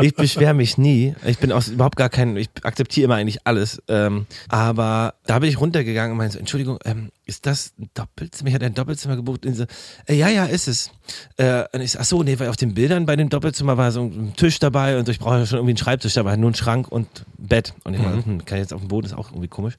ich 0.01 0.15
beschwer 0.15 0.53
mich 0.55 0.77
nie. 0.79 1.13
Ich 1.25 1.37
bin 1.37 1.51
auch 1.51 1.67
überhaupt 1.67 1.97
gar 1.97 2.09
kein, 2.09 2.35
ich 2.35 2.49
akzeptiere 2.63 3.05
immer 3.05 3.15
eigentlich 3.15 3.45
alles. 3.45 3.81
Ähm, 3.87 4.25
aber 4.49 5.13
da 5.27 5.37
bin 5.37 5.49
ich 5.49 5.61
runtergegangen 5.61 6.13
und 6.13 6.17
meinte 6.17 6.33
so, 6.33 6.39
Entschuldigung, 6.39 6.79
ähm, 6.85 7.11
ist 7.31 7.45
das 7.45 7.73
ein 7.79 7.89
Doppelzimmer? 7.93 8.49
Ich 8.49 8.55
hatte 8.55 8.65
ein 8.65 8.73
Doppelzimmer 8.73 9.15
gebucht. 9.15 9.45
Und 9.45 9.55
so, 9.55 9.65
äh, 10.05 10.15
ja, 10.15 10.27
ja, 10.27 10.45
ist 10.45 10.67
es. 10.67 10.91
Äh, 11.37 11.63
und 11.73 11.81
ich 11.81 11.97
ach 11.97 12.03
so, 12.03 12.23
nee, 12.23 12.37
weil 12.37 12.49
auf 12.49 12.57
den 12.57 12.73
Bildern 12.73 13.05
bei 13.05 13.15
dem 13.15 13.29
Doppelzimmer 13.29 13.77
war 13.77 13.91
so 13.91 14.03
ein 14.03 14.33
Tisch 14.35 14.59
dabei 14.59 14.97
und 14.99 15.05
so, 15.05 15.11
ich 15.11 15.19
brauche 15.19 15.39
ja 15.39 15.45
schon 15.45 15.59
irgendwie 15.59 15.71
einen 15.71 15.77
Schreibtisch 15.77 16.13
dabei, 16.13 16.35
nur 16.35 16.49
einen 16.49 16.55
Schrank 16.55 16.91
und 16.91 17.25
Bett. 17.37 17.73
Und 17.85 17.93
ich 17.93 18.01
mhm. 18.01 18.25
hm, 18.25 18.45
kann 18.45 18.57
ich 18.57 18.63
jetzt 18.63 18.73
auf 18.73 18.81
dem 18.81 18.89
Boden, 18.89 19.07
ist 19.07 19.13
auch 19.13 19.31
irgendwie 19.31 19.47
komisch. 19.47 19.77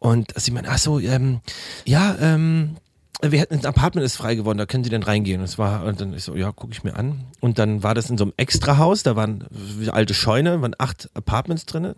Und 0.00 0.32
sie 0.40 0.50
meinte, 0.50 0.70
ach 0.70 0.78
so, 0.78 0.98
ähm, 0.98 1.40
ja, 1.84 2.16
ähm, 2.18 2.76
wir 3.22 3.38
hätten 3.38 3.54
ein 3.54 3.66
Apartment 3.66 4.04
ist 4.04 4.16
frei 4.16 4.34
geworden, 4.34 4.58
da 4.58 4.66
können 4.66 4.84
Sie 4.84 4.90
dann 4.90 5.02
reingehen. 5.02 5.40
Und 5.40 5.44
es 5.44 5.58
war, 5.58 5.84
und 5.84 6.00
dann 6.00 6.14
ich 6.14 6.24
so, 6.24 6.34
ja, 6.34 6.52
gucke 6.52 6.72
ich 6.72 6.84
mir 6.84 6.96
an. 6.96 7.26
Und 7.40 7.58
dann 7.58 7.82
war 7.82 7.94
das 7.94 8.10
in 8.10 8.18
so 8.18 8.24
einem 8.24 8.32
Extrahaus, 8.36 9.02
da 9.02 9.16
waren 9.16 9.46
alte 9.90 10.14
Scheune, 10.14 10.60
waren 10.62 10.74
acht 10.78 11.10
Apartments 11.14 11.66
drin. 11.66 11.94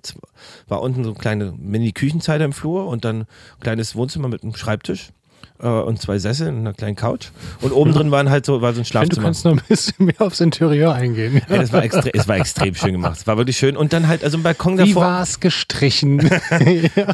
War 0.69 0.83
unten 0.83 1.05
so 1.05 1.11
eine 1.11 1.19
kleine 1.19 1.52
Mini-Küchenzeile 1.52 2.45
im 2.45 2.52
Flur 2.52 2.87
und 2.87 3.05
dann 3.05 3.21
ein 3.23 3.61
kleines 3.61 3.95
Wohnzimmer 3.95 4.29
mit 4.29 4.43
einem 4.43 4.55
Schreibtisch. 4.55 5.12
Äh, 5.62 5.66
und 5.69 6.00
zwei 6.00 6.19
Sessel 6.19 6.49
und 6.49 6.59
einer 6.59 6.73
kleinen 6.75 6.97
Couch. 6.97 7.28
Und 7.61 7.73
oben 7.73 7.92
drin 7.92 8.11
waren 8.11 8.28
halt 8.31 8.45
so, 8.45 8.61
war 8.61 8.73
so 8.75 8.81
ein 8.81 8.83
Ich 8.83 8.90
finde, 8.90 9.09
du 9.09 9.14
Schlafzimmer. 9.21 9.25
kannst 9.25 9.45
noch 9.45 9.52
ein 9.52 9.62
bisschen 9.69 10.07
mehr 10.07 10.21
aufs 10.21 10.40
Interieur 10.40 10.92
eingehen. 10.95 11.40
Ja, 11.49 11.59
das 11.59 11.73
war 11.73 11.83
extrem, 11.85 12.12
es 12.14 12.28
war 12.28 12.37
extrem 12.37 12.75
schön 12.75 12.92
gemacht. 12.92 13.19
Es 13.19 13.26
war 13.26 13.37
wirklich 13.37 13.57
schön. 13.57 13.76
Und 13.76 13.92
dann 13.92 14.09
halt, 14.09 14.25
also 14.25 14.37
ein 14.38 14.42
Balkon 14.42 14.78
Wie 14.78 14.88
davor. 14.88 15.02
war 15.02 15.23
es 15.23 15.40
gestrichen? 15.40 16.21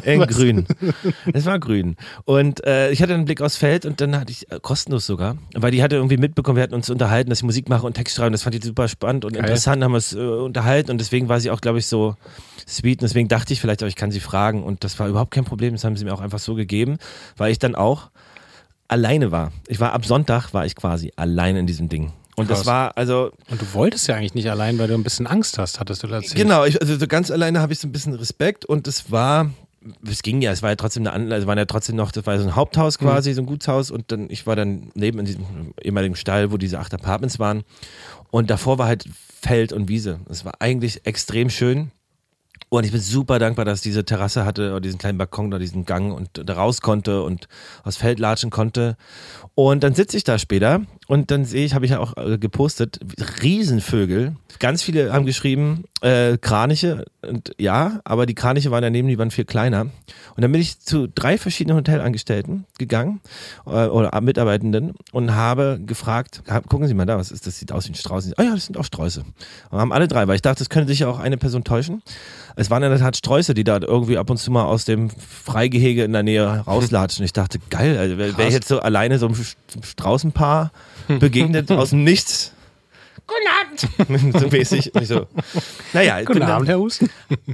In 0.03 0.21
grün. 0.21 0.65
Es 1.33 1.45
war 1.45 1.59
grün. 1.59 1.95
Und 2.25 2.65
äh, 2.65 2.91
ich 2.91 3.01
hatte 3.01 3.13
einen 3.13 3.25
Blick 3.25 3.41
aufs 3.41 3.57
Feld 3.57 3.85
und 3.85 4.01
dann 4.01 4.19
hatte 4.19 4.31
ich, 4.31 4.51
äh, 4.51 4.59
kostenlos 4.61 5.05
sogar, 5.05 5.37
weil 5.55 5.71
die 5.71 5.83
hatte 5.83 5.95
irgendwie 5.95 6.17
mitbekommen, 6.17 6.55
wir 6.57 6.63
hatten 6.63 6.73
uns 6.73 6.89
unterhalten, 6.89 7.29
dass 7.29 7.39
ich 7.39 7.43
Musik 7.43 7.69
mache 7.69 7.85
und 7.85 7.93
Text 7.93 8.15
schreibe. 8.15 8.27
Und 8.27 8.33
das 8.33 8.43
fand 8.43 8.55
ich 8.55 8.63
super 8.63 8.87
spannend 8.87 9.25
und 9.25 9.33
Geil. 9.33 9.43
interessant, 9.43 9.83
haben 9.83 9.91
wir 9.91 9.97
es 9.97 10.13
äh, 10.13 10.19
unterhalten 10.19 10.91
und 10.91 10.97
deswegen 10.99 11.29
war 11.29 11.39
sie 11.39 11.51
auch, 11.51 11.61
glaube 11.61 11.79
ich, 11.79 11.85
so 11.87 12.15
sweet 12.67 12.99
und 12.99 13.03
deswegen 13.03 13.27
dachte 13.27 13.53
ich 13.53 13.61
vielleicht 13.61 13.83
auch, 13.83 13.87
ich 13.87 13.95
kann 13.95 14.11
sie 14.11 14.19
fragen 14.19 14.63
und 14.63 14.83
das 14.83 14.99
war 14.99 15.07
überhaupt 15.07 15.31
kein 15.31 15.45
Problem. 15.45 15.73
Das 15.73 15.83
haben 15.83 15.95
sie 15.95 16.05
mir 16.05 16.13
auch 16.13 16.21
einfach 16.21 16.39
so 16.39 16.55
gegeben, 16.55 16.97
weil 17.37 17.51
ich 17.51 17.59
dann 17.59 17.75
auch 17.75 18.09
alleine 18.89 19.31
war. 19.31 19.51
Ich 19.67 19.79
war 19.79 19.93
ab 19.93 20.05
Sonntag, 20.05 20.53
war 20.53 20.65
ich 20.65 20.75
quasi 20.75 21.13
allein 21.15 21.55
in 21.55 21.67
diesem 21.67 21.87
Ding. 21.87 22.11
Und 22.35 22.49
das 22.49 22.59
Krass. 22.59 22.67
war, 22.67 22.97
also 22.97 23.31
Und 23.49 23.61
du 23.61 23.73
wolltest 23.73 24.07
ja 24.07 24.15
eigentlich 24.15 24.33
nicht 24.33 24.49
allein, 24.49 24.77
weil 24.79 24.87
du 24.87 24.93
ein 24.93 25.03
bisschen 25.03 25.27
Angst 25.27 25.57
hast, 25.57 25.79
hattest 25.79 26.03
du 26.03 26.07
erzählt. 26.07 26.35
Genau, 26.35 26.63
ich, 26.63 26.81
also 26.81 26.97
so 26.97 27.07
ganz 27.07 27.31
alleine 27.31 27.59
habe 27.59 27.73
ich 27.73 27.79
so 27.79 27.87
ein 27.87 27.91
bisschen 27.91 28.13
Respekt 28.13 28.65
und 28.65 28.87
es 28.87 29.11
war, 29.11 29.49
es 30.09 30.21
ging 30.21 30.41
ja, 30.41 30.51
es 30.51 30.61
war 30.61 30.69
ja 30.69 30.75
trotzdem 30.77 31.03
eine 31.03 31.11
Anlage, 31.11 31.41
es 31.41 31.47
war 31.47 31.57
ja 31.57 31.65
trotzdem 31.65 31.97
noch, 31.97 32.11
das 32.11 32.25
war 32.25 32.39
so 32.39 32.47
ein 32.47 32.55
Haupthaus 32.55 32.97
quasi, 32.97 33.33
so 33.33 33.41
ein 33.41 33.45
Gutshaus 33.45 33.91
und 33.91 34.11
dann, 34.13 34.29
ich 34.29 34.47
war 34.47 34.55
dann 34.55 34.91
neben 34.95 35.19
in 35.19 35.25
diesem 35.25 35.45
ehemaligen 35.81 36.15
Stall, 36.15 36.51
wo 36.51 36.57
diese 36.57 36.79
acht 36.79 36.93
Apartments 36.93 37.39
waren 37.39 37.63
und 38.31 38.49
davor 38.49 38.77
war 38.77 38.87
halt 38.87 39.03
Feld 39.41 39.73
und 39.73 39.89
Wiese. 39.89 40.19
Es 40.29 40.45
war 40.45 40.53
eigentlich 40.59 41.05
extrem 41.05 41.49
schön. 41.49 41.91
Und 42.67 42.85
ich 42.85 42.91
bin 42.91 43.01
super 43.01 43.39
dankbar, 43.39 43.65
dass 43.65 43.79
ich 43.79 43.83
diese 43.83 44.05
Terrasse 44.05 44.45
hatte 44.45 44.71
oder 44.71 44.81
diesen 44.81 44.99
kleinen 44.99 45.17
Balkon 45.17 45.47
oder 45.47 45.59
diesen 45.59 45.85
Gang 45.85 46.13
und 46.13 46.29
da 46.47 46.53
raus 46.53 46.81
konnte 46.81 47.23
und 47.23 47.47
aufs 47.83 47.97
Feld 47.97 48.19
latschen 48.19 48.49
konnte. 48.49 48.97
Und 49.55 49.83
dann 49.83 49.95
sitze 49.95 50.17
ich 50.17 50.23
da 50.23 50.37
später 50.37 50.81
und 51.09 51.31
dann 51.31 51.43
sehe 51.43 51.65
ich, 51.65 51.73
habe 51.73 51.85
ich 51.85 51.91
ja 51.91 51.99
auch 51.99 52.15
äh, 52.17 52.37
gepostet, 52.37 52.99
Riesenvögel. 53.41 54.35
Ganz 54.59 54.83
viele 54.83 55.11
haben 55.11 55.25
geschrieben, 55.25 55.85
äh, 56.01 56.37
Kraniche. 56.37 57.05
Und 57.27 57.51
ja, 57.57 57.99
aber 58.03 58.25
die 58.27 58.35
Kraniche 58.35 58.69
waren 58.71 58.83
daneben, 58.83 59.07
die 59.07 59.17
waren 59.17 59.31
viel 59.31 59.45
kleiner. 59.45 59.81
Und 59.81 60.41
dann 60.43 60.51
bin 60.51 60.61
ich 60.61 60.79
zu 60.79 61.07
drei 61.07 61.37
verschiedenen 61.39 61.77
Hotelangestellten 61.77 62.65
gegangen 62.77 63.21
äh, 63.65 63.87
oder 63.87 64.19
Mitarbeitenden 64.21 64.93
und 65.11 65.33
habe 65.33 65.79
gefragt, 65.83 66.43
gucken 66.69 66.87
Sie 66.87 66.93
mal 66.93 67.05
da, 67.05 67.17
was 67.17 67.31
ist 67.31 67.47
das? 67.47 67.57
Sieht 67.57 67.71
aus 67.71 67.87
wie 67.87 67.93
ein 67.93 67.95
Strauß. 67.95 68.33
Ah 68.37 68.43
ja, 68.43 68.53
das 68.53 68.67
sind 68.67 68.77
auch 68.77 68.85
Sträuße. 68.85 69.23
Und 69.71 69.79
haben 69.79 69.91
alle 69.91 70.07
drei, 70.07 70.27
weil 70.27 70.35
ich 70.35 70.41
dachte, 70.43 70.59
das 70.59 70.69
könnte 70.69 70.89
sich 70.89 70.99
ja 70.99 71.07
auch 71.07 71.19
eine 71.19 71.37
Person 71.37 71.63
täuschen. 71.63 72.03
Es 72.55 72.69
waren 72.69 72.83
in 72.83 72.89
der 72.89 72.99
Tat 72.99 73.17
Sträuße, 73.17 73.53
die 73.55 73.63
da 73.63 73.79
irgendwie 73.81 74.17
ab 74.17 74.29
und 74.29 74.37
zu 74.37 74.51
mal 74.51 74.65
aus 74.65 74.85
dem 74.85 75.09
Freigehege 75.09 76.03
in 76.03 76.13
der 76.13 76.23
Nähe 76.23 76.45
rauslatschen. 76.45 77.25
Ich 77.25 77.33
dachte, 77.33 77.57
geil, 77.69 77.97
also 77.97 78.17
wäre 78.17 78.37
wär 78.37 78.47
ich 78.47 78.53
jetzt 78.53 78.67
so 78.67 78.79
alleine 78.79 79.17
so 79.17 79.27
Sch- 79.27 79.55
Straußenpaar 79.81 80.71
begegnet 81.19 81.71
aus 81.71 81.91
dem 81.91 82.03
Nichts. 82.03 82.53
Guten 83.29 84.17
Abend! 84.17 84.33
so 84.41 84.47
mäßig. 84.47 84.95
Und 84.95 85.01
ich 85.03 85.07
so, 85.07 85.27
naja, 85.93 86.23
Guten 86.23 86.41
Abend, 86.41 86.67
Herr 86.67 86.79
Husten. 86.79 87.09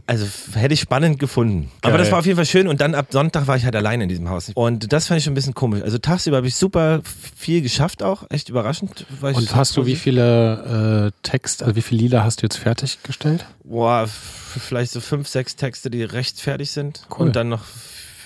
also 0.07 0.25
hätte 0.53 0.73
ich 0.73 0.79
spannend 0.79 1.19
gefunden. 1.19 1.69
Aber 1.81 1.93
Geil. 1.93 1.99
das 1.99 2.11
war 2.11 2.19
auf 2.19 2.25
jeden 2.25 2.37
Fall 2.37 2.45
schön 2.45 2.67
und 2.67 2.79
dann 2.79 2.95
ab 2.95 3.07
Sonntag 3.09 3.47
war 3.47 3.57
ich 3.57 3.65
halt 3.65 3.75
alleine 3.75 4.03
in 4.03 4.09
diesem 4.09 4.29
Haus. 4.29 4.51
Und 4.53 4.93
das 4.93 5.07
fand 5.07 5.17
ich 5.17 5.25
schon 5.25 5.33
ein 5.33 5.35
bisschen 5.35 5.53
komisch. 5.53 5.81
Also 5.81 5.97
tagsüber 5.97 6.37
habe 6.37 6.47
ich 6.47 6.55
super 6.55 7.01
viel 7.35 7.61
geschafft 7.61 8.03
auch, 8.03 8.23
echt 8.29 8.47
überraschend. 8.47 9.05
War 9.19 9.31
ich 9.31 9.37
Und 9.37 9.53
hast 9.53 9.75
du 9.75 9.85
wie 9.85 9.95
viele 9.95 11.11
äh, 11.13 11.19
Text, 11.23 11.61
also 11.61 11.75
wie 11.75 11.81
viele 11.81 12.01
Lieder 12.01 12.23
hast 12.23 12.41
du 12.41 12.45
jetzt 12.45 12.57
fertiggestellt? 12.57 13.45
Boah, 13.63 14.07
vielleicht 14.07 14.91
so 14.91 15.01
fünf, 15.01 15.27
sechs 15.27 15.57
Texte, 15.57 15.89
die 15.89 16.03
recht 16.03 16.39
fertig 16.39 16.71
sind. 16.71 17.01
Cool. 17.09 17.27
Und 17.27 17.35
dann 17.35 17.49
noch 17.49 17.63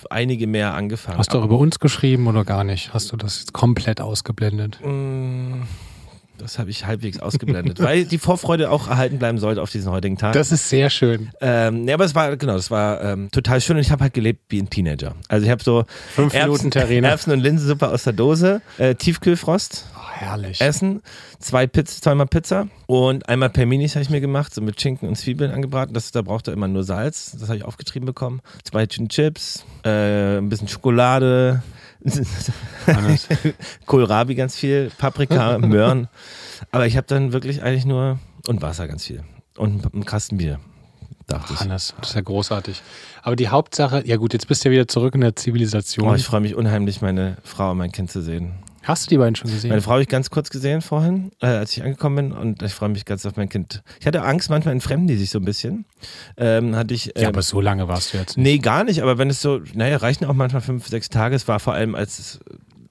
einige 0.09 0.47
mehr 0.47 0.73
angefangen. 0.73 1.17
Hast 1.17 1.33
du 1.33 1.39
auch 1.39 1.45
über 1.45 1.57
uns 1.57 1.79
geschrieben 1.79 2.27
oder 2.27 2.43
gar 2.45 2.63
nicht? 2.63 2.93
Hast 2.93 3.11
du 3.11 3.17
das 3.17 3.39
jetzt 3.39 3.53
komplett 3.53 4.01
ausgeblendet? 4.01 4.79
Mm, 4.83 5.63
Das 6.37 6.57
habe 6.57 6.69
ich 6.69 6.85
halbwegs 6.85 7.19
ausgeblendet, 7.19 7.79
weil 7.83 8.05
die 8.05 8.17
Vorfreude 8.17 8.71
auch 8.71 8.87
erhalten 8.87 9.19
bleiben 9.19 9.37
sollte 9.39 9.61
auf 9.61 9.69
diesen 9.71 9.91
heutigen 9.91 10.17
Tag. 10.17 10.31
Das 10.33 10.51
ist 10.53 10.69
sehr 10.69 10.89
schön. 10.89 11.29
Ähm, 11.41 11.83
nee, 11.83 11.91
aber 11.93 12.05
es 12.05 12.15
war, 12.15 12.37
genau, 12.37 12.53
das 12.53 12.71
war 12.71 13.01
ähm, 13.03 13.29
total 13.31 13.59
schön 13.59 13.75
und 13.75 13.81
ich 13.81 13.91
habe 13.91 14.03
halt 14.03 14.13
gelebt 14.13 14.43
wie 14.49 14.61
ein 14.61 14.69
Teenager. 14.69 15.15
Also 15.27 15.45
ich 15.45 15.51
habe 15.51 15.61
so 15.63 15.83
Fünf 16.15 16.33
Minuten 16.33 16.71
Terrine. 16.71 17.07
Erbsen 17.07 17.33
und 17.33 17.39
Linsensuppe 17.41 17.89
aus 17.89 18.03
der 18.05 18.13
Dose, 18.13 18.61
äh, 18.77 18.95
Tiefkühlfrost, 18.95 19.85
herrlich. 20.19 20.61
Essen, 20.61 21.01
zwei 21.39 21.67
Pizza, 21.67 22.01
zweimal 22.01 22.27
Pizza 22.27 22.67
und 22.87 23.27
einmal 23.29 23.49
Perminis 23.49 23.95
habe 23.95 24.03
ich 24.03 24.09
mir 24.09 24.21
gemacht, 24.21 24.53
so 24.53 24.61
mit 24.61 24.79
Schinken 24.79 25.07
und 25.07 25.15
Zwiebeln 25.15 25.51
angebraten. 25.51 25.93
Das, 25.93 26.11
da 26.11 26.21
braucht 26.21 26.47
er 26.47 26.53
immer 26.53 26.67
nur 26.67 26.83
Salz, 26.83 27.35
das 27.39 27.49
habe 27.49 27.57
ich 27.57 27.63
aufgetrieben 27.63 28.05
bekommen. 28.05 28.41
Zwei 28.63 28.85
Tüten 28.85 29.09
Chips, 29.09 29.65
äh, 29.83 30.37
ein 30.37 30.49
bisschen 30.49 30.67
Schokolade. 30.67 31.63
Kohlrabi 33.85 34.35
ganz 34.35 34.55
viel, 34.55 34.91
Paprika, 34.97 35.57
Möhren. 35.59 36.07
Aber 36.71 36.87
ich 36.87 36.95
habe 36.97 37.07
dann 37.07 37.33
wirklich 37.33 37.63
eigentlich 37.63 37.85
nur, 37.85 38.19
und 38.47 38.61
Wasser 38.61 38.87
ganz 38.87 39.05
viel. 39.05 39.23
Und 39.57 39.93
ein 39.93 40.05
Kasten 40.05 40.37
Bier, 40.37 40.59
dachte 41.27 41.53
ich. 41.53 41.59
Hannes, 41.59 41.93
das 41.99 42.09
ist 42.09 42.15
ja 42.15 42.21
großartig. 42.21 42.81
Aber 43.21 43.35
die 43.35 43.49
Hauptsache, 43.49 44.03
ja 44.05 44.15
gut, 44.15 44.33
jetzt 44.33 44.47
bist 44.47 44.63
du 44.63 44.69
ja 44.69 44.73
wieder 44.73 44.87
zurück 44.87 45.15
in 45.15 45.21
der 45.21 45.35
Zivilisation. 45.35 46.07
Oh, 46.07 46.15
ich 46.15 46.23
freue 46.23 46.39
mich 46.39 46.55
unheimlich, 46.55 47.01
meine 47.01 47.37
Frau 47.43 47.71
und 47.71 47.77
mein 47.77 47.91
Kind 47.91 48.09
zu 48.09 48.21
sehen. 48.21 48.53
Hast 48.89 49.05
du 49.05 49.09
die 49.11 49.17
beiden 49.19 49.35
schon 49.35 49.51
gesehen? 49.51 49.69
Meine 49.69 49.81
Frau 49.83 49.91
habe 49.91 50.01
ich 50.01 50.07
ganz 50.07 50.31
kurz 50.31 50.49
gesehen 50.49 50.81
vorhin, 50.81 51.31
äh, 51.41 51.45
als 51.45 51.77
ich 51.77 51.83
angekommen 51.83 52.15
bin 52.15 52.31
und 52.31 52.63
ich 52.63 52.73
freue 52.73 52.89
mich 52.89 53.05
ganz 53.05 53.23
auf 53.25 53.35
mein 53.37 53.47
Kind. 53.47 53.83
Ich 53.99 54.07
hatte 54.07 54.23
Angst, 54.23 54.49
manchmal 54.49 54.73
entfremden 54.73 55.07
die 55.07 55.15
sich 55.15 55.29
so 55.29 55.37
ein 55.37 55.45
bisschen. 55.45 55.85
Ähm, 56.37 56.75
hatte 56.75 56.95
ich, 56.95 57.15
ähm, 57.15 57.21
ja, 57.21 57.27
aber 57.29 57.43
so 57.43 57.61
lange 57.61 57.87
warst 57.87 58.13
du 58.13 58.17
jetzt 58.17 58.35
nicht. 58.35 58.43
nee, 58.43 58.57
gar 58.57 58.83
nicht, 58.83 59.01
aber 59.03 59.19
wenn 59.19 59.29
es 59.29 59.41
so, 59.41 59.61
naja, 59.75 59.97
reichen 59.97 60.25
auch 60.25 60.33
manchmal 60.33 60.63
fünf, 60.63 60.87
sechs 60.87 61.07
Tage. 61.09 61.35
Es 61.35 61.47
war 61.47 61.59
vor 61.59 61.73
allem, 61.73 61.93
als 61.93 62.39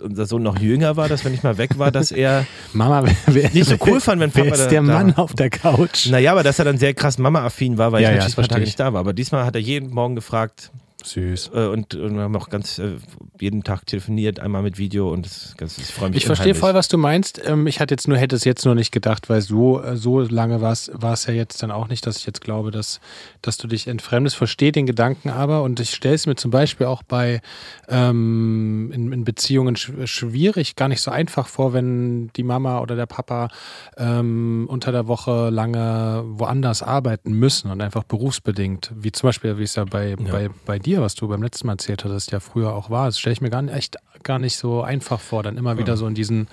unser 0.00 0.26
Sohn 0.26 0.44
noch 0.44 0.60
jünger 0.60 0.96
war, 0.96 1.08
dass 1.08 1.24
wenn 1.24 1.34
ich 1.34 1.42
mal 1.42 1.58
weg 1.58 1.76
war, 1.78 1.90
dass 1.90 2.12
er 2.12 2.46
Mama, 2.72 3.02
wer, 3.04 3.16
wer, 3.34 3.50
nicht 3.50 3.68
so 3.68 3.74
cool 3.84 4.00
fand, 4.00 4.20
wenn 4.20 4.32
wer 4.32 4.44
Papa 4.44 4.54
ist 4.54 4.64
da- 4.66 4.70
der 4.70 4.82
da 4.82 4.86
Mann 4.92 5.16
auf 5.16 5.34
der 5.34 5.50
Couch? 5.50 6.06
Naja, 6.08 6.30
aber 6.30 6.44
dass 6.44 6.60
er 6.60 6.64
dann 6.64 6.78
sehr 6.78 6.94
krass 6.94 7.18
Mama-affin 7.18 7.76
war, 7.76 7.90
weil 7.90 8.02
Ja, 8.04 8.10
ich 8.10 8.16
ja, 8.18 8.18
natürlich 8.22 8.38
ein 8.38 8.42
paar 8.42 8.48
Tage 8.48 8.64
nicht 8.64 8.78
da 8.78 8.92
war. 8.92 9.00
Aber 9.00 9.12
diesmal 9.12 9.44
hat 9.44 9.56
er 9.56 9.60
jeden 9.60 9.90
Morgen 9.90 10.14
gefragt 10.14 10.70
Süß. 11.04 11.52
äh, 11.54 11.66
und, 11.66 11.94
und 11.94 12.16
wir 12.16 12.22
haben 12.22 12.34
auch 12.34 12.48
ganz 12.48 12.78
äh, 12.80 12.96
jeden 13.38 13.62
Tag 13.62 13.86
telefoniert, 13.86 14.40
einmal 14.40 14.62
mit 14.62 14.78
Video 14.78 15.12
und 15.12 15.26
das, 15.26 15.54
ganz, 15.56 15.78
ich 15.78 15.86
freue 15.86 16.08
mich 16.08 16.18
Ich 16.18 16.26
verstehe 16.26 16.56
voll, 16.56 16.74
was 16.74 16.88
du 16.88 16.98
meinst. 16.98 17.40
Ähm, 17.44 17.68
Ich 17.68 17.78
hatte 17.78 17.94
jetzt 17.94 18.08
nur, 18.08 18.18
hätte 18.18 18.34
es 18.34 18.44
jetzt 18.44 18.64
nur 18.64 18.74
nicht 18.74 18.90
gedacht, 18.90 19.30
weil 19.30 19.40
so, 19.40 19.80
äh, 19.80 19.96
so 19.96 20.20
lange 20.20 20.60
war 20.60 20.72
es 20.72 20.90
war 20.92 21.12
es 21.12 21.26
ja 21.26 21.34
jetzt 21.34 21.62
dann 21.62 21.70
auch 21.70 21.86
nicht, 21.86 22.04
dass 22.04 22.16
ich 22.16 22.26
jetzt 22.26 22.40
glaube, 22.40 22.72
dass, 22.72 23.00
dass 23.42 23.58
du 23.58 23.68
dich 23.68 23.86
entfremdest. 23.86 24.34
Verstehe 24.36 24.72
den 24.72 24.86
Gedanken 24.86 25.30
aber 25.30 25.62
und 25.62 25.78
ich 25.78 25.90
stelle 25.90 26.16
es 26.16 26.26
mir 26.26 26.34
zum 26.34 26.50
Beispiel 26.50 26.86
auch 26.86 27.04
bei 27.04 27.42
ähm, 27.88 28.90
in, 28.92 29.12
in 29.12 29.24
Beziehungen 29.24 29.76
sch 29.76 29.92
schwierig, 30.04 30.74
gar 30.74 30.88
nicht 30.88 31.00
so 31.00 31.12
einfach 31.12 31.46
vor, 31.46 31.72
wenn 31.72 32.28
die 32.34 32.42
Mama 32.42 32.80
oder 32.80 32.96
der 32.96 33.06
Papa 33.06 33.50
ähm, 33.96 34.66
unter 34.68 34.90
der 34.90 35.06
Woche 35.06 35.50
lange 35.50 36.24
woanders 36.26 36.82
arbeiten 36.82 37.34
müssen 37.34 37.70
und 37.70 37.80
einfach 37.80 38.02
berufsbedingt, 38.02 38.92
wie 38.96 39.12
zum 39.12 39.28
Beispiel, 39.28 39.58
wie 39.58 39.62
es 39.62 39.76
ja 39.76 39.84
bei, 39.84 40.16
bei, 40.16 40.50
bei 40.66 40.78
dir, 40.80 40.87
was 40.96 41.14
du 41.14 41.28
beim 41.28 41.42
letzten 41.42 41.66
Mal 41.66 41.74
erzählt 41.74 42.04
hattest, 42.04 42.32
ja 42.32 42.40
früher 42.40 42.74
auch 42.74 42.88
war. 42.90 43.06
Das 43.06 43.18
stelle 43.18 43.34
ich 43.34 43.40
mir 43.40 43.50
gar 43.50 43.62
nicht, 43.62 43.74
echt 43.74 43.96
gar 44.22 44.38
nicht 44.38 44.56
so 44.56 44.82
einfach 44.82 45.20
vor, 45.20 45.42
dann 45.42 45.56
immer 45.56 45.78
wieder 45.78 45.96
so 45.96 46.06
in 46.06 46.14
diesen 46.14 46.48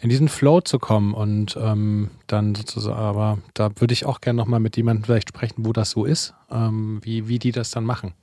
in 0.00 0.10
diesen 0.10 0.28
Flow 0.28 0.60
zu 0.60 0.78
kommen 0.78 1.12
und 1.12 1.58
ähm, 1.60 2.10
dann 2.28 2.54
sozusagen, 2.54 2.96
aber 2.96 3.38
da 3.54 3.70
würde 3.80 3.92
ich 3.92 4.06
auch 4.06 4.20
gerne 4.20 4.36
nochmal 4.36 4.60
mit 4.60 4.76
jemandem 4.76 5.04
vielleicht 5.04 5.30
sprechen, 5.30 5.66
wo 5.66 5.72
das 5.72 5.90
so 5.90 6.04
ist, 6.04 6.34
ähm, 6.52 7.00
wie, 7.02 7.26
wie 7.26 7.38
die 7.38 7.50
das 7.50 7.70
dann 7.70 7.84
machen. 7.84 8.14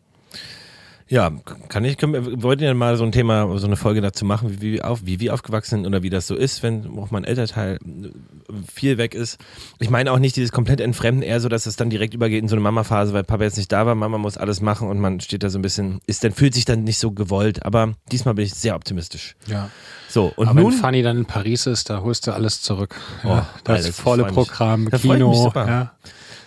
Ja, 1.07 1.31
kann 1.69 1.85
ich, 1.85 1.97
können 1.97 2.41
wollten 2.41 2.63
ja 2.63 2.73
mal 2.73 2.97
so 2.97 3.03
ein 3.03 3.11
Thema, 3.11 3.59
so 3.59 3.67
eine 3.67 3.75
Folge 3.75 4.01
dazu 4.01 4.25
machen, 4.25 4.59
wie, 4.59 4.73
wie, 4.73 4.81
auf, 4.81 5.05
wie 5.05 5.19
wir 5.19 5.35
aufgewachsen 5.35 5.75
sind 5.75 5.85
oder 5.85 6.01
wie 6.01 6.09
das 6.09 6.25
so 6.25 6.35
ist, 6.35 6.63
wenn 6.63 6.97
auch 6.97 7.11
mal 7.11 7.19
ein 7.19 7.25
Elternteil 7.25 7.75
äh, 7.75 8.09
viel 8.73 8.97
weg 8.97 9.13
ist. 9.13 9.39
Ich 9.79 9.91
meine 9.91 10.11
auch 10.11 10.17
nicht 10.17 10.35
dieses 10.35 10.51
komplett 10.51 10.81
Entfremden, 10.81 11.21
eher 11.21 11.39
so, 11.39 11.47
dass 11.47 11.67
es 11.67 11.75
dann 11.75 11.91
direkt 11.91 12.15
übergeht 12.15 12.41
in 12.41 12.47
so 12.47 12.55
eine 12.55 12.63
Mama-Phase, 12.63 13.13
weil 13.13 13.23
Papa 13.23 13.43
jetzt 13.43 13.57
nicht 13.57 13.71
da 13.71 13.85
war, 13.85 13.93
Mama 13.93 14.17
muss 14.17 14.35
alles 14.37 14.61
machen 14.61 14.89
und 14.89 14.99
man 14.99 15.19
steht 15.19 15.43
da 15.43 15.49
so 15.51 15.59
ein 15.59 15.61
bisschen, 15.61 16.01
ist 16.07 16.23
dann 16.23 16.33
fühlt 16.33 16.55
sich 16.55 16.65
dann 16.65 16.83
nicht 16.83 16.97
so 16.97 17.11
gewollt. 17.11 17.63
Aber 17.63 17.93
diesmal 18.11 18.33
bin 18.33 18.45
ich 18.45 18.55
sehr 18.55 18.75
optimistisch. 18.75 19.35
Ja. 19.45 19.69
So, 20.09 20.33
und 20.35 20.47
aber 20.47 20.61
nun. 20.61 20.71
wenn 20.71 20.79
Fanny 20.79 21.03
dann 21.03 21.17
in 21.17 21.25
Paris 21.25 21.67
ist, 21.67 21.91
da 21.91 22.01
holst 22.01 22.25
du 22.25 22.31
alles 22.31 22.63
zurück. 22.63 22.95
Oh, 23.23 23.27
Ja, 23.27 23.49
das 23.63 23.87
ich 23.87 23.95
volle. 23.95 24.23
Programm, 24.25 24.89
Kino. 24.89 25.51
Ja. 25.53 25.95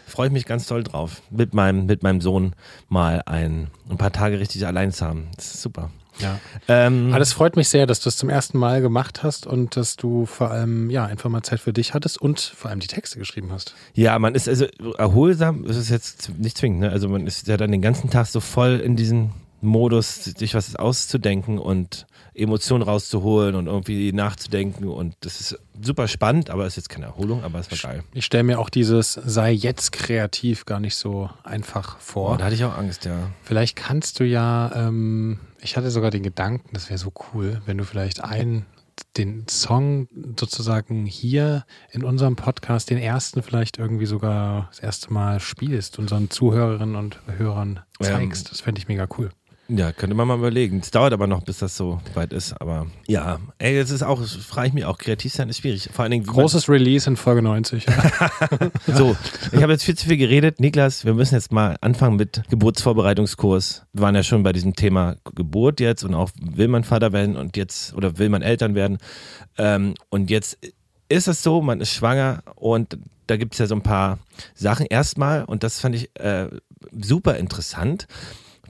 Freue 0.08 0.28
ich 0.28 0.32
mich 0.32 0.46
ganz 0.46 0.66
toll 0.66 0.82
drauf, 0.82 1.22
mit 1.30 1.54
meinem, 1.54 1.86
mit 1.86 2.02
meinem 2.02 2.20
Sohn 2.20 2.54
mal 2.88 3.22
ein, 3.26 3.68
ein 3.88 3.98
paar 3.98 4.12
Tage 4.12 4.40
richtig 4.40 4.66
allein 4.66 4.92
zu 4.92 5.06
haben. 5.06 5.28
Das 5.36 5.54
ist 5.54 5.62
super. 5.62 5.90
Ja. 6.20 6.40
Ähm, 6.66 7.10
Aber 7.10 7.20
das 7.20 7.32
freut 7.32 7.56
mich 7.56 7.68
sehr, 7.68 7.86
dass 7.86 8.00
du 8.00 8.08
es 8.08 8.16
zum 8.16 8.28
ersten 8.28 8.58
Mal 8.58 8.80
gemacht 8.80 9.22
hast 9.22 9.46
und 9.46 9.76
dass 9.76 9.96
du 9.96 10.26
vor 10.26 10.50
allem 10.50 10.90
ja 10.90 11.04
einfach 11.06 11.30
mal 11.30 11.42
Zeit 11.42 11.60
für 11.60 11.72
dich 11.72 11.94
hattest 11.94 12.20
und 12.20 12.40
vor 12.40 12.70
allem 12.70 12.80
die 12.80 12.88
Texte 12.88 13.18
geschrieben 13.18 13.52
hast. 13.52 13.74
Ja, 13.94 14.18
man 14.18 14.34
ist 14.34 14.48
also 14.48 14.66
erholsam, 14.98 15.64
das 15.64 15.76
ist 15.76 15.90
jetzt 15.90 16.30
nicht 16.38 16.58
zwingend, 16.58 16.80
ne? 16.80 16.90
Also 16.90 17.08
man 17.08 17.26
ist 17.26 17.46
ja 17.46 17.56
dann 17.56 17.70
den 17.70 17.82
ganzen 17.82 18.10
Tag 18.10 18.26
so 18.26 18.40
voll 18.40 18.80
in 18.80 18.96
diesem 18.96 19.30
Modus, 19.60 20.24
sich 20.24 20.54
was 20.54 20.76
auszudenken 20.76 21.58
und 21.58 22.06
Emotionen 22.38 22.82
rauszuholen 22.82 23.54
und 23.54 23.66
irgendwie 23.66 24.12
nachzudenken 24.12 24.88
und 24.88 25.14
das 25.20 25.40
ist 25.40 25.58
super 25.80 26.08
spannend, 26.08 26.50
aber 26.50 26.66
ist 26.66 26.76
jetzt 26.76 26.88
keine 26.88 27.06
Erholung, 27.06 27.44
aber 27.44 27.58
es 27.58 27.70
war 27.70 27.92
geil. 27.92 28.04
Ich 28.12 28.24
stelle 28.24 28.44
mir 28.44 28.58
auch 28.58 28.70
dieses 28.70 29.12
sei 29.12 29.52
jetzt 29.52 29.92
kreativ 29.92 30.66
gar 30.66 30.80
nicht 30.80 30.96
so 30.96 31.30
einfach 31.44 31.98
vor. 32.00 32.34
Oh, 32.34 32.36
da 32.36 32.46
hatte 32.46 32.54
ich 32.54 32.64
auch 32.64 32.76
Angst, 32.76 33.04
ja. 33.04 33.30
Vielleicht 33.42 33.76
kannst 33.76 34.20
du 34.20 34.24
ja 34.24 34.70
ähm, 34.74 35.38
Ich 35.60 35.76
hatte 35.76 35.90
sogar 35.90 36.10
den 36.10 36.22
Gedanken, 36.22 36.70
das 36.72 36.88
wäre 36.88 36.98
so 36.98 37.12
cool, 37.32 37.60
wenn 37.66 37.78
du 37.78 37.84
vielleicht 37.84 38.22
einen, 38.22 38.66
den 39.16 39.46
Song 39.48 40.08
sozusagen 40.38 41.06
hier 41.06 41.64
in 41.90 42.04
unserem 42.04 42.36
Podcast, 42.36 42.90
den 42.90 42.98
ersten 42.98 43.42
vielleicht 43.42 43.78
irgendwie 43.78 44.06
sogar 44.06 44.68
das 44.70 44.80
erste 44.80 45.12
Mal 45.12 45.40
spielst, 45.40 45.98
unseren 45.98 46.30
Zuhörerinnen 46.30 46.96
und 46.96 47.18
Hörern 47.36 47.80
zeigst. 48.00 48.46
Ähm, 48.46 48.50
das 48.50 48.60
fände 48.60 48.80
ich 48.80 48.88
mega 48.88 49.06
cool. 49.18 49.30
Ja, 49.70 49.92
könnte 49.92 50.16
man 50.16 50.26
mal 50.26 50.38
überlegen. 50.38 50.78
Es 50.78 50.90
dauert 50.90 51.12
aber 51.12 51.26
noch, 51.26 51.42
bis 51.42 51.58
das 51.58 51.76
so 51.76 52.00
weit 52.14 52.32
ist. 52.32 52.58
Aber 52.58 52.86
ja, 53.06 53.38
ey, 53.58 53.78
das 53.78 53.90
ist 53.90 54.02
auch, 54.02 54.24
frage 54.24 54.68
ich 54.68 54.72
mich 54.72 54.86
auch, 54.86 54.96
kreativ 54.96 55.34
sein 55.34 55.50
ist 55.50 55.58
schwierig. 55.58 55.90
Vor 55.92 56.04
allen 56.04 56.10
Dingen. 56.10 56.24
Großes 56.24 56.70
Release 56.70 57.08
in 57.08 57.16
Folge 57.16 57.42
90. 57.42 57.84
so, 58.86 59.14
ich 59.52 59.62
habe 59.62 59.72
jetzt 59.72 59.84
viel 59.84 59.94
zu 59.94 60.08
viel 60.08 60.16
geredet. 60.16 60.58
Niklas, 60.58 61.04
wir 61.04 61.12
müssen 61.12 61.34
jetzt 61.34 61.52
mal 61.52 61.76
anfangen 61.82 62.16
mit 62.16 62.44
Geburtsvorbereitungskurs. 62.48 63.84
Wir 63.92 64.02
waren 64.02 64.14
ja 64.14 64.22
schon 64.22 64.42
bei 64.42 64.54
diesem 64.54 64.74
Thema 64.74 65.16
Geburt 65.34 65.80
jetzt 65.80 66.02
und 66.02 66.14
auch 66.14 66.30
will 66.40 66.68
man 66.68 66.82
Vater 66.82 67.12
werden 67.12 67.36
und 67.36 67.58
jetzt, 67.58 67.92
oder 67.92 68.16
will 68.16 68.30
man 68.30 68.40
Eltern 68.40 68.74
werden. 68.74 68.96
Ähm, 69.58 69.94
und 70.08 70.30
jetzt 70.30 70.56
ist 71.10 71.28
es 71.28 71.42
so, 71.42 71.60
man 71.60 71.82
ist 71.82 71.92
schwanger 71.92 72.42
und 72.54 72.96
da 73.26 73.36
gibt 73.36 73.52
es 73.52 73.58
ja 73.58 73.66
so 73.66 73.74
ein 73.74 73.82
paar 73.82 74.18
Sachen 74.54 74.86
erstmal 74.86 75.44
und 75.44 75.62
das 75.62 75.78
fand 75.78 75.94
ich 75.94 76.08
äh, 76.18 76.48
super 76.90 77.36
interessant 77.36 78.06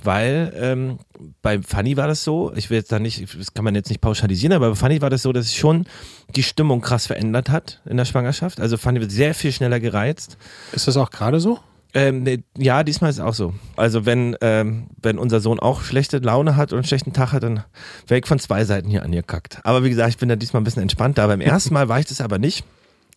weil 0.02 0.52
ähm, 0.56 0.98
bei 1.42 1.60
Fanny 1.60 1.96
war 1.96 2.06
das 2.06 2.24
so, 2.24 2.52
ich 2.54 2.70
will 2.70 2.78
jetzt 2.78 2.92
da 2.92 2.98
nicht, 2.98 3.38
das 3.38 3.54
kann 3.54 3.64
man 3.64 3.74
jetzt 3.74 3.88
nicht 3.88 4.00
pauschalisieren, 4.00 4.52
aber 4.52 4.70
bei 4.70 4.74
Fanny 4.76 5.02
war 5.02 5.10
das 5.10 5.22
so, 5.22 5.32
dass 5.32 5.46
es 5.46 5.54
schon 5.54 5.86
die 6.34 6.42
Stimmung 6.42 6.80
krass 6.80 7.06
verändert 7.06 7.50
hat 7.50 7.80
in 7.86 7.96
der 7.96 8.04
Schwangerschaft. 8.04 8.60
Also 8.60 8.76
Fanny 8.76 9.00
wird 9.00 9.10
sehr 9.10 9.34
viel 9.34 9.52
schneller 9.52 9.80
gereizt. 9.80 10.38
Ist 10.72 10.88
das 10.88 10.96
auch 10.96 11.10
gerade 11.10 11.40
so? 11.40 11.58
Ähm, 11.94 12.22
ne, 12.22 12.44
ja, 12.56 12.84
diesmal 12.84 13.10
ist 13.10 13.16
es 13.16 13.24
auch 13.24 13.34
so. 13.34 13.54
Also 13.76 14.04
wenn, 14.04 14.36
ähm, 14.40 14.88
wenn 15.00 15.18
unser 15.18 15.40
Sohn 15.40 15.58
auch 15.58 15.82
schlechte 15.82 16.18
Laune 16.18 16.56
hat 16.56 16.72
und 16.72 16.78
einen 16.78 16.86
schlechten 16.86 17.12
Tag 17.12 17.32
hat, 17.32 17.42
dann 17.42 17.64
wäre 18.06 18.20
ich 18.20 18.26
von 18.26 18.38
zwei 18.38 18.64
Seiten 18.64 18.90
hier 18.90 19.02
angekackt. 19.02 19.60
Aber 19.64 19.84
wie 19.84 19.90
gesagt, 19.90 20.10
ich 20.10 20.18
bin 20.18 20.28
da 20.28 20.36
diesmal 20.36 20.60
ein 20.60 20.64
bisschen 20.64 20.82
entspannter. 20.82 21.26
Beim 21.26 21.40
ersten 21.40 21.72
Mal 21.72 21.88
war 21.88 21.98
ich 21.98 22.06
das 22.06 22.20
aber 22.20 22.38
nicht, 22.38 22.64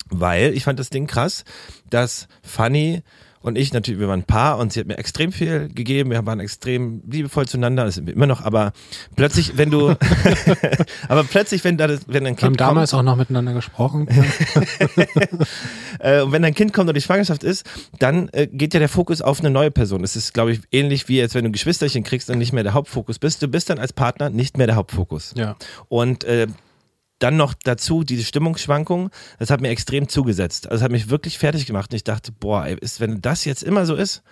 weil 0.10 0.54
ich 0.54 0.64
fand 0.64 0.80
das 0.80 0.90
Ding 0.90 1.06
krass, 1.06 1.44
dass 1.90 2.28
Fanny 2.44 3.04
und 3.42 3.58
ich 3.58 3.74
natürlich, 3.74 4.00
wir 4.00 4.08
waren 4.08 4.22
ein 4.22 4.26
Paar 4.26 4.58
und 4.60 4.72
sie 4.72 4.80
hat 4.80 4.88
mir 4.88 4.98
extrem 4.98 5.32
viel 5.32 5.70
gegeben, 5.70 6.12
wir 6.12 6.26
waren 6.26 6.40
extrem 6.40 7.02
liebevoll 7.10 7.48
zueinander, 7.48 7.86
das 7.86 7.96
sind 7.96 8.08
wir 8.08 8.14
immer 8.14 8.28
noch, 8.28 8.42
aber 8.42 8.74
plötzlich, 9.16 9.58
wenn 9.58 9.72
du, 9.72 9.96
aber 11.08 11.24
plötzlich, 11.24 11.64
wenn 11.64 11.78
da 11.78 11.88
das, 11.88 12.02
wenn 12.08 12.26
ein 12.26 12.36
Kind 12.36 12.60
wir 12.60 12.66
haben 12.66 12.76
damals 12.76 12.94
auch 12.94 13.04
noch 13.04 13.16
miteinander 13.16 13.54
gesprochen. 13.54 14.08
äh, 16.00 16.22
und 16.22 16.32
wenn 16.32 16.42
dein 16.42 16.54
Kind 16.54 16.74
kommt 16.74 16.90
und 16.90 16.96
die 16.96 17.02
Schwangerschaft 17.02 17.44
ist, 17.44 17.66
dann 18.00 18.30
äh, 18.30 18.48
geht 18.48 18.74
ja 18.74 18.80
der 18.80 18.90
Fokus 18.90 19.22
auf 19.22 19.40
eine 19.40 19.50
neue 19.50 19.72
Person. 19.72 20.02
Das 20.02 20.16
ist, 20.16 20.34
glaube 20.34 20.52
ich, 20.54 20.62
ähnlich 20.72 21.08
wie 21.08 21.22
als 21.22 21.34
wenn 21.34 21.44
du 21.44 21.50
ein 21.50 21.54
Geschwisterchen 21.54 22.04
kriegst 22.04 22.30
und 22.30 22.38
nicht 22.38 22.54
mehr 22.54 22.64
der 22.64 22.74
Hauptfokus 22.74 23.20
bist. 23.20 23.42
Du 23.42 23.48
bist 23.48 23.70
dann 23.70 23.80
als 23.80 23.94
Partner 23.94 24.30
nicht 24.30 24.58
mehr 24.58 24.68
der 24.68 24.76
Hauptfokus. 24.76 25.34
Ja. 25.36 25.56
Und 25.90 26.24
äh, 26.24 26.48
dann 27.22 27.38
noch 27.38 27.54
dazu 27.54 28.04
diese 28.04 28.24
Stimmungsschwankungen, 28.24 29.10
das 29.40 29.50
hat 29.50 29.62
mir 29.62 29.70
extrem 29.70 30.10
zugesetzt. 30.10 30.66
Also 30.68 30.78
das 30.78 30.84
hat 30.84 30.92
mich 30.92 31.10
wirklich 31.10 31.38
fertig 31.38 31.66
gemacht 31.66 31.92
und 31.92 31.96
ich 31.96 32.04
dachte, 32.04 32.32
boah, 32.32 32.66
ey, 32.66 32.76
ist, 32.80 33.00
wenn 33.00 33.22
das 33.22 33.46
jetzt 33.46 33.64
immer 33.64 33.86
so 33.86 33.96
ist, 33.96 34.24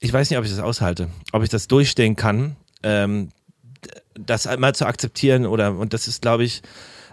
ich 0.00 0.12
weiß 0.12 0.28
nicht, 0.30 0.38
ob 0.38 0.44
ich 0.44 0.50
das 0.50 0.60
aushalte, 0.60 1.08
ob 1.32 1.42
ich 1.42 1.48
das 1.48 1.68
durchstehen 1.68 2.16
kann, 2.16 2.56
ähm, 2.82 3.28
das 4.14 4.46
einmal 4.46 4.74
zu 4.74 4.86
akzeptieren 4.86 5.46
oder, 5.46 5.76
und 5.76 5.92
das 5.92 6.08
ist, 6.08 6.22
glaube 6.22 6.44
ich, 6.44 6.62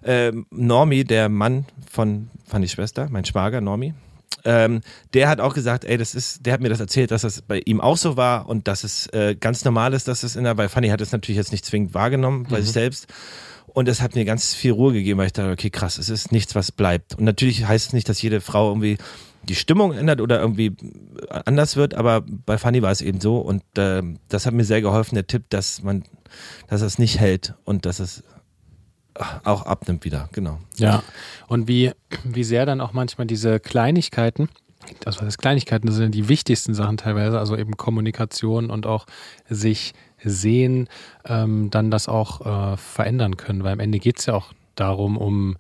äh, 0.03 0.31
Normi, 0.49 1.03
der 1.03 1.29
Mann 1.29 1.65
von 1.89 2.29
Fanny 2.47 2.67
Schwester, 2.67 3.07
mein 3.11 3.25
Schwager 3.25 3.61
Normi, 3.61 3.93
ähm, 4.43 4.81
der 5.13 5.29
hat 5.29 5.39
auch 5.39 5.53
gesagt, 5.53 5.85
ey, 5.85 5.97
das 5.97 6.15
ist, 6.15 6.45
der 6.45 6.53
hat 6.53 6.61
mir 6.61 6.69
das 6.69 6.79
erzählt, 6.79 7.11
dass 7.11 7.21
das 7.21 7.43
bei 7.43 7.61
ihm 7.65 7.79
auch 7.79 7.97
so 7.97 8.17
war 8.17 8.49
und 8.49 8.67
dass 8.67 8.83
es 8.83 9.05
äh, 9.07 9.35
ganz 9.39 9.63
normal 9.65 9.93
ist, 9.93 10.07
dass 10.07 10.23
es 10.23 10.35
in 10.35 10.45
der, 10.45 10.57
weil 10.57 10.69
Fanny 10.69 10.89
hat 10.89 11.01
es 11.01 11.11
natürlich 11.11 11.37
jetzt 11.37 11.51
nicht 11.51 11.65
zwingend 11.65 11.93
wahrgenommen 11.93 12.47
bei 12.49 12.57
mhm. 12.57 12.63
sich 12.63 12.71
selbst 12.71 13.07
und 13.73 13.87
es 13.87 14.01
hat 14.01 14.15
mir 14.15 14.25
ganz 14.25 14.53
viel 14.53 14.71
Ruhe 14.71 14.93
gegeben, 14.93 15.19
weil 15.19 15.27
ich 15.27 15.33
dachte, 15.33 15.51
okay, 15.51 15.69
krass, 15.69 15.97
es 15.97 16.09
ist 16.09 16.31
nichts, 16.31 16.55
was 16.55 16.71
bleibt. 16.71 17.15
Und 17.15 17.23
natürlich 17.23 17.65
heißt 17.65 17.87
es 17.87 17.93
nicht, 17.93 18.09
dass 18.09 18.21
jede 18.21 18.41
Frau 18.41 18.69
irgendwie 18.69 18.97
die 19.43 19.55
Stimmung 19.55 19.93
ändert 19.93 20.21
oder 20.21 20.39
irgendwie 20.39 20.75
anders 21.45 21.75
wird, 21.75 21.95
aber 21.95 22.21
bei 22.21 22.57
Fanny 22.57 22.81
war 22.81 22.91
es 22.91 23.01
eben 23.01 23.19
so 23.19 23.39
und 23.39 23.63
äh, 23.77 24.03
das 24.29 24.45
hat 24.45 24.53
mir 24.53 24.65
sehr 24.65 24.81
geholfen, 24.81 25.15
der 25.15 25.25
Tipp, 25.25 25.45
dass 25.49 25.81
man, 25.81 26.03
dass 26.67 26.81
es 26.81 26.99
nicht 26.99 27.19
hält 27.19 27.55
und 27.65 27.85
dass 27.85 27.99
es 27.99 28.23
auch 29.43 29.65
abnimmt 29.65 30.05
wieder, 30.05 30.29
genau. 30.31 30.59
Ja, 30.77 31.03
und 31.47 31.67
wie, 31.67 31.91
wie 32.23 32.43
sehr 32.43 32.65
dann 32.65 32.81
auch 32.81 32.93
manchmal 32.93 33.27
diese 33.27 33.59
Kleinigkeiten, 33.59 34.49
das 35.01 35.17
was 35.17 35.25
heißt 35.25 35.37
Kleinigkeiten, 35.39 35.87
das 35.87 35.95
sind 35.95 36.13
die 36.13 36.27
wichtigsten 36.27 36.73
Sachen 36.73 36.97
teilweise, 36.97 37.39
also 37.39 37.55
eben 37.55 37.77
Kommunikation 37.77 38.69
und 38.69 38.85
auch 38.85 39.05
sich 39.49 39.93
sehen, 40.23 40.87
ähm, 41.25 41.69
dann 41.71 41.91
das 41.91 42.07
auch 42.07 42.73
äh, 42.73 42.77
verändern 42.77 43.37
können. 43.37 43.63
Weil 43.63 43.73
am 43.73 43.79
Ende 43.79 43.99
geht 43.99 44.19
es 44.19 44.25
ja 44.27 44.33
auch 44.33 44.53
darum, 44.75 45.17
um 45.17 45.57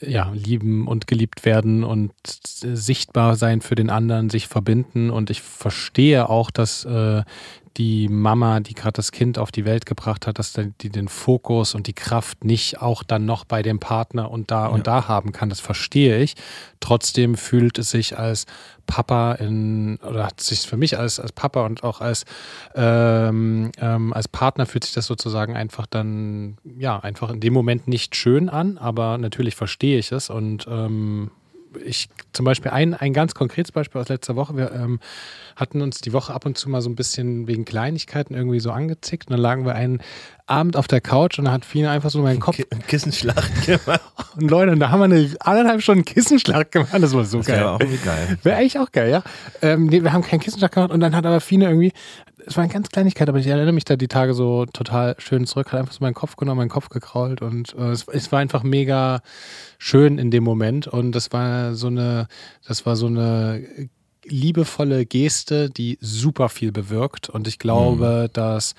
ja, 0.00 0.30
lieben 0.32 0.86
und 0.86 1.06
geliebt 1.06 1.44
werden 1.44 1.84
und 1.84 2.12
sichtbar 2.24 3.36
sein 3.36 3.60
für 3.60 3.74
den 3.74 3.90
anderen, 3.90 4.30
sich 4.30 4.48
verbinden. 4.48 5.10
Und 5.10 5.30
ich 5.30 5.42
verstehe 5.42 6.28
auch, 6.28 6.50
dass 6.50 6.84
äh, 6.84 7.22
die 7.78 8.08
Mama, 8.08 8.58
die 8.60 8.74
gerade 8.74 8.92
das 8.92 9.12
Kind 9.12 9.38
auf 9.38 9.52
die 9.52 9.64
Welt 9.64 9.86
gebracht 9.86 10.26
hat, 10.26 10.38
dass 10.38 10.52
die 10.52 10.90
den 10.90 11.08
Fokus 11.08 11.76
und 11.76 11.86
die 11.86 11.92
Kraft 11.92 12.44
nicht 12.44 12.82
auch 12.82 13.04
dann 13.04 13.24
noch 13.24 13.44
bei 13.44 13.62
dem 13.62 13.78
Partner 13.78 14.30
und 14.30 14.50
da 14.50 14.64
ja. 14.64 14.66
und 14.66 14.86
da 14.88 15.06
haben 15.06 15.30
kann. 15.32 15.48
Das 15.48 15.60
verstehe 15.60 16.18
ich. 16.18 16.34
Trotzdem 16.80 17.36
fühlt 17.36 17.78
es 17.78 17.90
sich 17.90 18.18
als 18.18 18.46
Papa 18.86 19.34
in, 19.34 19.98
oder 19.98 20.26
hat 20.26 20.40
sich 20.40 20.60
für 20.60 20.76
mich 20.76 20.98
als, 20.98 21.20
als 21.20 21.30
Papa 21.30 21.64
und 21.66 21.84
auch 21.84 22.00
als, 22.00 22.24
ähm, 22.74 23.70
ähm, 23.78 24.12
als 24.12 24.26
Partner 24.26 24.66
fühlt 24.66 24.84
sich 24.84 24.94
das 24.94 25.06
sozusagen 25.06 25.54
einfach 25.54 25.86
dann, 25.86 26.56
ja, 26.64 26.98
einfach 26.98 27.30
in 27.30 27.38
dem 27.38 27.52
Moment 27.52 27.86
nicht 27.86 28.16
schön 28.16 28.48
an, 28.48 28.78
aber 28.78 29.18
natürlich 29.18 29.54
verstehe 29.54 29.98
ich 29.98 30.10
es 30.10 30.30
und 30.30 30.66
ähm, 30.68 31.30
ich 31.84 32.08
zum 32.32 32.44
Beispiel 32.44 32.70
ein, 32.70 32.94
ein 32.94 33.12
ganz 33.12 33.34
konkretes 33.34 33.72
Beispiel 33.72 34.00
aus 34.00 34.08
letzter 34.08 34.36
Woche. 34.36 34.56
Wir 34.56 34.72
ähm, 34.72 35.00
hatten 35.56 35.80
uns 35.80 36.00
die 36.00 36.12
Woche 36.12 36.32
ab 36.32 36.46
und 36.46 36.56
zu 36.56 36.68
mal 36.68 36.80
so 36.80 36.88
ein 36.88 36.96
bisschen 36.96 37.46
wegen 37.46 37.64
Kleinigkeiten 37.64 38.34
irgendwie 38.34 38.60
so 38.60 38.70
angezickt. 38.70 39.28
Und 39.28 39.32
dann 39.32 39.40
lagen 39.40 39.66
wir 39.66 39.74
einen 39.74 40.00
Abend 40.46 40.76
auf 40.76 40.88
der 40.88 41.00
Couch 41.00 41.38
und 41.38 41.44
dann 41.44 41.54
hat 41.54 41.64
Fina 41.64 41.90
einfach 41.90 42.10
so 42.10 42.22
meinen 42.22 42.40
Kopf. 42.40 42.58
Kissenschlag 42.86 43.44
gemacht. 43.66 44.00
Und 44.36 44.50
Leute, 44.50 44.76
da 44.76 44.90
haben 44.90 45.00
wir 45.00 45.04
eine 45.04 45.30
anderthalb 45.40 45.82
Stunden 45.82 46.04
Kissenschlag 46.04 46.70
gemacht. 46.72 46.90
Das 46.94 47.12
war 47.12 47.24
so 47.24 47.38
das 47.38 47.46
geil. 47.46 47.58
Wäre 47.58 47.70
auch 47.72 47.78
geil. 47.78 48.38
Wäre 48.42 48.56
eigentlich 48.56 48.78
auch 48.78 48.92
geil, 48.92 49.10
ja. 49.10 49.22
Ähm, 49.62 49.86
nee, 49.86 50.02
wir 50.02 50.12
haben 50.12 50.22
keinen 50.22 50.40
Kissenschlag 50.40 50.72
gemacht 50.72 50.90
und 50.90 51.00
dann 51.00 51.14
hat 51.14 51.26
aber 51.26 51.40
Fina 51.40 51.68
irgendwie, 51.68 51.92
es 52.48 52.56
war 52.56 52.64
eine 52.64 52.72
ganz 52.72 52.88
Kleinigkeit, 52.88 53.28
aber 53.28 53.38
ich 53.38 53.46
erinnere 53.46 53.72
mich 53.72 53.84
da 53.84 53.96
die 53.96 54.08
Tage 54.08 54.32
so 54.32 54.64
total 54.64 55.14
schön 55.18 55.46
zurück, 55.46 55.70
hat 55.72 55.80
einfach 55.80 55.92
so 55.92 56.02
meinen 56.02 56.14
Kopf 56.14 56.36
genommen, 56.36 56.58
meinen 56.58 56.70
Kopf 56.70 56.88
gekrault 56.88 57.42
und 57.42 57.74
äh, 57.74 57.90
es, 57.90 58.06
es, 58.08 58.32
war 58.32 58.38
einfach 58.38 58.62
mega 58.62 59.20
schön 59.78 60.18
in 60.18 60.30
dem 60.30 60.44
Moment 60.44 60.86
und 60.86 61.12
das 61.12 61.30
war 61.32 61.74
so 61.74 61.88
eine, 61.88 62.26
das 62.66 62.86
war 62.86 62.96
so 62.96 63.06
eine 63.06 63.90
liebevolle 64.24 65.04
Geste, 65.04 65.68
die 65.68 65.98
super 66.00 66.48
viel 66.48 66.72
bewirkt 66.72 67.28
und 67.28 67.46
ich 67.46 67.58
glaube, 67.58 68.28
mhm. 68.28 68.32
dass 68.32 68.74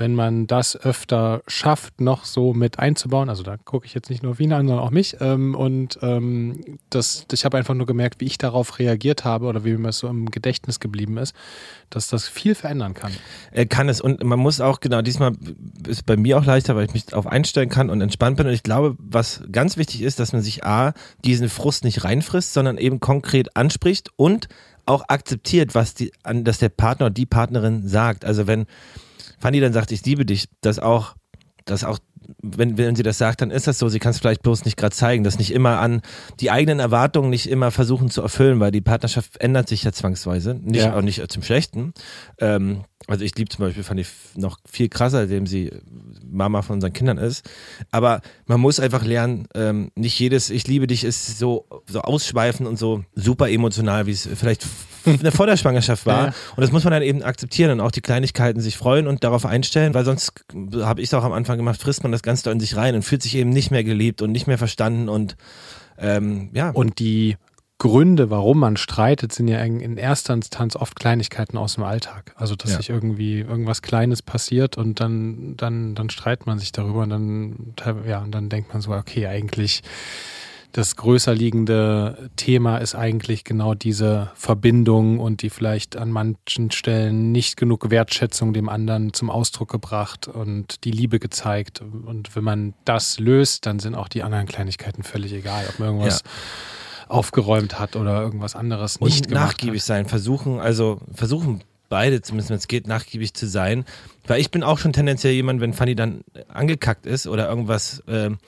wenn 0.00 0.14
man 0.14 0.46
das 0.46 0.76
öfter 0.76 1.42
schafft, 1.46 2.00
noch 2.00 2.24
so 2.24 2.54
mit 2.54 2.78
einzubauen, 2.78 3.28
also 3.28 3.42
da 3.42 3.58
gucke 3.58 3.84
ich 3.84 3.92
jetzt 3.92 4.08
nicht 4.08 4.22
nur 4.22 4.38
Wiener 4.38 4.56
an, 4.56 4.66
sondern 4.66 4.82
auch 4.82 4.90
mich. 4.90 5.18
Ähm, 5.20 5.54
und 5.54 5.98
ähm, 6.00 6.78
das, 6.88 7.26
ich 7.30 7.44
habe 7.44 7.58
einfach 7.58 7.74
nur 7.74 7.84
gemerkt, 7.84 8.22
wie 8.22 8.24
ich 8.24 8.38
darauf 8.38 8.78
reagiert 8.78 9.26
habe 9.26 9.44
oder 9.44 9.62
wie 9.62 9.76
mir 9.76 9.90
es 9.90 9.98
so 9.98 10.08
im 10.08 10.30
Gedächtnis 10.30 10.80
geblieben 10.80 11.18
ist, 11.18 11.34
dass 11.90 12.08
das 12.08 12.26
viel 12.26 12.54
verändern 12.54 12.94
kann. 12.94 13.12
Er 13.52 13.66
kann 13.66 13.90
es 13.90 14.00
und 14.00 14.24
man 14.24 14.38
muss 14.38 14.62
auch, 14.62 14.80
genau, 14.80 15.02
diesmal 15.02 15.32
ist 15.86 16.06
bei 16.06 16.16
mir 16.16 16.38
auch 16.38 16.46
leichter, 16.46 16.74
weil 16.76 16.86
ich 16.86 16.94
mich 16.94 17.04
darauf 17.04 17.26
einstellen 17.26 17.68
kann 17.68 17.90
und 17.90 18.00
entspannt 18.00 18.38
bin. 18.38 18.46
Und 18.46 18.54
ich 18.54 18.62
glaube, 18.62 18.96
was 18.98 19.42
ganz 19.52 19.76
wichtig 19.76 20.00
ist, 20.00 20.18
dass 20.18 20.32
man 20.32 20.40
sich 20.40 20.64
A, 20.64 20.94
diesen 21.26 21.50
Frust 21.50 21.84
nicht 21.84 22.04
reinfrisst, 22.04 22.54
sondern 22.54 22.78
eben 22.78 23.00
konkret 23.00 23.54
anspricht 23.54 24.08
und 24.16 24.48
auch 24.86 25.04
akzeptiert, 25.08 25.74
was 25.74 25.92
die, 25.92 26.10
dass 26.24 26.56
der 26.56 26.70
Partner 26.70 27.06
oder 27.06 27.14
die 27.14 27.26
Partnerin 27.26 27.86
sagt. 27.86 28.24
Also 28.24 28.46
wenn 28.46 28.64
Fanny 29.40 29.60
dann 29.60 29.72
sagt, 29.72 29.90
ich 29.90 30.04
liebe 30.04 30.24
dich, 30.24 30.48
dass 30.60 30.78
auch, 30.78 31.14
dass 31.64 31.84
auch 31.84 31.98
wenn, 32.42 32.78
wenn 32.78 32.96
sie 32.96 33.02
das 33.02 33.18
sagt, 33.18 33.40
dann 33.40 33.50
ist 33.50 33.66
das 33.66 33.78
so. 33.78 33.88
Sie 33.88 33.98
kann 33.98 34.10
es 34.10 34.18
vielleicht 34.18 34.42
bloß 34.42 34.64
nicht 34.64 34.76
gerade 34.76 34.94
zeigen, 34.94 35.24
das 35.24 35.38
nicht 35.38 35.52
immer 35.52 35.78
an 35.80 36.02
die 36.38 36.50
eigenen 36.50 36.80
Erwartungen 36.80 37.30
nicht 37.30 37.48
immer 37.48 37.70
versuchen 37.70 38.10
zu 38.10 38.22
erfüllen, 38.22 38.60
weil 38.60 38.70
die 38.70 38.80
Partnerschaft 38.80 39.40
ändert 39.40 39.68
sich 39.68 39.82
ja 39.82 39.92
zwangsweise, 39.92 40.54
nicht 40.54 40.82
ja. 40.82 40.96
auch 40.96 41.02
nicht 41.02 41.30
zum 41.30 41.42
Schlechten. 41.42 41.92
Ähm, 42.38 42.84
also 43.06 43.24
ich 43.24 43.34
liebe 43.36 43.48
zum 43.48 43.64
Beispiel, 43.64 43.82
fand 43.82 44.00
ich 44.00 44.08
noch 44.36 44.58
viel 44.70 44.88
krasser, 44.88 45.24
indem 45.24 45.46
sie 45.46 45.72
Mama 46.24 46.62
von 46.62 46.74
unseren 46.74 46.92
Kindern 46.92 47.18
ist. 47.18 47.48
Aber 47.90 48.20
man 48.46 48.60
muss 48.60 48.78
einfach 48.78 49.04
lernen, 49.04 49.48
ähm, 49.54 49.90
nicht 49.96 50.18
jedes 50.18 50.50
Ich 50.50 50.66
liebe 50.68 50.86
dich 50.86 51.04
ist 51.04 51.38
so, 51.38 51.66
so 51.86 52.02
ausschweifend 52.02 52.68
und 52.68 52.78
so 52.78 53.04
super 53.14 53.50
emotional, 53.50 54.06
wie 54.06 54.12
es 54.12 54.28
vielleicht 54.34 54.64
eine 55.20 55.32
Vorderschwangerschaft 55.32 56.06
war. 56.06 56.26
Ja. 56.26 56.34
Und 56.56 56.60
das 56.60 56.72
muss 56.72 56.84
man 56.84 56.92
dann 56.92 57.02
eben 57.02 57.22
akzeptieren 57.22 57.70
und 57.72 57.80
auch 57.80 57.90
die 57.90 58.00
Kleinigkeiten 58.00 58.60
sich 58.60 58.76
freuen 58.76 59.06
und 59.06 59.24
darauf 59.24 59.46
einstellen, 59.46 59.94
weil 59.94 60.04
sonst 60.04 60.32
habe 60.82 61.00
ich 61.00 61.08
es 61.08 61.14
auch 61.14 61.24
am 61.24 61.32
Anfang 61.32 61.56
gemacht, 61.56 61.80
frisst 61.80 62.02
man 62.02 62.12
das 62.12 62.22
Ganze 62.22 62.50
in 62.50 62.60
sich 62.60 62.76
rein 62.76 62.94
und 62.94 63.02
fühlt 63.02 63.22
sich 63.22 63.36
eben 63.36 63.50
nicht 63.50 63.70
mehr 63.70 63.84
geliebt 63.84 64.22
und 64.22 64.32
nicht 64.32 64.46
mehr 64.46 64.58
verstanden 64.58 65.08
und 65.08 65.36
ähm, 65.98 66.50
ja. 66.54 66.70
Und 66.70 66.98
die 66.98 67.36
Gründe, 67.78 68.28
warum 68.28 68.58
man 68.58 68.76
streitet, 68.76 69.32
sind 69.32 69.48
ja 69.48 69.58
in 69.60 69.96
erster 69.96 70.34
Instanz 70.34 70.76
oft 70.76 70.96
Kleinigkeiten 70.96 71.56
aus 71.56 71.76
dem 71.76 71.84
Alltag. 71.84 72.34
Also, 72.36 72.54
dass 72.54 72.72
Ja. 72.72 72.76
sich 72.76 72.90
irgendwie 72.90 73.40
irgendwas 73.40 73.80
Kleines 73.80 74.20
passiert 74.20 74.76
und 74.76 75.00
dann, 75.00 75.56
dann, 75.56 75.94
dann 75.94 76.10
streitet 76.10 76.46
man 76.46 76.58
sich 76.58 76.72
darüber 76.72 77.00
und 77.02 77.10
dann, 77.10 77.74
ja, 78.06 78.20
und 78.20 78.32
dann 78.32 78.50
denkt 78.50 78.72
man 78.72 78.82
so, 78.82 78.92
okay, 78.92 79.26
eigentlich 79.26 79.82
das 80.72 80.96
größer 80.96 81.34
liegende 81.34 82.30
Thema 82.36 82.78
ist 82.78 82.94
eigentlich 82.94 83.44
genau 83.44 83.74
diese 83.74 84.30
Verbindung 84.34 85.18
und 85.18 85.42
die 85.42 85.50
vielleicht 85.50 85.96
an 85.96 86.10
manchen 86.10 86.70
Stellen 86.70 87.32
nicht 87.32 87.56
genug 87.56 87.90
Wertschätzung 87.90 88.52
dem 88.52 88.68
anderen 88.68 89.12
zum 89.12 89.30
Ausdruck 89.30 89.70
gebracht 89.70 90.28
und 90.28 90.84
die 90.84 90.90
Liebe 90.90 91.18
gezeigt. 91.18 91.80
Und 91.80 92.34
wenn 92.36 92.44
man 92.44 92.74
das 92.84 93.18
löst, 93.18 93.66
dann 93.66 93.78
sind 93.78 93.94
auch 93.94 94.08
die 94.08 94.22
anderen 94.22 94.46
Kleinigkeiten 94.46 95.02
völlig 95.02 95.32
egal, 95.32 95.64
ob 95.68 95.78
man 95.78 95.88
irgendwas 95.88 96.22
aufgeräumt 97.08 97.78
hat 97.78 97.96
oder 97.96 98.22
irgendwas 98.22 98.54
anderes 98.54 99.00
nicht 99.00 99.26
und 99.26 99.28
gemacht 99.28 99.52
nachgiebig 99.52 99.80
hat. 99.80 99.86
sein. 99.86 100.06
Versuchen, 100.06 100.60
also 100.60 101.00
versuchen 101.12 101.62
beide, 101.88 102.22
zumindest 102.22 102.50
wenn 102.50 102.56
es 102.56 102.68
geht, 102.68 102.86
nachgiebig 102.86 103.34
zu 103.34 103.46
sein. 103.46 103.84
Weil 104.26 104.40
ich 104.40 104.50
bin 104.50 104.62
auch 104.62 104.78
schon 104.78 104.92
tendenziell 104.92 105.32
jemand, 105.32 105.60
wenn 105.60 105.72
Fanny 105.72 105.94
dann 105.94 106.22
angekackt 106.48 107.06
ist 107.06 107.26
oder 107.26 107.48
irgendwas, 107.48 108.02
ähm, 108.06 108.38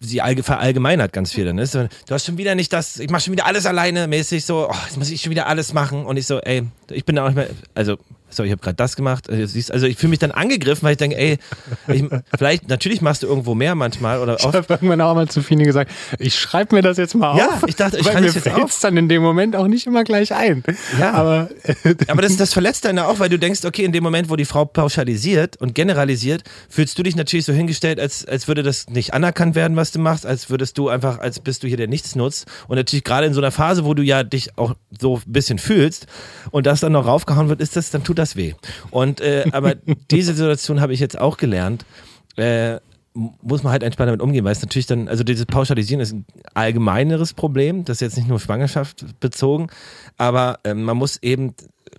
sie 0.00 0.22
allge 0.22 0.42
verallgemeinert 0.42 1.12
ganz 1.12 1.32
viel 1.32 1.44
dann 1.44 1.58
ist. 1.58 1.74
Du 1.74 1.88
hast 2.10 2.24
schon 2.26 2.38
wieder 2.38 2.54
nicht 2.54 2.72
das, 2.72 2.98
ich 2.98 3.10
mach 3.10 3.20
schon 3.20 3.32
wieder 3.32 3.46
alles 3.46 3.66
alleine, 3.66 4.08
mäßig 4.08 4.44
so, 4.44 4.68
oh, 4.68 4.74
jetzt 4.84 4.96
muss 4.96 5.10
ich 5.10 5.20
schon 5.20 5.30
wieder 5.30 5.46
alles 5.46 5.72
machen. 5.72 6.06
Und 6.06 6.16
ich 6.16 6.26
so, 6.26 6.40
ey, 6.40 6.64
ich 6.90 7.04
bin 7.04 7.16
da 7.16 7.24
auch 7.24 7.28
nicht 7.28 7.36
mehr, 7.36 7.50
also, 7.74 7.98
so, 8.34 8.42
ich 8.44 8.50
habe 8.50 8.60
gerade 8.62 8.76
das 8.76 8.96
gemacht. 8.96 9.28
Also, 9.30 9.46
siehst- 9.46 9.70
Also 9.72 9.86
ich 9.86 9.96
fühle 9.98 10.10
mich 10.10 10.18
dann 10.18 10.30
angegriffen, 10.30 10.82
weil 10.84 10.92
ich 10.92 10.98
denke, 10.98 11.16
ey, 11.16 11.38
ich, 11.88 12.04
vielleicht, 12.36 12.68
natürlich 12.68 13.00
machst 13.00 13.22
du 13.22 13.26
irgendwo 13.26 13.54
mehr 13.54 13.74
manchmal 13.74 14.20
oder 14.20 14.36
Ich 14.38 14.44
habe 14.44 14.64
irgendwann 14.68 15.00
auch 15.00 15.14
mal 15.14 15.28
zu 15.28 15.42
Fini 15.42 15.64
gesagt, 15.64 15.90
ich 16.18 16.38
schreibe 16.38 16.74
mir 16.74 16.82
das 16.82 16.96
jetzt 16.96 17.14
mal 17.14 17.36
Ja, 17.36 17.48
auf. 17.48 17.64
ich 17.66 17.76
dachte, 17.76 17.98
ich 17.98 18.04
schreibe 18.06 18.20
mir 18.20 18.26
das 18.26 18.34
jetzt 18.36 18.48
auf. 18.50 18.78
dann 18.80 18.96
in 18.96 19.08
dem 19.08 19.22
Moment 19.22 19.54
auch 19.56 19.66
nicht 19.66 19.86
immer 19.86 20.04
gleich 20.04 20.34
ein. 20.34 20.62
Ja. 20.98 21.12
Aber 21.12 21.48
Aber 22.08 22.22
das, 22.22 22.36
das 22.36 22.52
verletzt 22.52 22.84
ja 22.84 23.06
auch, 23.06 23.18
weil 23.18 23.28
du 23.28 23.38
denkst, 23.38 23.64
okay, 23.64 23.84
in 23.84 23.92
dem 23.92 24.02
Moment, 24.02 24.28
wo 24.30 24.36
die 24.36 24.44
Frau 24.44 24.64
pauschalisiert 24.64 25.56
und 25.60 25.74
generalisiert, 25.74 26.42
fühlst 26.68 26.98
du 26.98 27.02
dich 27.02 27.16
natürlich 27.16 27.44
so 27.44 27.52
hingestellt, 27.52 27.98
als, 28.00 28.24
als 28.26 28.48
würde 28.48 28.62
das 28.62 28.88
nicht 28.88 29.14
anerkannt 29.14 29.54
werden, 29.54 29.76
was 29.76 29.90
du 29.92 29.98
machst, 29.98 30.26
als 30.26 30.50
würdest 30.50 30.78
du 30.78 30.88
einfach, 30.88 31.18
als 31.18 31.40
bist 31.40 31.62
du 31.62 31.68
hier 31.68 31.76
der 31.76 31.88
nichts 31.88 32.14
nutzt. 32.14 32.46
Und 32.68 32.76
natürlich 32.76 33.04
gerade 33.04 33.26
in 33.26 33.34
so 33.34 33.40
einer 33.40 33.50
Phase, 33.50 33.84
wo 33.84 33.94
du 33.94 34.02
ja 34.02 34.22
dich 34.24 34.56
auch 34.58 34.74
so 35.00 35.16
ein 35.16 35.22
bisschen 35.32 35.58
fühlst 35.58 36.06
und 36.50 36.66
das 36.66 36.80
dann 36.80 36.92
noch 36.92 37.06
raufgehauen 37.06 37.48
wird, 37.48 37.60
ist 37.60 37.76
das, 37.76 37.90
dann 37.90 38.04
tut 38.04 38.18
das 38.18 38.21
weh. 38.36 38.54
Und 38.90 39.20
äh, 39.20 39.44
aber 39.52 39.74
diese 40.10 40.34
Situation 40.34 40.80
habe 40.80 40.92
ich 40.92 41.00
jetzt 41.00 41.18
auch 41.18 41.36
gelernt. 41.36 41.84
Äh, 42.36 42.78
muss 43.14 43.62
man 43.62 43.72
halt 43.72 43.82
entspannt 43.82 44.08
damit 44.08 44.22
umgehen, 44.22 44.44
weil 44.44 44.52
es 44.52 44.62
natürlich 44.62 44.86
dann, 44.86 45.08
also 45.08 45.22
dieses 45.22 45.44
Pauschalisieren 45.44 46.00
ist 46.00 46.12
ein 46.12 46.24
allgemeineres 46.54 47.34
Problem, 47.34 47.84
das 47.84 47.96
ist 47.96 48.00
jetzt 48.00 48.16
nicht 48.16 48.28
nur 48.28 48.40
Schwangerschaft 48.40 49.04
bezogen, 49.20 49.68
aber 50.16 50.60
ähm, 50.64 50.84
man 50.84 50.96
muss 50.96 51.18
eben, 51.22 51.54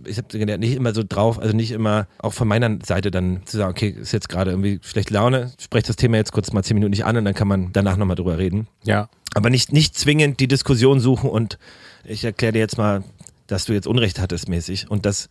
ich 0.07 0.17
habe 0.17 0.27
gelernt, 0.29 0.61
nicht 0.61 0.73
immer 0.75 0.93
so 0.93 1.03
drauf, 1.07 1.39
also 1.39 1.55
nicht 1.55 1.71
immer 1.71 2.07
auch 2.17 2.33
von 2.33 2.47
meiner 2.47 2.79
Seite 2.83 3.11
dann 3.11 3.41
zu 3.45 3.57
sagen, 3.57 3.69
okay, 3.69 3.89
ist 3.89 4.11
jetzt 4.11 4.27
gerade 4.27 4.51
irgendwie 4.51 4.79
schlechte 4.81 5.13
Laune, 5.13 5.51
spreche 5.59 5.85
das 5.87 5.97
Thema 5.97 6.17
jetzt 6.17 6.31
kurz 6.31 6.51
mal 6.51 6.63
zehn 6.63 6.75
Minuten 6.75 6.91
nicht 6.91 7.05
an 7.05 7.15
und 7.15 7.25
dann 7.25 7.35
kann 7.35 7.47
man 7.47 7.71
danach 7.73 7.97
nochmal 7.97 8.15
drüber 8.15 8.39
reden. 8.39 8.67
ja, 8.83 9.07
Aber 9.35 9.51
nicht, 9.51 9.71
nicht 9.71 9.95
zwingend 9.95 10.39
die 10.39 10.47
Diskussion 10.47 10.99
suchen 10.99 11.29
und 11.29 11.59
ich 12.05 12.23
erkläre 12.23 12.53
dir 12.53 12.59
jetzt 12.59 12.79
mal, 12.79 13.03
dass 13.45 13.65
du 13.65 13.73
jetzt 13.73 13.85
Unrecht 13.85 14.19
hattest 14.19 14.49
mäßig 14.49 14.89
und 14.89 15.05
das, 15.05 15.29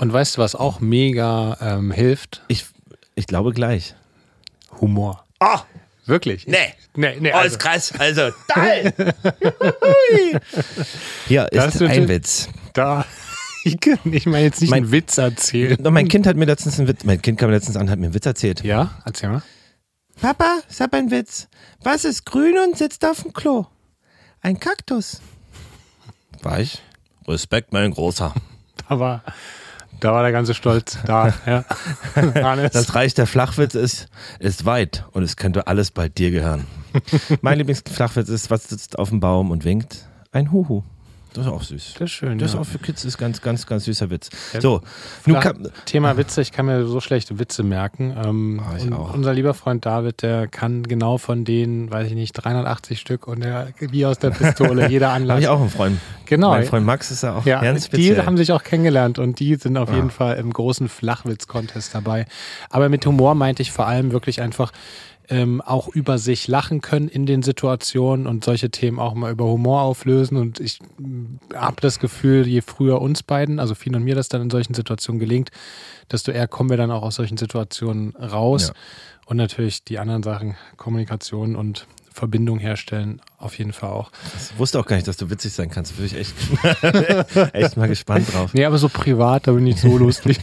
Und 0.00 0.12
weißt 0.12 0.36
du, 0.36 0.40
was 0.40 0.54
auch 0.54 0.80
mega 0.80 1.56
ähm, 1.60 1.90
hilft? 1.92 2.42
ich, 2.48 2.64
ich 3.14 3.26
glaube 3.26 3.52
gleich. 3.52 3.94
Humor. 4.80 5.26
Oh, 5.40 5.58
Wirklich? 6.06 6.46
nee. 6.46 6.56
Nee, 6.96 7.16
nee, 7.20 7.30
Oh, 7.32 7.36
also, 7.36 7.54
ist 7.56 7.58
krass. 7.60 7.92
Also, 7.98 8.30
geil. 8.54 8.94
Hier 11.26 11.46
Das 11.52 11.74
ist 11.74 11.82
ein 11.82 12.08
Witz. 12.08 12.48
da. 12.72 13.04
Ich 13.62 13.78
kann 13.78 13.98
ich 14.04 14.24
meine 14.24 14.44
jetzt 14.44 14.62
nicht 14.62 14.70
Mein- 14.70 14.84
einen 14.84 14.92
Witz 14.92 15.18
erzählen. 15.18 15.76
Doch, 15.82 15.90
Mein 15.90 16.08
Kind 16.08 16.26
hat 16.26 16.34
mir 16.34 16.46
letztens 16.46 16.78
einen 16.78 16.88
Witz, 16.88 17.04
mein 17.04 17.20
Kind 17.20 17.38
kam 17.38 17.50
mir 17.50 17.56
letztens 17.56 17.76
an, 17.76 17.90
hat 17.90 17.98
mir 17.98 18.06
einen 18.06 18.14
Witz 18.14 18.24
erzählt. 18.24 18.64
Ja, 18.64 18.92
erzähl 19.04 19.28
mal. 19.28 19.42
Papa, 20.18 20.60
ich 20.70 20.80
hab 20.80 20.94
einen 20.94 21.10
Witz. 21.10 21.46
Was 21.82 22.06
ist 22.06 22.24
grün 22.24 22.56
und 22.56 22.78
sitzt 22.78 23.04
auf 23.04 23.20
dem 23.22 23.34
Klo? 23.34 23.66
Ein 24.40 24.58
Kaktus. 24.58 25.20
War 26.40 26.58
ich? 26.60 26.80
Respekt, 27.28 27.74
mein 27.74 27.90
Großer. 27.90 28.32
Da 28.88 28.98
war, 28.98 29.22
da 30.00 30.12
war 30.12 30.22
der 30.22 30.32
ganze 30.32 30.54
Stolz 30.54 30.98
da. 31.06 31.32
Ja. 31.46 31.64
Das 32.72 32.94
Reich 32.94 33.14
der 33.14 33.26
Flachwitz 33.26 33.74
ist, 33.74 34.08
ist 34.38 34.64
weit 34.64 35.04
und 35.12 35.22
es 35.22 35.36
könnte 35.36 35.66
alles 35.66 35.90
bald 35.90 36.18
dir 36.18 36.30
gehören. 36.30 36.66
mein 37.40 37.58
Lieblingsflachwitz 37.58 38.28
ist, 38.28 38.50
was 38.50 38.68
sitzt 38.68 38.98
auf 38.98 39.10
dem 39.10 39.20
Baum 39.20 39.50
und 39.50 39.64
winkt? 39.64 40.08
Ein 40.32 40.52
Huhu. 40.52 40.82
Das 41.34 41.46
ist 41.46 41.52
auch 41.52 41.62
süß. 41.62 41.94
Das 41.94 42.02
ist 42.02 42.10
schön. 42.10 42.38
Das 42.38 42.50
ist 42.50 42.54
ja. 42.54 42.60
auch 42.60 42.64
für 42.66 42.78
Kids 42.78 43.04
ist 43.04 43.18
ganz, 43.18 43.40
ganz, 43.40 43.66
ganz 43.66 43.84
süßer 43.84 44.10
Witz. 44.10 44.30
Ja. 44.52 44.60
So, 44.60 44.80
nun 45.26 45.38
kam, 45.40 45.68
Thema 45.84 46.16
Witze, 46.16 46.40
ich 46.42 46.50
kann 46.52 46.66
mir 46.66 46.84
so 46.86 47.00
schlechte 47.00 47.38
Witze 47.38 47.62
merken. 47.62 48.16
Ähm, 48.24 48.60
Ah, 48.64 48.76
ich 48.76 48.92
auch. 48.92 49.14
Unser 49.14 49.32
lieber 49.32 49.54
Freund 49.54 49.86
David, 49.86 50.22
der 50.22 50.48
kann 50.48 50.82
genau 50.82 51.18
von 51.18 51.44
denen, 51.44 51.90
weiß 51.90 52.08
ich 52.08 52.14
nicht, 52.14 52.32
380 52.32 52.98
Stück 53.00 53.26
und 53.28 53.40
der 53.44 53.68
wie 53.78 54.04
aus 54.06 54.18
der 54.18 54.30
Pistole, 54.30 54.88
jeder 54.88 55.10
Anlass. 55.12 55.34
habe 55.36 55.42
ich 55.42 55.48
auch 55.48 55.60
einen 55.60 55.70
Freund. 55.70 55.98
Genau. 56.26 56.50
Mein 56.50 56.64
Freund 56.64 56.86
Max 56.86 57.10
ist 57.10 57.22
ja 57.22 57.34
auch 57.36 57.44
Ja, 57.46 57.60
ganz 57.60 57.82
die 57.82 57.86
speziell. 57.96 58.26
haben 58.26 58.36
sich 58.36 58.52
auch 58.52 58.62
kennengelernt 58.62 59.18
und 59.18 59.38
die 59.40 59.54
sind 59.56 59.76
auf 59.76 59.90
Ah. 59.90 59.94
jeden 59.94 60.10
Fall 60.10 60.36
im 60.36 60.52
großen 60.52 60.88
Flachwitz-Contest 60.88 61.94
dabei. 61.94 62.26
Aber 62.70 62.88
mit 62.88 63.04
Humor 63.06 63.34
meinte 63.34 63.62
ich 63.62 63.72
vor 63.72 63.86
allem 63.86 64.12
wirklich 64.12 64.40
einfach 64.40 64.72
ähm, 65.30 65.60
auch 65.60 65.88
über 65.88 66.18
sich 66.18 66.48
lachen 66.48 66.80
können 66.80 67.08
in 67.08 67.24
den 67.24 67.42
Situationen 67.42 68.26
und 68.26 68.44
solche 68.44 68.70
Themen 68.70 68.98
auch 68.98 69.14
mal 69.14 69.30
über 69.30 69.44
Humor 69.44 69.82
auflösen. 69.82 70.36
Und 70.36 70.58
ich 70.58 70.80
habe 71.54 71.76
das 71.80 72.00
Gefühl, 72.00 72.46
je 72.46 72.60
früher 72.60 73.00
uns 73.00 73.22
beiden, 73.22 73.60
also 73.60 73.76
Fien 73.76 73.94
und 73.94 74.02
mir 74.02 74.16
das 74.16 74.28
dann 74.28 74.42
in 74.42 74.50
solchen 74.50 74.74
Situationen 74.74 75.20
gelingt, 75.20 75.50
desto 76.10 76.32
eher 76.32 76.48
kommen 76.48 76.68
wir 76.68 76.76
dann 76.76 76.90
auch 76.90 77.02
aus 77.02 77.14
solchen 77.14 77.36
Situationen 77.36 78.16
raus. 78.16 78.68
Ja. 78.68 78.74
Und 79.26 79.36
natürlich 79.36 79.84
die 79.84 80.00
anderen 80.00 80.24
Sachen, 80.24 80.56
Kommunikation 80.76 81.54
und 81.54 81.86
Verbindung 82.12 82.58
herstellen, 82.58 83.22
auf 83.38 83.56
jeden 83.56 83.72
Fall 83.72 83.90
auch. 83.90 84.10
Ich 84.36 84.58
wusste 84.58 84.80
auch 84.80 84.86
gar 84.86 84.96
nicht, 84.96 85.06
dass 85.06 85.16
du 85.16 85.30
witzig 85.30 85.52
sein 85.52 85.70
kannst. 85.70 85.96
Bin 85.96 86.06
ich 86.06 86.16
echt, 86.16 86.34
echt 87.54 87.76
mal 87.76 87.86
gespannt 87.88 88.34
drauf. 88.34 88.52
Nee, 88.52 88.64
aber 88.64 88.78
so 88.78 88.88
privat, 88.88 89.46
da 89.46 89.52
bin 89.52 89.66
ich 89.68 89.80
so 89.80 89.96
lustig. 89.96 90.40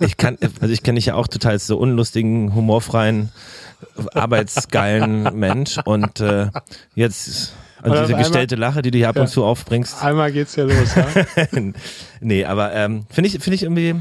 Ich 0.00 0.16
kann, 0.16 0.36
also 0.60 0.72
ich 0.72 0.82
kenne 0.82 0.96
dich 0.96 1.06
ja 1.06 1.14
auch 1.14 1.28
total 1.28 1.56
so 1.60 1.78
unlustigen, 1.78 2.52
humorfreien, 2.54 3.30
arbeitsgeilen 4.14 5.38
Mensch 5.38 5.78
und 5.84 6.20
äh, 6.20 6.48
jetzt 6.94 7.52
Und 7.82 7.90
also 7.92 8.02
diese 8.02 8.14
einmal- 8.14 8.22
gestellte 8.24 8.56
Lache, 8.56 8.82
die 8.82 8.90
du 8.90 8.98
hier 8.98 9.08
ab 9.08 9.16
Ja. 9.16 9.22
und 9.22 9.28
zu 9.28 9.44
aufbringst. 9.44 10.02
Einmal 10.02 10.32
geht's 10.32 10.56
ja 10.56 10.64
los, 10.64 10.94
ja? 10.94 11.06
nee, 12.20 12.44
aber 12.44 12.72
ähm, 12.74 13.06
finde 13.10 13.28
ich, 13.28 13.34
finde 13.42 13.54
ich 13.54 13.62
irgendwie, 13.62 13.94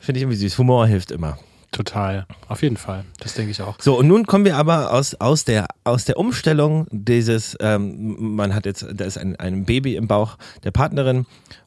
finde 0.00 0.18
ich 0.18 0.22
irgendwie 0.22 0.36
süß. 0.38 0.58
Humor 0.58 0.86
hilft 0.86 1.10
immer. 1.10 1.38
Total. 1.70 2.26
Auf 2.48 2.62
jeden 2.62 2.78
Fall. 2.78 3.04
Das 3.20 3.34
denke 3.34 3.50
ich 3.50 3.60
auch. 3.60 3.76
So, 3.78 3.98
und 3.98 4.06
nun 4.08 4.24
kommen 4.26 4.46
wir 4.46 4.56
aber 4.56 4.90
aus, 4.92 5.14
aus, 5.16 5.44
der, 5.44 5.66
aus 5.84 6.06
der 6.06 6.16
Umstellung 6.16 6.86
dieses, 6.90 7.56
ähm, 7.60 8.16
man 8.36 8.54
hat 8.54 8.64
jetzt, 8.64 8.86
da 8.94 9.04
ist 9.04 9.18
ein, 9.18 9.36
ein 9.36 9.66
Baby 9.66 9.94
im 9.96 10.08
Bauch 10.08 10.38
der 10.64 10.70
Partnerin 10.70 11.26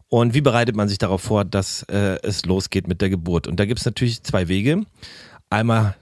und 0.10 0.34
wie 0.34 0.42
bereitet 0.42 0.76
man 0.76 0.90
sich 0.90 0.98
darauf 0.98 1.22
vor, 1.22 1.46
dass 1.46 1.84
äh, 1.84 2.18
es 2.24 2.46
losgeht 2.46 2.88
mit 2.88 3.00
der 3.02 3.10
Geburt? 3.12 3.46
Und 3.48 3.60
da 3.60 3.66
gibt 3.66 3.80
es 3.80 3.86
natürlich 3.86 4.24
zwei 4.24 4.48
Wege. 4.48 4.82
Einmal 5.52 5.96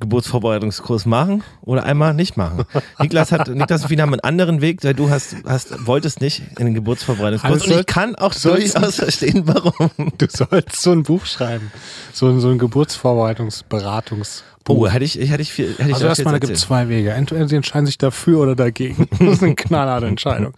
Geburtsvorbereitungskurs 0.00 1.06
machen 1.06 1.42
oder 1.62 1.84
einmal 1.84 2.14
nicht 2.14 2.36
machen. 2.36 2.64
Niklas 2.98 3.32
hat, 3.32 3.48
Niklas 3.48 3.82
und 3.82 3.88
Fien 3.88 4.00
haben 4.02 4.12
einen 4.12 4.20
anderen 4.20 4.60
Weg, 4.60 4.82
weil 4.84 4.94
du 4.94 5.10
hast, 5.10 5.36
hast, 5.46 5.86
wolltest 5.86 6.20
nicht 6.20 6.42
in 6.58 6.66
den 6.66 6.74
Geburtsvorbereitungskurs. 6.74 7.52
Also 7.62 7.74
und 7.74 7.80
ich 7.80 7.86
kann 7.86 8.14
auch 8.16 8.34
durchaus 8.34 8.96
verstehen, 8.96 9.42
warum. 9.46 9.90
Du 10.18 10.26
sollst 10.28 10.80
so 10.80 10.92
ein 10.92 11.02
Buch 11.02 11.24
schreiben. 11.26 11.70
So, 12.12 12.28
ein- 12.28 12.40
so 12.40 12.48
ein 12.50 12.58
Geburtsvorbereitungsberatungsbuch. 12.58 14.44
Oh, 14.70 14.86
hätte 14.86 15.04
ich, 15.04 15.14
hätte 15.16 15.40
ich 15.40 15.50
viel, 15.50 15.70
hätte 15.78 15.88
ich 15.88 15.94
also 15.94 16.06
erstmal, 16.08 16.34
da 16.34 16.38
gibt 16.40 16.52
es 16.52 16.60
zwei 16.60 16.88
Wege. 16.90 17.12
Entweder 17.12 17.48
sie 17.48 17.56
entscheiden 17.56 17.86
sich 17.86 17.96
dafür 17.96 18.40
oder 18.40 18.54
dagegen. 18.54 19.08
Das 19.18 19.28
ist 19.36 19.42
eine 19.42 19.54
knallharte 19.54 20.06
Entscheidung. 20.06 20.52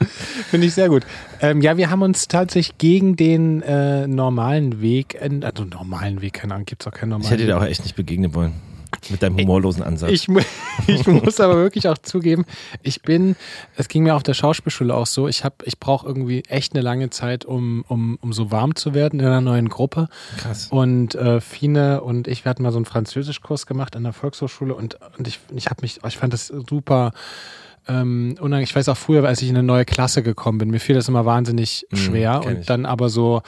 Finde 0.51 0.67
ich 0.67 0.75
sehr 0.75 0.89
gut. 0.89 1.05
Ähm, 1.41 1.61
ja, 1.61 1.77
wir 1.77 1.91
haben 1.91 2.03
uns 2.03 2.27
tatsächlich 2.27 2.77
gegen 2.79 3.15
den 3.15 3.63
äh, 3.63 4.09
normalen 4.09 4.81
Weg, 4.81 5.15
äh, 5.15 5.31
also 5.45 5.65
normalen 5.65 6.23
Weg, 6.23 6.33
keine 6.35 6.55
Ahnung, 6.55 6.67
gibt 6.67 6.83
es 6.83 6.89
auch 6.89 6.93
keinen 6.93 7.11
normalen 7.11 7.27
Ich 7.27 7.31
hätte 7.31 7.45
dir 7.47 7.55
Weg. 7.55 7.63
auch 7.63 7.67
echt 7.67 7.85
nicht 7.85 7.95
begegnen 7.95 8.35
wollen. 8.35 8.55
Mit 9.09 9.23
deinem 9.23 9.39
humorlosen 9.39 9.83
Ansatz. 9.83 10.11
Ich, 10.11 10.29
ich 10.87 11.07
muss 11.07 11.41
aber 11.41 11.57
wirklich 11.57 11.89
auch 11.89 11.99
zugeben, 11.99 12.45
ich 12.83 13.03
bin, 13.03 13.37
es 13.77 13.89
ging 13.89 14.03
mir 14.03 14.15
auf 14.15 14.23
der 14.23 14.35
Schauspielschule 14.35 14.95
auch 14.95 15.07
so, 15.07 15.29
ich 15.29 15.45
ich 15.65 15.79
brauche 15.79 16.07
irgendwie 16.07 16.43
echt 16.49 16.75
eine 16.75 16.83
lange 16.83 17.11
Zeit, 17.11 17.45
um, 17.45 17.85
um, 17.89 18.19
um 18.21 18.33
so 18.33 18.51
warm 18.51 18.75
zu 18.75 18.95
werden 18.95 19.21
in 19.21 19.27
einer 19.27 19.41
neuen 19.41 19.69
Gruppe. 19.69 20.09
Krass. 20.39 20.69
Und 20.71 21.15
äh, 21.15 21.41
Fine 21.41 22.03
und 22.03 22.29
ich, 22.29 22.45
wir 22.45 22.51
hatten 22.51 22.63
mal 22.63 22.73
so 22.73 22.79
einen 22.79 22.85
Französischkurs 22.85 23.67
gemacht 23.67 23.97
an 23.97 24.05
der 24.05 24.13
Volkshochschule 24.13 24.75
und, 24.75 24.99
und 25.19 25.27
ich, 25.27 25.41
ich 25.55 25.67
habe 25.67 25.83
mich, 25.83 26.01
ich 26.07 26.17
fand 26.17 26.33
das 26.33 26.49
super 26.49 27.13
ähm, 27.89 28.37
ich 28.61 28.75
weiß 28.77 28.89
auch 28.89 28.97
früher, 28.97 29.25
als 29.27 29.43
ich 29.43 29.49
in 29.49 29.57
eine 29.57 29.63
neue 29.67 29.85
Klasse 29.85 30.23
gekommen 30.23 30.59
bin, 30.59 30.71
mir 30.71 30.81
fiel 30.81 30.95
das 30.95 31.09
immer 31.09 31.25
wahnsinnig 31.25 31.87
Mhm, 31.91 31.97
schwer 31.97 32.41
ich. 32.43 32.47
und 32.49 32.71
dann 32.71 32.87
aber 32.87 33.09
so 33.09 33.43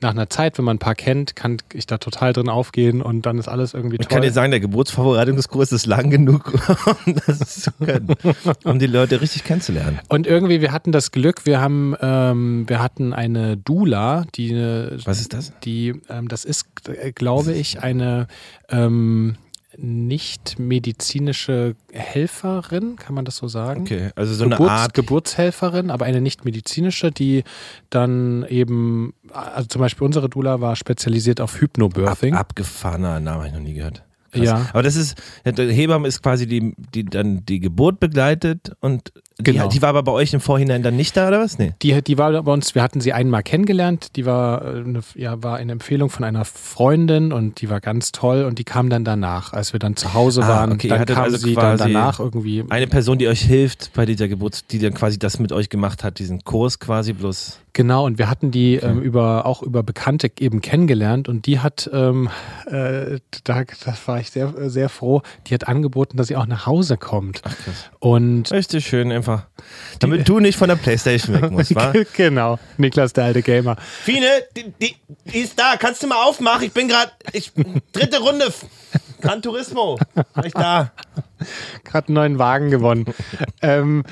nach 0.00 0.10
einer 0.10 0.28
Zeit, 0.28 0.58
wenn 0.58 0.64
man 0.64 0.76
ein 0.76 0.80
paar 0.80 0.96
kennt, 0.96 1.36
kann 1.36 1.58
ich 1.72 1.86
da 1.86 1.96
total 1.98 2.32
drin 2.32 2.48
aufgehen 2.48 3.02
und 3.02 3.24
dann 3.24 3.38
ist 3.38 3.46
alles 3.46 3.72
irgendwie 3.72 3.96
Ich 4.00 4.06
toll. 4.08 4.14
kann 4.16 4.22
dir 4.22 4.32
sagen, 4.32 4.50
der 4.50 4.58
Geburtsvorbereitungskurs 4.58 5.70
ist 5.72 5.86
lang 5.86 6.10
genug, 6.10 6.52
um 7.06 7.14
das 7.26 7.60
zu 7.62 7.70
können, 7.72 8.08
um 8.64 8.78
die 8.80 8.86
Leute 8.88 9.20
richtig 9.20 9.44
kennenzulernen. 9.44 10.00
und 10.08 10.26
irgendwie, 10.26 10.60
wir 10.60 10.72
hatten 10.72 10.90
das 10.90 11.12
Glück, 11.12 11.46
wir 11.46 11.60
haben, 11.60 11.94
ähm, 12.00 12.64
wir 12.68 12.82
hatten 12.82 13.12
eine 13.12 13.56
Dula, 13.56 14.24
die, 14.34 14.50
eine- 14.52 14.98
Was 15.04 15.20
ist 15.20 15.32
das? 15.34 15.52
die, 15.64 16.00
ähm, 16.08 16.26
das 16.28 16.44
ist, 16.44 16.66
äh, 16.88 17.12
glaube 17.12 17.52
ich, 17.52 17.80
eine 17.82 18.26
ähm, 18.70 19.36
nicht 19.82 20.58
medizinische 20.58 21.74
Helferin, 21.92 22.96
kann 22.96 23.14
man 23.14 23.24
das 23.24 23.36
so 23.36 23.48
sagen? 23.48 23.82
Okay, 23.82 24.10
also 24.14 24.32
so 24.32 24.44
eine 24.44 24.54
Geburts 24.54 24.72
Art. 24.72 24.94
Geburtshelferin, 24.94 25.90
aber 25.90 26.04
eine 26.04 26.20
nicht 26.20 26.44
medizinische, 26.44 27.10
die 27.10 27.42
dann 27.90 28.44
eben, 28.48 29.14
also 29.32 29.66
zum 29.68 29.80
Beispiel 29.80 30.06
unsere 30.06 30.28
Dula 30.28 30.60
war 30.60 30.76
spezialisiert 30.76 31.40
auf 31.40 31.54
Ab, 31.54 31.60
Hypnobirthing. 31.60 32.34
abgefahrener 32.34 33.18
Name 33.20 33.38
habe 33.38 33.46
ich 33.48 33.52
noch 33.52 33.60
nie 33.60 33.74
gehört. 33.74 34.04
Krass. 34.32 34.44
Ja. 34.44 34.66
Aber 34.72 34.82
das 34.82 34.96
ist, 34.96 35.16
Hebamme 35.44 36.08
ist 36.08 36.22
quasi 36.22 36.46
die, 36.46 36.74
die 36.94 37.04
dann 37.04 37.44
die 37.44 37.60
Geburt 37.60 38.00
begleitet 38.00 38.72
und 38.80 39.12
Genau. 39.38 39.68
die, 39.68 39.76
die 39.78 39.82
war 39.82 39.88
aber 39.90 40.02
bei 40.04 40.12
euch 40.12 40.32
im 40.34 40.40
Vorhinein 40.40 40.82
dann 40.82 40.94
nicht 40.96 41.16
da 41.16 41.26
oder 41.28 41.40
was? 41.40 41.58
Nee. 41.58 41.74
Die, 41.82 42.00
die 42.02 42.16
war 42.18 42.42
bei 42.42 42.52
uns, 42.52 42.74
wir 42.74 42.82
hatten 42.82 43.00
sie 43.00 43.12
einmal 43.12 43.42
kennengelernt, 43.42 44.14
die 44.16 44.24
war, 44.24 44.62
äh, 44.64 44.78
eine, 44.80 45.00
ja, 45.16 45.42
war 45.42 45.56
eine 45.56 45.72
Empfehlung 45.72 46.10
von 46.10 46.24
einer 46.24 46.44
Freundin 46.44 47.32
und 47.32 47.60
die 47.60 47.68
war 47.68 47.80
ganz 47.80 48.12
toll 48.12 48.44
und 48.44 48.58
die 48.58 48.64
kam 48.64 48.88
dann 48.88 49.04
danach, 49.04 49.52
als 49.52 49.72
wir 49.72 49.80
dann 49.80 49.96
zu 49.96 50.14
Hause 50.14 50.42
Ah, 50.44 50.48
waren. 50.48 50.72
okay, 50.72 50.88
ihr 50.88 50.96
dann 50.96 51.06
kam 51.06 51.24
also 51.24 51.36
sie 51.38 51.54
dann 51.54 51.76
danach 51.78 52.20
irgendwie. 52.20 52.64
Eine 52.68 52.86
Person, 52.86 53.18
die 53.18 53.26
euch 53.28 53.42
hilft 53.42 53.92
bei 53.94 54.06
dieser 54.06 54.28
Geburt, 54.28 54.70
die 54.70 54.78
dann 54.78 54.94
quasi 54.94 55.18
das 55.18 55.38
mit 55.38 55.52
euch 55.52 55.68
gemacht 55.68 56.04
hat, 56.04 56.18
diesen 56.18 56.44
Kurs 56.44 56.78
quasi 56.78 57.12
bloß. 57.12 57.58
Genau, 57.74 58.04
und 58.04 58.18
wir 58.18 58.28
hatten 58.28 58.50
die 58.50 58.76
ähm, 58.76 59.00
über 59.00 59.46
auch 59.46 59.62
über 59.62 59.82
Bekannte 59.82 60.30
eben 60.38 60.60
kennengelernt 60.60 61.28
und 61.28 61.46
die 61.46 61.60
hat, 61.60 61.88
ähm, 61.92 62.28
äh, 62.66 63.18
da, 63.44 63.64
da 63.64 63.94
war 64.04 64.20
ich 64.20 64.30
sehr, 64.30 64.52
sehr 64.68 64.90
froh, 64.90 65.22
die 65.46 65.54
hat 65.54 65.68
angeboten, 65.68 66.18
dass 66.18 66.26
sie 66.26 66.36
auch 66.36 66.46
nach 66.46 66.66
Hause 66.66 66.98
kommt. 66.98 67.40
Ach 67.44 67.56
krass. 67.56 67.90
Und 67.98 68.52
Richtig 68.52 68.86
schön 68.86 69.10
einfach. 69.10 69.46
Damit 70.00 70.28
du 70.28 70.38
nicht 70.38 70.58
von 70.58 70.68
der 70.68 70.76
Playstation 70.76 71.40
weg 71.40 71.50
musst, 71.50 71.74
wa? 71.74 71.92
genau, 72.14 72.58
Niklas, 72.76 73.14
der 73.14 73.24
alte 73.24 73.40
Gamer. 73.42 73.76
Fine, 73.76 74.26
die, 74.54 74.72
die, 74.80 74.96
die 75.32 75.38
ist 75.38 75.58
da. 75.58 75.76
Kannst 75.78 76.02
du 76.02 76.08
mal 76.08 76.22
aufmachen? 76.22 76.64
Ich 76.64 76.72
bin 76.72 76.88
gerade, 76.88 77.12
ich, 77.32 77.52
dritte 77.92 78.20
Runde. 78.20 78.52
Gran 79.22 79.40
Turismo. 79.40 79.98
Bin 80.14 80.44
ich 80.44 80.52
da. 80.52 80.92
Gerade 81.84 82.08
einen 82.08 82.14
neuen 82.14 82.38
Wagen 82.38 82.70
gewonnen. 82.70 83.06
ähm, 83.62 84.04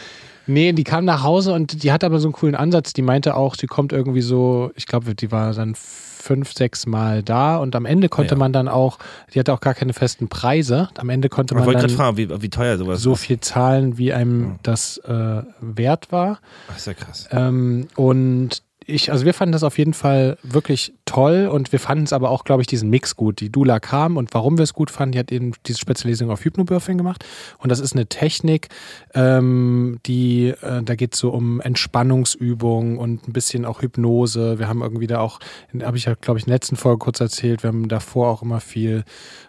nee, 0.50 0.72
die 0.72 0.84
kam 0.84 1.04
nach 1.04 1.22
Hause 1.22 1.52
und 1.52 1.82
die 1.82 1.92
hat 1.92 2.04
aber 2.04 2.18
so 2.18 2.28
einen 2.28 2.32
coolen 2.34 2.54
Ansatz. 2.54 2.92
Die 2.92 3.02
meinte 3.02 3.34
auch, 3.36 3.54
sie 3.54 3.66
kommt 3.66 3.92
irgendwie 3.92 4.20
so, 4.20 4.70
ich 4.74 4.86
glaube, 4.86 5.14
die 5.14 5.30
war 5.32 5.52
dann 5.54 5.74
fünf, 5.74 6.52
sechs 6.52 6.86
Mal 6.86 7.22
da 7.22 7.56
und 7.56 7.74
am 7.74 7.86
Ende 7.86 8.08
konnte 8.10 8.34
Ja. 8.34 8.38
man 8.38 8.52
dann 8.52 8.68
auch, 8.68 8.98
die 9.32 9.38
hatte 9.38 9.52
auch 9.54 9.60
gar 9.60 9.74
keine 9.74 9.92
festen 9.94 10.28
Preise. 10.28 10.90
Am 10.98 11.08
Ende 11.08 11.28
konnte 11.30 11.54
man 11.54 11.70
dann 11.72 11.88
fragen, 11.88 12.16
wie, 12.18 12.28
wie 12.42 12.50
teuer 12.50 12.76
sowas 12.76 13.00
so 13.00 13.14
viel 13.14 13.40
zahlen, 13.40 13.96
wie 13.96 14.12
einem 14.12 14.58
das 14.62 14.98
äh, 14.98 15.42
wert 15.60 16.12
war. 16.12 16.40
Ach, 16.70 16.76
ist 16.76 16.86
ja 16.86 16.94
krass. 16.94 17.26
Ähm, 17.32 17.88
und 17.96 18.62
ich, 18.90 19.12
also 19.12 19.24
wir 19.24 19.34
fanden 19.34 19.52
das 19.52 19.62
auf 19.62 19.78
jeden 19.78 19.94
Fall 19.94 20.36
wirklich 20.42 20.92
toll 21.04 21.48
und 21.50 21.72
wir 21.72 21.80
fanden 21.80 22.04
es 22.04 22.12
aber 22.12 22.30
auch, 22.30 22.44
glaube 22.44 22.62
ich, 22.62 22.66
diesen 22.66 22.90
Mix 22.90 23.16
gut. 23.16 23.40
Die 23.40 23.50
Dula 23.50 23.80
kam 23.80 24.16
und 24.16 24.34
warum 24.34 24.58
wir 24.58 24.64
es 24.64 24.74
gut 24.74 24.90
fanden, 24.90 25.12
die 25.12 25.18
hat 25.18 25.32
eben 25.32 25.52
diese 25.66 25.78
Spezialisierung 25.78 26.32
auf 26.32 26.44
Hypnobirthing 26.44 26.98
gemacht 26.98 27.24
und 27.58 27.70
das 27.70 27.80
ist 27.80 27.94
eine 27.94 28.06
Technik, 28.06 28.68
ähm, 29.14 29.98
die, 30.06 30.48
äh, 30.48 30.82
da 30.82 30.94
geht 30.94 31.14
es 31.14 31.20
so 31.20 31.30
um 31.30 31.60
Entspannungsübungen 31.60 32.98
und 32.98 33.28
ein 33.28 33.32
bisschen 33.32 33.64
auch 33.64 33.82
Hypnose. 33.82 34.58
Wir 34.58 34.68
haben 34.68 34.82
irgendwie 34.82 35.06
da 35.06 35.20
auch, 35.20 35.40
habe 35.82 35.96
ich 35.96 36.04
ja, 36.04 36.14
glaube 36.14 36.38
ich, 36.38 36.44
in 36.44 36.50
der 36.50 36.56
letzten 36.56 36.76
Folge 36.76 36.98
kurz 36.98 37.20
erzählt, 37.20 37.62
wir 37.62 37.68
haben 37.68 37.88
davor 37.88 38.28
auch 38.28 38.42
immer 38.42 38.60
viel, 38.60 39.04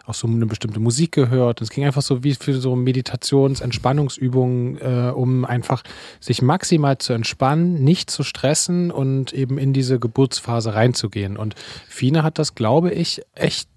auch 0.06 0.14
so 0.14 0.26
eine 0.26 0.46
bestimmte 0.46 0.80
Musik 0.80 1.12
gehört. 1.12 1.60
Und 1.60 1.64
es 1.64 1.70
ging 1.70 1.84
einfach 1.84 2.02
so 2.02 2.24
wie 2.24 2.34
für 2.34 2.54
so 2.54 2.74
Meditations-, 2.74 3.60
Entspannungsübungen, 3.60 4.78
äh, 4.78 5.12
um 5.14 5.44
einfach 5.44 5.82
sich 6.20 6.42
maximal 6.42 6.98
zu 6.98 7.12
entspannen, 7.12 7.84
nicht 7.84 8.10
zu 8.10 8.22
stressen 8.22 8.90
und 8.90 9.31
eben 9.32 9.58
in 9.58 9.72
diese 9.72 9.98
Geburtsphase 9.98 10.74
reinzugehen. 10.74 11.36
Und 11.36 11.54
Fine 11.88 12.22
hat 12.22 12.38
das, 12.38 12.54
glaube 12.54 12.90
ich, 12.92 13.22
echt 13.34 13.68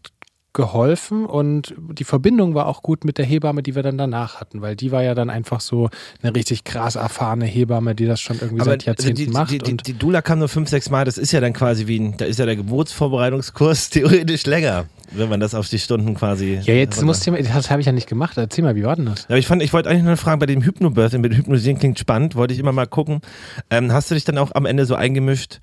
geholfen 0.56 1.26
und 1.28 1.76
die 1.78 2.04
Verbindung 2.04 2.56
war 2.56 2.66
auch 2.66 2.82
gut 2.82 3.06
mit 3.06 3.20
der 3.20 3.26
Hebamme, 3.26 3.62
die 3.62 3.76
wir 3.76 3.84
dann 3.84 3.98
danach 4.00 4.40
hatten, 4.42 4.62
weil 4.64 4.76
die 4.76 4.92
war 4.92 5.04
ja 5.04 5.14
dann 5.14 5.30
einfach 5.30 5.62
so 5.62 5.90
eine 6.24 6.34
richtig 6.34 6.64
krass 6.64 6.96
erfahrene 6.96 7.46
Hebamme, 7.46 7.94
die 7.94 8.08
das 8.08 8.20
schon 8.20 8.40
irgendwie 8.42 8.64
seit 8.64 8.84
Jahrzehnten 8.86 9.16
die, 9.16 9.28
macht. 9.28 9.52
die, 9.52 9.60
die, 9.60 9.78
die 9.78 9.94
Dula 9.94 10.22
kam 10.24 10.40
nur 10.40 10.48
fünf, 10.50 10.70
sechs 10.70 10.90
Mal. 10.90 11.06
Das 11.06 11.20
ist 11.20 11.32
ja 11.32 11.40
dann 11.42 11.54
quasi 11.54 11.86
wie 11.86 12.00
ein, 12.00 12.18
da 12.18 12.26
ist 12.26 12.40
ja 12.40 12.46
der 12.48 12.56
Geburtsvorbereitungskurs 12.56 13.90
theoretisch 13.92 14.46
länger, 14.46 14.86
wenn 15.12 15.30
man 15.30 15.40
das 15.40 15.54
auf 15.54 15.70
die 15.70 15.80
Stunden 15.80 16.16
quasi. 16.16 16.60
ja, 16.64 16.74
jetzt 16.74 16.96
runter- 16.98 17.06
musst 17.06 17.28
du, 17.28 17.32
das 17.32 17.70
habe 17.70 17.82
ich 17.82 17.86
ja 17.86 17.92
nicht 17.92 18.08
gemacht. 18.08 18.38
Erzähl 18.38 18.64
mal, 18.64 18.76
wie 18.76 18.84
war 18.84 18.96
denn 18.96 19.06
das? 19.06 19.26
Aber 19.26 19.38
ich 19.38 19.48
fand, 19.48 19.62
ich 19.62 19.74
wollte 19.74 19.90
eigentlich 19.90 20.04
nur 20.04 20.18
fragen, 20.18 20.40
bei 20.40 20.46
dem 20.46 20.62
Hypnobirthing, 20.64 21.22
mit 21.22 21.32
dem 21.34 21.38
Hypnosieren 21.38 21.78
klingt 21.78 22.00
spannend, 22.00 22.36
wollte 22.36 22.54
ich 22.54 22.60
immer 22.60 22.72
mal 22.72 22.88
gucken. 22.88 23.22
Ähm, 23.70 23.92
hast 23.92 24.10
du 24.10 24.16
dich 24.16 24.24
dann 24.24 24.38
auch 24.38 24.52
am 24.56 24.66
Ende 24.66 24.86
so 24.86 24.96
eingemischt? 24.96 25.60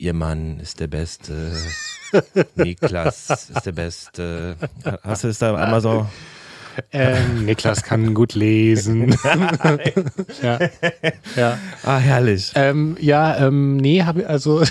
Ihr 0.00 0.14
Mann 0.14 0.60
ist 0.60 0.80
der 0.80 0.86
Beste. 0.86 1.52
Niklas 2.54 3.28
ist 3.28 3.66
der 3.66 3.72
Beste. 3.72 4.56
Hast 5.02 5.24
du 5.24 5.28
es 5.28 5.38
da 5.38 5.54
einmal 5.54 5.82
so? 5.82 6.08
Ähm, 6.92 7.44
Niklas 7.44 7.82
kann 7.82 8.14
gut 8.14 8.34
lesen. 8.34 9.16
ja. 10.42 10.58
ja. 11.36 11.58
Ah, 11.84 11.98
herrlich. 11.98 12.52
Ähm, 12.54 12.96
ja, 13.00 13.46
ähm, 13.46 13.76
nee, 13.76 14.02
habe 14.02 14.26
also 14.26 14.62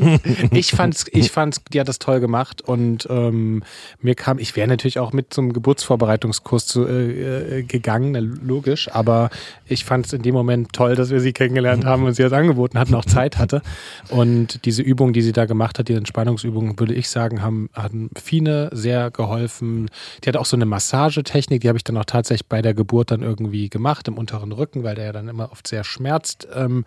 ich 0.50 0.72
fand's, 0.72 1.06
ich 1.10 1.30
fand's, 1.30 1.60
die 1.72 1.80
hat 1.80 1.88
das 1.88 1.98
toll 1.98 2.20
gemacht 2.20 2.62
und 2.62 3.06
ähm, 3.10 3.62
mir 4.00 4.14
kam, 4.14 4.38
ich 4.38 4.56
wäre 4.56 4.68
natürlich 4.68 4.98
auch 4.98 5.12
mit 5.12 5.32
zum 5.32 5.52
Geburtsvorbereitungskurs 5.52 6.66
zu, 6.66 6.86
äh, 6.86 7.58
äh, 7.58 7.62
gegangen, 7.62 8.14
logisch, 8.42 8.90
aber 8.92 9.30
ich 9.66 9.84
fand 9.84 10.06
es 10.06 10.12
in 10.12 10.22
dem 10.22 10.34
Moment 10.34 10.72
toll, 10.72 10.94
dass 10.94 11.10
wir 11.10 11.20
sie 11.20 11.32
kennengelernt 11.32 11.84
haben 11.84 12.04
und 12.04 12.14
sie 12.14 12.22
das 12.22 12.32
angeboten 12.32 12.78
hatten, 12.78 12.94
auch 12.94 13.04
Zeit 13.04 13.38
hatte 13.38 13.62
und 14.08 14.64
diese 14.64 14.82
Übung, 14.82 15.12
die 15.12 15.22
sie 15.22 15.32
da 15.32 15.46
gemacht 15.46 15.78
hat, 15.78 15.88
die 15.88 15.94
Entspannungsübungen, 15.94 16.78
würde 16.78 16.94
ich 16.94 17.08
sagen, 17.08 17.42
haben, 17.42 17.70
haben 17.74 18.10
Fine 18.16 18.70
sehr 18.72 19.10
geholfen. 19.10 19.90
Die 20.22 20.28
hat 20.28 20.36
auch 20.36 20.46
so 20.46 20.56
eine 20.56 20.66
Massagetechnik, 20.66 21.37
die 21.46 21.68
habe 21.68 21.78
ich 21.78 21.84
dann 21.84 21.96
auch 21.96 22.04
tatsächlich 22.04 22.46
bei 22.46 22.62
der 22.62 22.74
Geburt 22.74 23.10
dann 23.10 23.22
irgendwie 23.22 23.68
gemacht, 23.68 24.08
im 24.08 24.18
unteren 24.18 24.52
Rücken, 24.52 24.82
weil 24.82 24.94
der 24.94 25.06
ja 25.06 25.12
dann 25.12 25.28
immer 25.28 25.50
oft 25.52 25.66
sehr 25.66 25.84
schmerzt. 25.84 26.48
Ähm, 26.54 26.84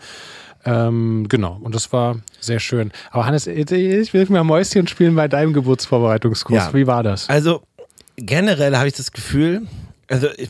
ähm, 0.66 1.28
genau, 1.30 1.60
und 1.62 1.74
das 1.74 1.92
war 1.92 2.18
sehr 2.40 2.60
schön. 2.60 2.92
Aber 3.10 3.26
Hannes, 3.26 3.48
ich 3.48 4.14
will 4.14 4.26
mal 4.30 4.44
Mäuschen 4.44 4.88
spielen 4.88 5.16
bei 5.16 5.28
deinem 5.28 5.54
Geburtsvorbereitungskurs. 5.54 6.66
Ja. 6.66 6.74
Wie 6.74 6.88
war 6.88 7.04
das? 7.04 7.30
Also 7.30 7.64
generell 8.18 8.76
habe 8.78 8.88
ich 8.88 8.94
das 8.94 9.12
Gefühl, 9.12 9.68
also 10.08 10.28
ich, 10.38 10.50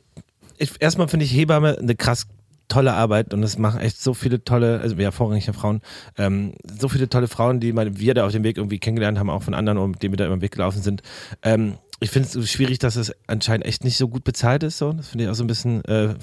ich, 0.57 0.71
erstmal 0.79 1.07
finde 1.07 1.25
ich 1.25 1.33
Hebamme 1.33 1.77
eine 1.77 1.95
krass 1.95 2.27
tolle 2.71 2.93
Arbeit 2.93 3.33
und 3.33 3.43
es 3.43 3.57
machen 3.57 3.81
echt 3.81 4.01
so 4.01 4.13
viele 4.13 4.43
tolle, 4.43 4.79
also 4.79 4.95
ja, 4.95 5.11
vorrangige 5.11 5.53
Frauen, 5.53 5.81
ähm, 6.17 6.53
so 6.79 6.87
viele 6.87 7.09
tolle 7.09 7.27
Frauen, 7.27 7.59
die 7.59 7.73
mal, 7.73 7.99
wir 7.99 8.13
da 8.13 8.25
auf 8.25 8.31
dem 8.31 8.43
Weg 8.43 8.57
irgendwie 8.57 8.79
kennengelernt 8.79 9.19
haben, 9.19 9.29
auch 9.29 9.43
von 9.43 9.53
anderen, 9.53 9.77
und 9.77 9.91
mit 9.91 10.03
denen 10.03 10.13
wir 10.13 10.17
da 10.17 10.25
immer 10.25 10.35
im 10.35 10.41
Weg 10.41 10.53
gelaufen 10.53 10.81
sind. 10.81 11.03
Ähm, 11.43 11.75
ich 12.01 12.09
finde 12.09 12.27
es 12.27 12.33
so 12.33 12.41
schwierig, 12.45 12.79
dass 12.79 12.97
es 12.97 13.13
anscheinend 13.27 13.65
echt 13.65 13.83
nicht 13.85 13.97
so 13.97 14.09
gut 14.09 14.23
bezahlt 14.23 14.63
ist. 14.63 14.77
So. 14.79 14.91
Das 14.91 15.07
finde 15.07 15.23
ich 15.23 15.29
auch 15.29 15.35
so 15.35 15.43
ein 15.43 15.47
bisschen 15.47 15.85
äh, 15.85 16.15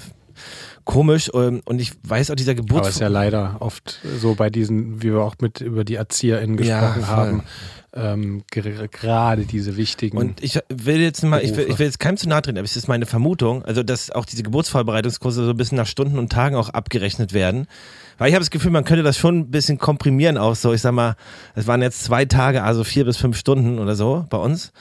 komisch. 0.85 1.31
Ähm, 1.33 1.61
und 1.65 1.79
ich 1.79 1.93
weiß 2.03 2.29
auch, 2.29 2.35
dieser 2.35 2.51
Aber 2.51 2.61
Geburts... 2.61 2.89
es 2.89 2.93
ist 2.95 3.01
ja 3.01 3.07
leider 3.07 3.57
oft 3.61 3.99
so 4.19 4.35
bei 4.35 4.49
diesen, 4.49 5.01
wie 5.01 5.11
wir 5.13 5.21
auch 5.21 5.35
mit 5.41 5.61
über 5.61 5.83
die 5.83 5.95
ErzieherInnen 5.95 6.57
Ja, 6.63 6.93
gesprochen 6.93 7.03
voll. 7.03 7.15
haben, 7.15 7.43
ähm, 7.93 8.43
ger- 8.53 8.87
gerade 8.87 9.45
diese 9.45 9.75
wichtigen. 9.77 10.17
Und 10.17 10.43
ich 10.43 10.59
will 10.69 10.99
jetzt 10.99 11.23
mal, 11.23 11.43
ich 11.43 11.55
will, 11.55 11.65
ich 11.69 11.79
will 11.79 11.87
jetzt 11.87 11.99
keinem 11.99 12.17
zu 12.17 12.29
nahe 12.29 12.41
treten, 12.41 12.57
aber 12.57 12.65
es 12.65 12.75
ist 12.75 12.87
meine 12.87 13.05
Vermutung, 13.05 13.63
also 13.65 13.81
dass 13.81 14.11
auch 14.11 14.25
diese 14.25 14.43
Geburtsvorbereitungskurse 14.43 15.43
so 15.43 15.51
ein 15.51 15.57
bisschen 15.57 15.77
nach 15.77 15.87
Stunden 15.87 16.19
und 16.19 16.31
Tagen 16.31 16.55
auch 16.55 16.69
abgerechnet 16.69 17.33
werden. 17.33 17.67
Weil 18.17 18.27
ich 18.29 18.35
habe 18.35 18.41
das 18.41 18.51
Gefühl, 18.51 18.71
man 18.71 18.83
könnte 18.83 19.01
das 19.03 19.17
schon 19.17 19.39
ein 19.39 19.51
bisschen 19.51 19.77
komprimieren 19.77 20.37
auch 20.37 20.55
so. 20.55 20.73
Ich 20.73 20.81
sag 20.81 20.91
mal, 20.91 21.15
es 21.55 21.67
waren 21.67 21.81
jetzt 21.81 22.03
zwei 22.03 22.25
Tage, 22.25 22.63
also 22.63 22.83
vier 22.83 23.05
bis 23.05 23.15
fünf 23.17 23.37
Stunden 23.37 23.79
oder 23.79 23.95
so 23.95 24.25
bei 24.29 24.37
uns. 24.37 24.71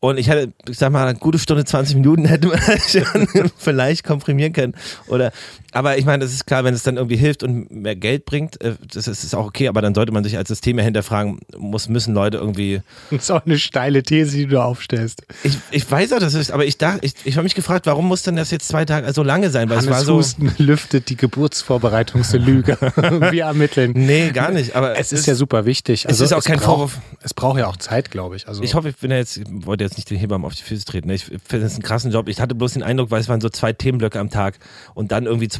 Und 0.00 0.18
ich 0.18 0.30
hatte, 0.30 0.52
ich 0.66 0.78
sag 0.78 0.90
mal, 0.92 1.06
eine 1.06 1.18
gute 1.18 1.38
Stunde, 1.38 1.64
20 1.64 1.96
Minuten 1.96 2.24
hätte 2.24 2.48
man 2.48 2.58
schon 2.88 3.50
vielleicht 3.58 4.02
komprimieren 4.02 4.54
können. 4.54 4.74
Oder, 5.08 5.30
aber 5.72 5.98
ich 5.98 6.04
meine, 6.04 6.24
das 6.24 6.32
ist 6.32 6.46
klar, 6.46 6.64
wenn 6.64 6.74
es 6.74 6.82
dann 6.82 6.96
irgendwie 6.96 7.16
hilft 7.16 7.42
und 7.42 7.70
mehr 7.70 7.96
Geld 7.96 8.24
bringt, 8.24 8.60
äh, 8.60 8.74
das 8.92 9.06
ist, 9.06 9.24
ist 9.24 9.34
auch 9.34 9.46
okay, 9.46 9.68
aber 9.68 9.82
dann 9.82 9.94
sollte 9.94 10.12
man 10.12 10.24
sich 10.24 10.36
als 10.36 10.48
System 10.48 10.78
ja 10.78 10.84
hinterfragen, 10.84 11.40
muss, 11.56 11.88
müssen 11.88 12.14
Leute 12.14 12.38
irgendwie 12.38 12.82
das 13.10 13.24
ist 13.24 13.30
auch 13.30 13.44
eine 13.44 13.58
steile 13.58 14.02
These, 14.02 14.36
die 14.36 14.46
du 14.46 14.62
aufstellst. 14.62 15.22
ich, 15.44 15.58
ich 15.70 15.90
weiß 15.90 16.12
auch, 16.12 16.18
das 16.18 16.34
ist, 16.34 16.50
aber 16.50 16.64
ich 16.64 16.78
dachte, 16.78 17.00
ich, 17.02 17.14
ich 17.24 17.36
habe 17.36 17.44
mich 17.44 17.54
gefragt, 17.54 17.86
warum 17.86 18.06
muss 18.08 18.22
denn 18.22 18.36
das 18.36 18.50
jetzt 18.50 18.68
zwei 18.68 18.84
Tage 18.84 19.12
so 19.12 19.22
lange 19.22 19.50
sein? 19.50 19.70
Weil 19.70 19.78
es 19.78 19.86
war 19.86 19.94
Hannes 19.94 20.06
so. 20.06 20.16
Husten 20.16 20.52
lüftet 20.58 21.08
die 21.08 21.16
Geburtsvorbereitungslüge. 21.16 22.78
Wir 23.30 23.44
ermitteln. 23.44 23.92
Nee, 23.94 24.30
gar 24.30 24.50
nicht. 24.50 24.74
Aber 24.74 24.98
Es 24.98 25.12
ist 25.12 25.26
ja 25.26 25.34
super 25.34 25.64
wichtig. 25.66 26.08
Also 26.08 26.24
ist 26.24 26.32
auch 26.32 26.38
es 26.38 26.44
kein 26.44 26.58
Vorwurf. 26.58 26.98
Es 27.22 27.34
braucht 27.34 27.58
ja 27.58 27.66
auch 27.66 27.76
Zeit, 27.76 28.10
glaube 28.10 28.36
ich. 28.36 28.48
Also 28.48 28.62
Ich 28.62 28.74
hoffe, 28.74 28.88
ich 28.88 28.96
bin 28.96 29.10
ja 29.10 29.18
jetzt, 29.18 29.40
wollte 29.48 29.84
jetzt 29.84 29.96
nicht 29.96 30.10
den 30.10 30.18
Hebammen 30.18 30.46
auf 30.46 30.54
die 30.54 30.62
Füße 30.62 30.84
treten. 30.84 31.08
Ne? 31.08 31.14
Ich 31.14 31.24
finde 31.24 31.60
das 31.64 31.74
einen 31.74 31.82
krassen 31.82 32.10
Job. 32.10 32.28
Ich 32.28 32.40
hatte 32.40 32.54
bloß 32.54 32.74
den 32.74 32.82
Eindruck, 32.82 33.10
weil 33.10 33.20
es 33.20 33.28
waren 33.28 33.40
so 33.40 33.48
zwei 33.48 33.72
Themenblöcke 33.72 34.18
am 34.18 34.30
Tag 34.30 34.58
und 34.94 35.12
dann 35.12 35.26
irgendwie 35.26 35.48
zwei 35.48 35.59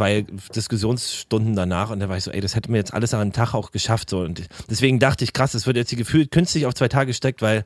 Diskussionsstunden 0.54 1.54
danach 1.54 1.90
und 1.90 2.00
da 2.00 2.08
war 2.08 2.16
ich 2.16 2.24
so, 2.24 2.30
ey, 2.30 2.40
das 2.40 2.54
hätte 2.54 2.70
mir 2.70 2.78
jetzt 2.78 2.94
alles 2.94 3.14
an 3.14 3.20
einem 3.20 3.32
Tag 3.32 3.54
auch 3.54 3.70
geschafft. 3.70 4.10
So. 4.10 4.20
Und 4.20 4.42
deswegen 4.68 4.98
dachte 4.98 5.24
ich, 5.24 5.32
krass, 5.32 5.52
das 5.52 5.66
wird 5.66 5.76
jetzt 5.76 5.90
hier 5.90 5.98
gefühlt 5.98 6.30
künstlich 6.30 6.66
auf 6.66 6.74
zwei 6.74 6.88
Tage 6.88 7.06
gesteckt, 7.06 7.42
weil 7.42 7.64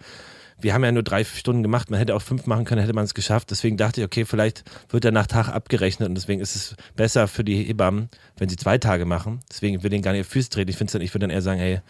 wir 0.61 0.73
haben 0.73 0.85
ja 0.85 0.93
nur 0.93 1.03
drei 1.03 1.25
Stunden 1.25 1.63
gemacht, 1.63 1.91
man 1.91 1.99
hätte 1.99 2.15
auch 2.15 2.23
fünf 2.23 2.47
machen 2.47 2.65
können, 2.65 2.81
hätte 2.81 2.93
man 2.93 3.05
es 3.05 3.15
geschafft. 3.15 3.51
Deswegen 3.51 3.77
dachte 3.77 4.01
ich, 4.01 4.07
okay, 4.07 4.25
vielleicht 4.25 4.65
wird 4.89 5.05
er 5.05 5.13
nach 5.13 5.27
Tag 5.27 5.49
abgerechnet 5.49 6.09
und 6.09 6.15
deswegen 6.15 6.41
ist 6.41 6.55
es 6.55 6.77
besser 6.97 7.29
für 7.29 7.45
die 7.45 7.65
Hebammen, 7.65 8.09
wenn 8.37 8.49
sie 8.49 8.57
zwei 8.57 8.79
Tage 8.79 9.05
machen. 9.05 9.41
Deswegen 9.49 9.83
will 9.83 9.93
ich 9.93 10.03
gar 10.03 10.13
nicht 10.13 10.23
auf 10.23 10.27
Füße 10.29 10.51
treten. 10.51 10.71
Ich 10.71 10.77
finde 10.77 10.93
dann, 10.93 11.03
ich 11.03 11.15
würde 11.15 11.27
dann 11.27 11.31
eher 11.31 11.43
sagen, 11.43 11.61
hey, 11.61 11.81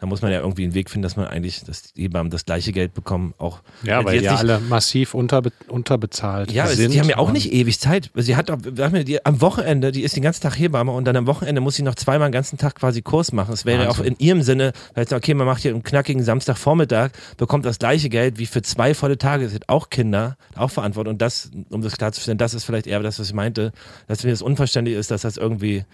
da 0.00 0.06
muss 0.06 0.20
man 0.20 0.32
ja 0.32 0.40
irgendwie 0.40 0.64
einen 0.64 0.74
Weg 0.74 0.90
finden, 0.90 1.02
dass 1.02 1.16
man 1.16 1.26
eigentlich, 1.26 1.62
dass 1.64 1.92
die 1.92 2.02
Hebammen 2.02 2.30
das 2.30 2.44
gleiche 2.44 2.72
Geld 2.72 2.92
bekommen, 2.94 3.34
auch. 3.38 3.60
Ja, 3.84 4.04
weil 4.04 4.18
die 4.18 4.24
ja 4.24 4.36
alle 4.36 4.58
massiv 4.58 5.14
unterbe 5.14 5.52
unterbezahlt 5.68 6.50
ja, 6.50 6.66
sind. 6.66 6.92
die 6.92 7.00
haben 7.00 7.08
ja 7.08 7.18
auch 7.18 7.30
nicht 7.30 7.52
ewig 7.52 7.78
Zeit. 7.78 8.10
Sie 8.14 8.34
hat 8.36 8.50
auch, 8.50 8.58
die, 8.62 9.24
am 9.24 9.40
Wochenende, 9.40 9.92
die 9.92 10.02
ist 10.02 10.16
den 10.16 10.22
ganzen 10.22 10.42
Tag 10.42 10.58
Hebamme 10.58 10.90
und 10.90 11.04
dann 11.04 11.16
am 11.16 11.26
Wochenende 11.26 11.60
muss 11.60 11.76
sie 11.76 11.82
noch 11.82 11.94
zweimal 11.94 12.28
den 12.28 12.32
ganzen 12.32 12.58
Tag 12.58 12.74
quasi 12.74 13.02
Kurs 13.02 13.32
machen. 13.32 13.54
Es 13.54 13.64
wäre 13.64 13.84
ja 13.84 13.90
auch 13.90 14.00
in 14.00 14.16
ihrem 14.18 14.42
Sinne, 14.42 14.72
okay, 14.96 15.34
man 15.34 15.46
macht 15.46 15.62
hier 15.62 15.72
einen 15.72 15.82
knackigen 15.82 16.24
Samstagvormittag, 16.24 17.10
bekommt 17.36 17.64
das 17.64 17.78
gleiche 17.78 18.08
Geld 18.08 18.38
wie 18.38 18.46
für 18.46 18.62
zwei 18.62 18.94
volle 18.94 19.18
Tage 19.18 19.48
sind 19.48 19.68
auch 19.68 19.90
Kinder, 19.90 20.36
auch 20.56 20.70
verantwortlich. 20.70 21.12
Und 21.12 21.22
das, 21.22 21.50
um 21.70 21.82
das 21.82 21.96
klarzustellen, 21.96 22.38
das 22.38 22.54
ist 22.54 22.64
vielleicht 22.64 22.86
eher 22.86 23.00
das, 23.00 23.18
was 23.18 23.28
ich 23.28 23.34
meinte, 23.34 23.72
dass 24.08 24.24
mir 24.24 24.30
das 24.30 24.42
unverständlich 24.42 24.96
ist, 24.96 25.10
dass 25.10 25.22
das 25.22 25.36
irgendwie 25.36 25.84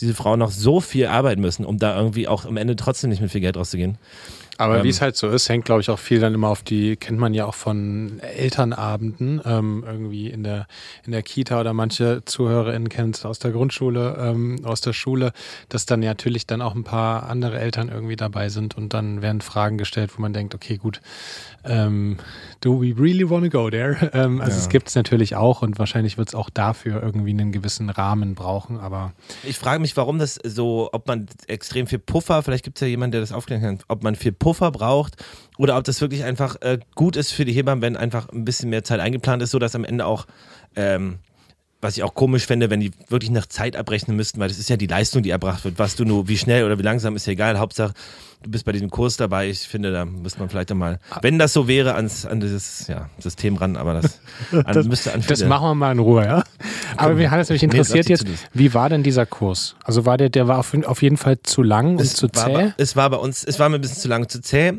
diese 0.00 0.14
Frauen 0.14 0.38
noch 0.38 0.50
so 0.50 0.80
viel 0.80 1.06
arbeiten 1.06 1.40
müssen, 1.40 1.64
um 1.64 1.78
da 1.78 1.96
irgendwie 1.96 2.28
auch 2.28 2.44
am 2.44 2.56
Ende 2.56 2.76
trotzdem 2.76 3.10
nicht 3.10 3.20
mit 3.20 3.30
viel 3.30 3.40
Geld 3.40 3.56
rauszugehen. 3.56 3.98
Aber 4.58 4.78
ähm, 4.78 4.84
wie 4.84 4.88
es 4.88 5.00
halt 5.00 5.16
so 5.16 5.28
ist, 5.28 5.48
hängt, 5.48 5.64
glaube 5.64 5.80
ich, 5.80 5.90
auch 5.90 5.98
viel 5.98 6.20
dann 6.20 6.34
immer 6.34 6.48
auf 6.48 6.62
die, 6.62 6.96
kennt 6.96 7.18
man 7.18 7.34
ja 7.34 7.44
auch 7.44 7.54
von 7.54 8.20
Elternabenden, 8.20 9.40
ähm, 9.44 9.84
irgendwie 9.86 10.28
in 10.28 10.42
der, 10.42 10.66
in 11.04 11.12
der 11.12 11.22
Kita 11.22 11.60
oder 11.60 11.72
manche 11.72 12.24
ZuhörerInnen 12.24 12.88
kennen 12.88 13.10
es 13.10 13.24
aus 13.24 13.38
der 13.38 13.50
Grundschule, 13.50 14.16
ähm, 14.18 14.60
aus 14.64 14.80
der 14.80 14.92
Schule, 14.92 15.32
dass 15.68 15.84
dann 15.86 16.00
natürlich 16.00 16.46
dann 16.46 16.62
auch 16.62 16.74
ein 16.74 16.84
paar 16.84 17.28
andere 17.28 17.58
Eltern 17.58 17.88
irgendwie 17.88 18.16
dabei 18.16 18.48
sind 18.48 18.76
und 18.76 18.94
dann 18.94 19.20
werden 19.20 19.40
Fragen 19.40 19.76
gestellt, 19.78 20.12
wo 20.16 20.22
man 20.22 20.32
denkt, 20.32 20.54
okay, 20.54 20.78
gut, 20.78 21.00
ähm, 21.64 22.16
do 22.60 22.80
we 22.80 22.94
really 22.98 23.28
want 23.28 23.44
to 23.44 23.50
go 23.50 23.70
there? 23.70 23.96
Ähm, 24.16 24.40
also 24.40 24.52
ja. 24.52 24.62
es 24.62 24.68
gibt 24.68 24.88
es 24.88 24.94
natürlich 24.94 25.34
auch 25.34 25.62
und 25.62 25.78
wahrscheinlich 25.78 26.16
wird 26.16 26.28
es 26.28 26.34
auch 26.34 26.48
dafür 26.48 27.02
irgendwie 27.02 27.30
einen 27.30 27.52
gewissen 27.52 27.90
Rahmen 27.90 28.34
brauchen, 28.34 28.78
aber. 28.78 29.12
Ich 29.42 29.58
frage 29.58 29.80
mich, 29.80 29.96
warum 29.96 30.18
das 30.18 30.36
so, 30.42 30.88
ob 30.92 31.08
man 31.08 31.26
extrem 31.48 31.86
viel 31.86 31.98
Puffer, 31.98 32.42
vielleicht 32.42 32.64
gibt 32.64 32.78
es 32.78 32.80
ja 32.82 32.86
jemanden, 32.86 33.12
der 33.12 33.20
das 33.20 33.32
aufklären 33.32 33.60
kann, 33.60 33.78
ob 33.88 34.04
man 34.04 34.14
viel 34.14 34.32
Puffer 34.32 34.45
braucht 34.54 35.24
oder 35.58 35.76
ob 35.76 35.84
das 35.84 36.00
wirklich 36.00 36.24
einfach 36.24 36.56
äh, 36.60 36.78
gut 36.94 37.16
ist 37.16 37.32
für 37.32 37.44
die 37.44 37.52
Hebammen, 37.52 37.82
wenn 37.82 37.96
einfach 37.96 38.28
ein 38.30 38.44
bisschen 38.44 38.70
mehr 38.70 38.84
Zeit 38.84 39.00
eingeplant 39.00 39.42
ist, 39.42 39.50
sodass 39.50 39.74
am 39.74 39.84
Ende 39.84 40.06
auch 40.06 40.26
ähm, 40.76 41.18
was 41.80 41.96
ich 41.96 42.02
auch 42.02 42.14
komisch 42.14 42.46
fände, 42.46 42.70
wenn 42.70 42.80
die 42.80 42.90
wirklich 43.08 43.30
nach 43.30 43.46
Zeit 43.46 43.76
abrechnen 43.76 44.16
müssten, 44.16 44.40
weil 44.40 44.48
das 44.48 44.58
ist 44.58 44.68
ja 44.70 44.76
die 44.76 44.86
Leistung, 44.86 45.22
die 45.22 45.30
erbracht 45.30 45.64
wird. 45.64 45.78
Was 45.78 45.94
du 45.96 46.04
nur, 46.04 46.26
wie 46.28 46.38
schnell 46.38 46.64
oder 46.64 46.78
wie 46.78 46.82
langsam, 46.82 47.16
ist 47.16 47.26
ja 47.26 47.32
egal. 47.32 47.58
Hauptsache, 47.58 47.92
du 48.42 48.50
bist 48.50 48.64
bei 48.64 48.72
diesem 48.72 48.90
Kurs 48.90 49.16
dabei. 49.16 49.50
Ich 49.50 49.60
finde, 49.60 49.92
da 49.92 50.04
müsste 50.04 50.40
man 50.40 50.48
vielleicht 50.48 50.70
einmal, 50.70 50.98
wenn 51.20 51.38
das 51.38 51.52
so 51.52 51.68
wäre, 51.68 51.94
ans, 51.94 52.24
an 52.24 52.40
dieses 52.40 52.86
ja, 52.86 53.10
System 53.18 53.56
ran, 53.56 53.76
aber 53.76 54.00
das, 54.00 54.20
an, 54.52 54.74
das 54.74 54.86
müsste 54.86 55.12
an 55.12 55.22
Das 55.26 55.44
machen 55.44 55.68
wir 55.68 55.74
mal 55.74 55.92
in 55.92 55.98
Ruhe, 55.98 56.24
ja. 56.24 56.44
Aber 56.96 57.14
mir 57.14 57.30
hat 57.30 57.40
es 57.40 57.50
mich 57.50 57.62
interessiert 57.62 58.08
jetzt, 58.08 58.26
wie 58.54 58.72
war 58.72 58.88
denn 58.88 59.02
dieser 59.02 59.26
Kurs? 59.26 59.76
Also 59.84 60.06
war 60.06 60.16
der, 60.16 60.30
der 60.30 60.48
war 60.48 60.58
auf, 60.58 60.72
auf 60.84 61.02
jeden 61.02 61.18
Fall 61.18 61.38
zu 61.42 61.62
lang 61.62 61.98
es 61.98 62.10
und 62.10 62.16
zu 62.16 62.28
zäh? 62.28 62.54
War, 62.54 62.74
es 62.78 62.96
war 62.96 63.10
bei 63.10 63.18
uns, 63.18 63.44
es 63.44 63.58
war 63.58 63.68
mir 63.68 63.76
ein 63.76 63.80
bisschen 63.80 64.00
zu 64.00 64.08
lang 64.08 64.28
zu 64.28 64.40
zäh. 64.40 64.72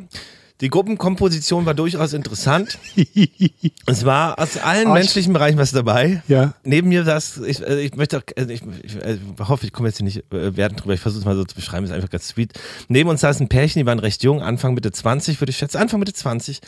Die 0.60 0.70
Gruppenkomposition 0.70 1.68
war 1.68 1.76
durchaus 1.76 2.14
interessant. 2.14 2.80
es 3.86 4.05
war 4.05 4.39
aus 4.39 4.58
allen 4.58 4.88
Arsch. 4.88 4.99
menschlichen 5.01 5.32
Bereichen 5.32 5.60
was 5.60 5.72
dabei. 5.72 6.24
Ja. 6.28 6.55
Neben 6.64 6.89
mir 6.89 7.03
das, 7.03 7.38
ich, 7.38 7.62
äh, 7.62 7.82
ich 7.82 7.95
möchte, 7.95 8.24
also 8.36 8.49
ich, 8.49 8.64
ich, 8.84 8.95
ich, 8.95 9.03
äh, 9.03 9.18
hoffe, 9.39 9.68
ich 9.68 9.74
komme 9.74 9.89
jetzt 9.89 9.97
hier 9.97 10.05
nicht 10.05 10.24
äh, 10.34 10.58
werten 10.58 10.76
drüber. 10.78 10.95
Ich 10.95 10.99
versuche 10.99 11.20
es 11.20 11.26
mal 11.26 11.36
so 11.36 11.43
zu 11.43 11.55
beschreiben, 11.55 11.86
ist 11.86 11.91
einfach 11.91 12.10
ganz 12.10 12.28
sweet. 12.30 12.53
Neben 12.88 13.08
uns 13.08 13.22
saß 13.22 13.39
ein 13.39 13.49
Pärchen, 13.49 13.82
die 13.82 13.86
waren 13.86 13.99
recht 13.99 14.24
jung, 14.24 14.41
Anfang 14.41 14.74
Mitte 14.74 14.91
20, 14.91 15.39
würde 15.39 15.51
ich 15.51 15.58
schätzen, 15.58 15.78
Anfang 15.78 15.99
Mitte 15.99 16.14
20. 16.14 16.62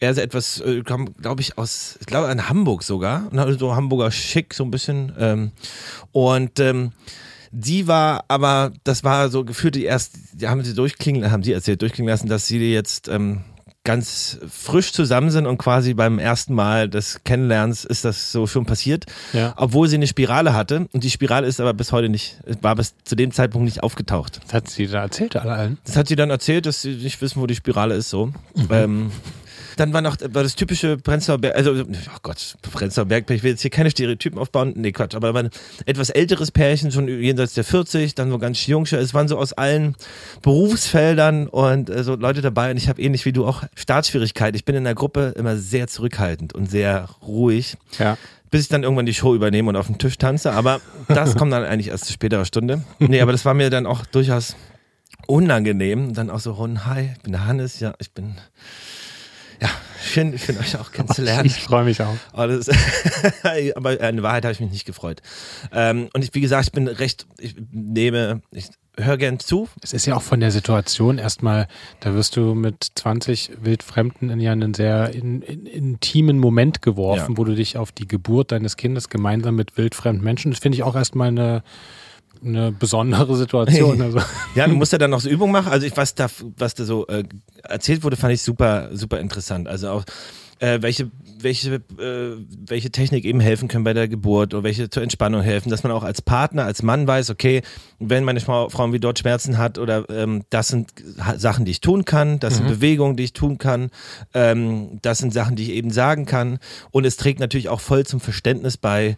Er 0.00 0.10
ist 0.10 0.18
etwas, 0.18 0.62
kam, 0.84 1.14
glaube 1.14 1.40
ich, 1.40 1.58
aus, 1.58 1.96
ich 2.00 2.06
glaube, 2.06 2.32
in 2.32 2.48
Hamburg 2.48 2.82
sogar. 2.82 3.30
So 3.58 3.74
Hamburger 3.76 4.10
Schick, 4.10 4.52
so 4.52 4.64
ein 4.64 4.70
bisschen. 4.72 5.12
Ähm, 5.18 5.52
und 6.12 6.58
ähm, 6.58 6.92
die 7.58 7.88
war 7.88 8.24
aber, 8.28 8.72
das 8.84 9.02
war 9.02 9.28
so 9.30 9.44
gefühlt 9.44 9.74
die 9.74 9.84
erst, 9.84 10.14
die 10.32 10.48
haben 10.48 10.62
sie 10.64 10.74
durchklingen, 10.74 11.30
haben 11.30 11.42
sie 11.42 11.52
erzählt, 11.52 11.82
durchklingen 11.82 12.08
lassen, 12.08 12.28
dass 12.28 12.46
sie 12.46 12.72
jetzt 12.72 13.08
ähm, 13.08 13.40
ganz 13.82 14.38
frisch 14.48 14.92
zusammen 14.92 15.30
sind 15.30 15.46
und 15.46 15.58
quasi 15.58 15.94
beim 15.94 16.18
ersten 16.18 16.54
Mal 16.54 16.88
des 16.88 17.24
Kennenlernens 17.24 17.84
ist 17.84 18.04
das 18.04 18.30
so 18.30 18.46
schon 18.46 18.64
passiert, 18.64 19.06
ja. 19.32 19.54
obwohl 19.56 19.88
sie 19.88 19.96
eine 19.96 20.06
Spirale 20.06 20.54
hatte 20.54 20.88
und 20.92 21.02
die 21.02 21.10
Spirale 21.10 21.46
ist 21.46 21.60
aber 21.60 21.74
bis 21.74 21.90
heute 21.90 22.08
nicht, 22.08 22.38
war 22.60 22.76
bis 22.76 22.94
zu 23.04 23.16
dem 23.16 23.32
Zeitpunkt 23.32 23.64
nicht 23.64 23.82
aufgetaucht. 23.82 24.40
Das 24.44 24.54
hat 24.54 24.68
sie 24.68 24.86
da 24.86 25.02
erzählt 25.02 25.34
alle 25.36 25.52
allen? 25.52 25.78
Das 25.84 25.96
hat 25.96 26.06
sie 26.06 26.16
dann 26.16 26.30
erzählt, 26.30 26.66
dass 26.66 26.82
sie 26.82 26.94
nicht 26.94 27.20
wissen, 27.20 27.40
wo 27.40 27.46
die 27.46 27.56
Spirale 27.56 27.94
ist 27.94 28.10
so. 28.10 28.26
Mhm. 28.26 28.68
Ähm, 28.70 29.12
dann 29.78 29.92
war 29.92 30.00
noch 30.00 30.16
war 30.20 30.42
das 30.42 30.56
typische 30.56 30.96
Prenzlauer 30.96 31.38
Berg, 31.38 31.56
also, 31.56 31.72
oh 31.72 32.18
Gott, 32.22 32.56
Prenzlauer 32.62 33.06
Berg, 33.06 33.30
ich 33.30 33.42
will 33.42 33.52
jetzt 33.52 33.62
hier 33.62 33.70
keine 33.70 33.90
Stereotypen 33.90 34.38
aufbauen, 34.38 34.72
nee, 34.76 34.92
Quatsch, 34.92 35.14
aber 35.14 35.34
war 35.34 35.44
ein 35.44 35.50
etwas 35.86 36.10
älteres 36.10 36.50
Pärchen, 36.50 36.90
schon 36.90 37.08
jenseits 37.08 37.54
der 37.54 37.64
40, 37.64 38.14
dann 38.14 38.30
so 38.30 38.38
ganz 38.38 38.66
jung, 38.66 38.84
es 38.84 39.14
waren 39.14 39.28
so 39.28 39.38
aus 39.38 39.52
allen 39.52 39.94
Berufsfeldern 40.42 41.46
und 41.46 41.90
äh, 41.90 42.02
so 42.02 42.16
Leute 42.16 42.40
dabei 42.40 42.70
und 42.70 42.76
ich 42.76 42.88
habe 42.88 43.00
ähnlich 43.00 43.24
wie 43.24 43.32
du 43.32 43.46
auch 43.46 43.62
Startschwierigkeiten. 43.74 44.56
Ich 44.56 44.64
bin 44.64 44.74
in 44.74 44.84
der 44.84 44.94
Gruppe 44.94 45.34
immer 45.36 45.56
sehr 45.56 45.86
zurückhaltend 45.86 46.54
und 46.54 46.70
sehr 46.70 47.08
ruhig. 47.22 47.76
Ja 47.98 48.16
bis 48.50 48.62
ich 48.62 48.68
dann 48.68 48.82
irgendwann 48.82 49.04
die 49.04 49.12
Show 49.12 49.34
übernehme 49.34 49.68
und 49.68 49.76
auf 49.76 49.88
den 49.88 49.98
Tisch 49.98 50.16
tanze. 50.16 50.52
Aber 50.52 50.80
das 51.08 51.36
kommt 51.36 51.52
dann 51.52 51.64
eigentlich 51.64 51.88
erst 51.88 52.06
zu 52.06 52.14
späterer 52.14 52.46
Stunde. 52.46 52.82
Nee, 52.98 53.20
aber 53.20 53.32
das 53.32 53.44
war 53.44 53.52
mir 53.52 53.68
dann 53.68 53.86
auch 53.86 54.06
durchaus 54.06 54.56
unangenehm. 55.26 56.08
Und 56.08 56.18
dann 56.18 56.30
auch 56.30 56.40
so, 56.40 56.54
oh, 56.54 56.68
hi, 56.86 57.10
ich 57.14 57.22
bin 57.22 57.32
der 57.32 57.46
Hannes, 57.46 57.80
ja, 57.80 57.94
ich 57.98 58.10
bin 58.12 58.36
ja, 59.60 59.68
schön, 60.02 60.38
schön 60.38 60.58
euch 60.58 60.76
auch 60.76 60.92
kennenzulernen. 60.92 61.46
Ich 61.46 61.62
freue 61.62 61.84
mich 61.84 62.00
auch. 62.00 62.14
Oh, 62.32 62.44
ist, 62.44 62.70
aber 63.74 64.00
in 64.00 64.22
Wahrheit 64.22 64.44
habe 64.44 64.52
ich 64.52 64.60
mich 64.60 64.70
nicht 64.70 64.84
gefreut. 64.84 65.20
Ähm, 65.72 66.08
und 66.12 66.24
ich, 66.24 66.34
wie 66.34 66.40
gesagt, 66.40 66.66
ich 66.66 66.72
bin 66.72 66.88
recht, 66.88 67.26
ich 67.38 67.56
nehme, 67.72 68.42
ich 68.52 68.68
höre 68.96 69.16
gern 69.16 69.38
zu. 69.38 69.68
Es 69.82 69.92
ist 69.92 70.06
ja 70.06 70.16
auch 70.16 70.22
von 70.22 70.40
der 70.40 70.50
Situation 70.50 71.18
erstmal, 71.18 71.68
da 72.00 72.14
wirst 72.14 72.36
du 72.36 72.54
mit 72.54 72.86
20 72.94 73.52
Wildfremden 73.60 74.30
in 74.30 74.40
ja 74.40 74.52
einen 74.52 74.74
sehr 74.74 75.14
in, 75.14 75.42
in, 75.42 75.66
intimen 75.66 76.38
Moment 76.38 76.82
geworfen, 76.82 77.32
ja. 77.32 77.38
wo 77.38 77.44
du 77.44 77.54
dich 77.54 77.76
auf 77.76 77.92
die 77.92 78.08
Geburt 78.08 78.52
deines 78.52 78.76
Kindes 78.76 79.08
gemeinsam 79.08 79.56
mit 79.56 79.76
wildfremden 79.76 80.24
Menschen, 80.24 80.50
das 80.50 80.60
finde 80.60 80.76
ich 80.76 80.82
auch 80.82 80.96
erstmal 80.96 81.28
eine 81.28 81.62
eine 82.44 82.72
besondere 82.72 83.36
Situation. 83.36 84.02
Also. 84.08 84.20
ja, 84.54 84.66
du 84.66 84.74
musst 84.74 84.92
ja 84.92 84.98
dann 84.98 85.10
noch 85.10 85.20
so 85.20 85.28
Übungen 85.28 85.52
machen. 85.52 85.72
Also 85.72 85.86
ich, 85.86 85.96
was 85.96 86.14
da, 86.14 86.28
was 86.56 86.74
da 86.74 86.84
so 86.84 87.06
äh, 87.08 87.24
erzählt 87.62 88.04
wurde, 88.04 88.16
fand 88.16 88.32
ich 88.32 88.42
super, 88.42 88.90
super 88.92 89.18
interessant. 89.20 89.68
Also 89.68 89.90
auch 89.90 90.04
äh, 90.60 90.82
welche, 90.82 91.10
welche, 91.40 91.74
äh, 91.74 92.44
welche 92.66 92.90
Technik 92.90 93.24
eben 93.24 93.40
helfen 93.40 93.68
können 93.68 93.84
bei 93.84 93.92
der 93.92 94.08
Geburt 94.08 94.54
oder 94.54 94.64
welche 94.64 94.90
zur 94.90 95.02
Entspannung 95.02 95.42
helfen, 95.42 95.70
dass 95.70 95.82
man 95.82 95.92
auch 95.92 96.02
als 96.02 96.22
Partner, 96.22 96.64
als 96.64 96.82
Mann 96.82 97.06
weiß, 97.06 97.30
okay, 97.30 97.62
wenn 97.98 98.24
meine 98.24 98.40
Frau, 98.40 98.68
Frau 98.68 98.92
wie 98.92 98.98
dort 98.98 99.18
Schmerzen 99.18 99.58
hat 99.58 99.78
oder 99.78 100.08
ähm, 100.10 100.42
das 100.50 100.68
sind 100.68 100.92
Sachen, 101.36 101.64
die 101.64 101.70
ich 101.70 101.80
tun 101.80 102.04
kann, 102.04 102.40
das 102.40 102.54
mhm. 102.54 102.56
sind 102.56 102.68
Bewegungen, 102.68 103.16
die 103.16 103.24
ich 103.24 103.32
tun 103.32 103.58
kann, 103.58 103.90
ähm, 104.34 104.98
das 105.02 105.18
sind 105.18 105.32
Sachen, 105.32 105.56
die 105.56 105.64
ich 105.64 105.70
eben 105.70 105.90
sagen 105.90 106.26
kann 106.26 106.58
und 106.90 107.04
es 107.04 107.16
trägt 107.16 107.40
natürlich 107.40 107.68
auch 107.68 107.80
voll 107.80 108.04
zum 108.04 108.20
Verständnis 108.20 108.76
bei, 108.76 109.16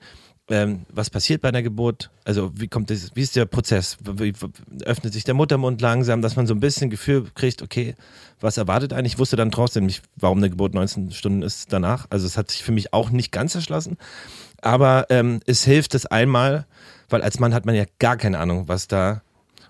ähm, 0.51 0.85
was 0.93 1.11
passiert 1.11 1.43
bei 1.43 1.49
einer 1.49 1.63
Geburt? 1.63 2.11
Also 2.25 2.51
wie 2.55 2.69
kommt 2.69 2.91
das, 2.91 3.11
wie 3.15 3.23
ist 3.23 3.37
der 3.37 3.47
Prozess? 3.47 3.97
Wie 4.03 4.33
öffnet 4.85 5.13
sich 5.13 5.25
der 5.25 5.35
Muttermund 5.35 5.81
langsam, 5.81 6.23
dass 6.23 6.37
man 6.37 6.47
so 6.47 6.55
ein 6.55 6.61
bisschen 6.61 6.91
Gefühl 6.91 7.27
kriegt, 7.35 7.63
okay, 7.63 7.95
was 8.41 8.57
erwartet 8.57 8.93
eigentlich? 8.93 9.15
Ich 9.15 9.19
wusste 9.19 9.37
dann 9.37 9.51
trotzdem 9.51 9.87
nicht, 9.87 10.03
warum 10.17 10.39
eine 10.39 10.51
Geburt 10.51 10.75
19 10.75 11.13
Stunden 11.13 11.43
ist 11.43 11.73
danach. 11.73 12.07
Also 12.11 12.27
es 12.27 12.37
hat 12.37 12.51
sich 12.51 12.63
für 12.63 12.73
mich 12.73 12.93
auch 12.93 13.11
nicht 13.11 13.33
ganz 13.33 13.55
erschlossen. 13.55 13.97
Aber 14.61 15.07
ähm, 15.09 15.41
es 15.47 15.65
hilft 15.65 15.95
es 15.95 16.07
einmal, 16.07 16.67
weil 17.09 17.23
als 17.23 17.39
Mann 17.39 17.55
hat 17.55 17.65
man 17.65 17.75
ja 17.75 17.85
gar 17.99 18.17
keine 18.17 18.39
Ahnung, 18.39 18.69
was 18.69 18.89
da 18.89 19.23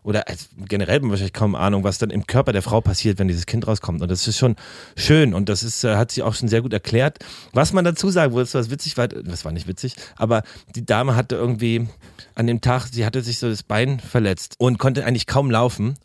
oder 0.03 0.25
generell 0.69 1.03
wahrscheinlich 1.03 1.33
kaum 1.33 1.55
Ahnung, 1.55 1.85
was 1.85 1.99
dann 1.99 2.11
im 2.11 2.27
Körper 2.27 2.53
der 2.53 2.63
Frau 2.63 2.81
passiert, 2.81 3.19
wenn 3.19 3.29
dieses 3.29 3.47
Kind 3.47 3.67
rauskommt. 3.67 4.03
Und 4.03 4.11
das 4.11 4.27
ist 4.27 4.39
schon 4.39 4.57
schön 4.97 5.35
und 5.35 5.49
das 5.49 5.63
ist, 5.63 5.85
äh, 5.85 5.97
hat 5.97 6.13
sie 6.13 6.23
auch 6.23 6.35
schon 6.35 6.49
sehr 6.49 6.63
gut 6.63 6.73
erklärt. 6.73 7.19
Was 7.53 7.73
man 7.73 7.85
dazu 7.85 8.11
sagen 8.11 8.33
wollte, 8.33 8.55
was 8.55 8.71
witzig 8.71 8.97
war, 8.97 9.09
das 9.09 9.45
war 9.45 9.53
nicht 9.53 9.67
witzig, 9.67 9.97
aber 10.17 10.43
die 10.75 10.85
Dame 10.85 11.17
hatte 11.17 11.37
irgendwie 11.37 11.89
an 12.35 12.47
dem 12.47 12.61
Tag, 12.61 12.89
sie 12.91 13.05
hatte 13.05 13.23
sich 13.23 13.39
so 13.39 13.49
das 13.49 13.63
Bein 13.63 14.01
verletzt 14.01 14.55
und 14.59 14.79
konnte 14.79 15.05
eigentlich 15.05 15.27
kaum 15.27 15.51
laufen 15.51 15.97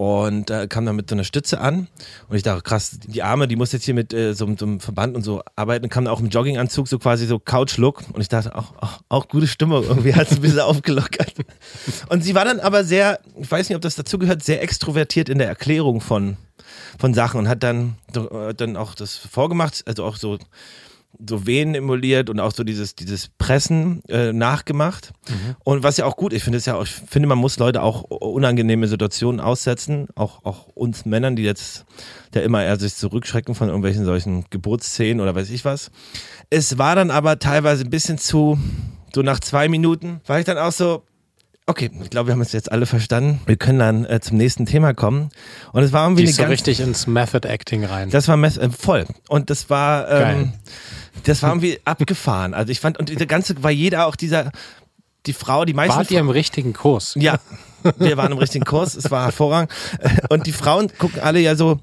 und 0.00 0.48
äh, 0.48 0.66
kam 0.66 0.86
dann 0.86 0.96
mit 0.96 1.10
so 1.10 1.14
einer 1.14 1.24
Stütze 1.24 1.60
an. 1.60 1.86
Und 2.30 2.34
ich 2.34 2.42
dachte, 2.42 2.62
krass, 2.62 3.00
die 3.06 3.22
Arme, 3.22 3.46
die 3.46 3.56
muss 3.56 3.72
jetzt 3.72 3.84
hier 3.84 3.92
mit 3.92 4.14
äh, 4.14 4.32
so, 4.32 4.46
so, 4.56 4.64
einem 4.64 4.80
Verband 4.80 5.14
und 5.14 5.22
so 5.22 5.42
arbeiten. 5.56 5.84
Und 5.84 5.90
kam 5.90 6.06
dann 6.06 6.14
auch 6.14 6.20
im 6.20 6.30
Jogginganzug 6.30 6.88
so 6.88 6.98
quasi 6.98 7.26
so 7.26 7.38
Couch-Look. 7.38 8.04
Und 8.14 8.22
ich 8.22 8.30
dachte, 8.30 8.54
auch, 8.54 8.72
auch, 8.78 9.00
auch 9.10 9.28
gute 9.28 9.46
Stimmung, 9.46 9.84
irgendwie 9.84 10.14
hat 10.14 10.30
sie 10.30 10.36
ein 10.36 10.40
bisschen 10.40 10.60
aufgelockert. 10.60 11.34
Und 12.08 12.24
sie 12.24 12.34
war 12.34 12.46
dann 12.46 12.60
aber 12.60 12.82
sehr, 12.82 13.20
ich 13.38 13.50
weiß 13.50 13.68
nicht, 13.68 13.76
ob 13.76 13.82
das 13.82 13.94
dazu 13.94 14.18
gehört, 14.18 14.42
sehr 14.42 14.62
extrovertiert 14.62 15.28
in 15.28 15.36
der 15.36 15.48
Erklärung 15.48 16.00
von 16.00 16.38
von 16.98 17.14
Sachen 17.14 17.40
und 17.40 17.48
hat 17.48 17.62
dann, 17.62 17.96
äh, 18.14 18.54
dann 18.54 18.76
auch 18.76 18.94
das 18.94 19.16
vorgemacht, 19.16 19.82
also 19.86 20.04
auch 20.04 20.16
so 20.16 20.38
so 21.28 21.46
Venen 21.46 21.74
emuliert 21.74 22.30
und 22.30 22.40
auch 22.40 22.52
so 22.52 22.64
dieses, 22.64 22.94
dieses 22.94 23.28
Pressen 23.28 24.02
äh, 24.08 24.32
nachgemacht. 24.32 25.12
Mhm. 25.28 25.56
Und 25.64 25.82
was 25.82 25.96
ja 25.96 26.06
auch 26.06 26.16
gut, 26.16 26.32
ich 26.32 26.42
finde 26.42 26.58
es 26.58 26.66
ja 26.66 26.76
auch, 26.76 26.84
ich 26.84 26.90
finde, 26.90 27.28
man 27.28 27.38
muss 27.38 27.58
Leute 27.58 27.82
auch 27.82 28.02
unangenehme 28.02 28.88
Situationen 28.88 29.40
aussetzen, 29.40 30.08
auch, 30.14 30.44
auch 30.44 30.68
uns 30.68 31.04
Männern, 31.04 31.36
die 31.36 31.42
jetzt 31.42 31.84
der 32.32 32.44
immer 32.44 32.62
eher 32.62 32.78
sich 32.78 32.94
zurückschrecken 32.94 33.54
von 33.54 33.68
irgendwelchen 33.68 34.04
solchen 34.04 34.44
Geburtsszenen 34.50 35.20
oder 35.20 35.34
weiß 35.34 35.50
ich 35.50 35.64
was. 35.64 35.90
Es 36.48 36.78
war 36.78 36.94
dann 36.94 37.10
aber 37.10 37.38
teilweise 37.38 37.84
ein 37.84 37.90
bisschen 37.90 38.18
zu, 38.18 38.58
so 39.14 39.22
nach 39.22 39.40
zwei 39.40 39.68
Minuten, 39.68 40.20
war 40.26 40.38
ich 40.38 40.44
dann 40.44 40.58
auch 40.58 40.72
so, 40.72 41.02
Okay, 41.70 41.88
ich 42.02 42.10
glaube, 42.10 42.26
wir 42.26 42.32
haben 42.32 42.40
es 42.40 42.50
jetzt 42.50 42.72
alle 42.72 42.84
verstanden. 42.84 43.40
Wir 43.46 43.54
können 43.54 43.78
dann 43.78 44.04
äh, 44.04 44.18
zum 44.18 44.36
nächsten 44.36 44.66
Thema 44.66 44.92
kommen. 44.92 45.30
Und 45.72 45.84
es 45.84 45.92
war 45.92 46.04
irgendwie 46.04 46.24
Gehst 46.24 46.40
eine 46.40 46.48
so 46.48 46.50
richtig 46.50 46.80
ins 46.80 47.06
Method 47.06 47.46
Acting 47.46 47.84
rein. 47.84 48.10
Das 48.10 48.26
war 48.26 48.36
äh, 48.42 48.70
voll. 48.70 49.06
Und 49.28 49.50
das 49.50 49.70
war 49.70 50.10
ähm, 50.10 50.52
das 51.22 51.44
war 51.44 51.50
irgendwie 51.50 51.78
abgefahren. 51.84 52.54
Also 52.54 52.72
ich 52.72 52.80
fand, 52.80 52.98
und 52.98 53.16
der 53.16 53.26
ganze, 53.26 53.62
war 53.62 53.70
jeder 53.70 54.06
auch 54.06 54.16
dieser, 54.16 54.50
die 55.26 55.32
Frau, 55.32 55.64
die 55.64 55.72
meisten. 55.72 55.96
Wart 55.96 56.10
ihr 56.10 56.18
im 56.18 56.30
richtigen 56.30 56.72
Kurs? 56.72 57.14
Ja, 57.16 57.38
wir 57.98 58.16
waren 58.16 58.32
im 58.32 58.38
richtigen 58.38 58.64
Kurs, 58.64 58.96
es 58.96 59.12
war 59.12 59.26
hervorragend. 59.26 59.70
Und 60.28 60.46
die 60.46 60.52
Frauen 60.52 60.90
gucken 60.98 61.20
alle 61.20 61.38
ja 61.38 61.54
so, 61.54 61.78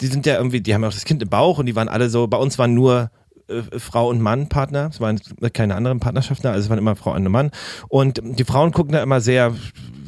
die 0.00 0.08
sind 0.08 0.26
ja 0.26 0.38
irgendwie, 0.38 0.60
die 0.60 0.74
haben 0.74 0.82
ja 0.82 0.88
auch 0.88 0.92
das 0.92 1.04
Kind 1.04 1.22
im 1.22 1.28
Bauch 1.28 1.58
und 1.58 1.66
die 1.66 1.76
waren 1.76 1.88
alle 1.88 2.08
so, 2.08 2.26
bei 2.26 2.38
uns 2.38 2.58
waren 2.58 2.74
nur 2.74 3.10
äh, 3.50 3.78
Frau 3.78 4.08
und 4.08 4.20
Mann 4.20 4.48
Partner, 4.48 4.88
es 4.92 5.00
waren 5.00 5.20
keine 5.52 5.74
anderen 5.74 6.00
Partnerschaften, 6.00 6.46
also 6.46 6.60
es 6.60 6.68
waren 6.68 6.78
immer 6.78 6.96
Frau 6.96 7.14
und 7.14 7.28
Mann. 7.28 7.50
Und 7.88 8.20
die 8.22 8.44
Frauen 8.44 8.72
gucken 8.72 8.92
da 8.92 9.02
immer 9.02 9.20
sehr 9.20 9.54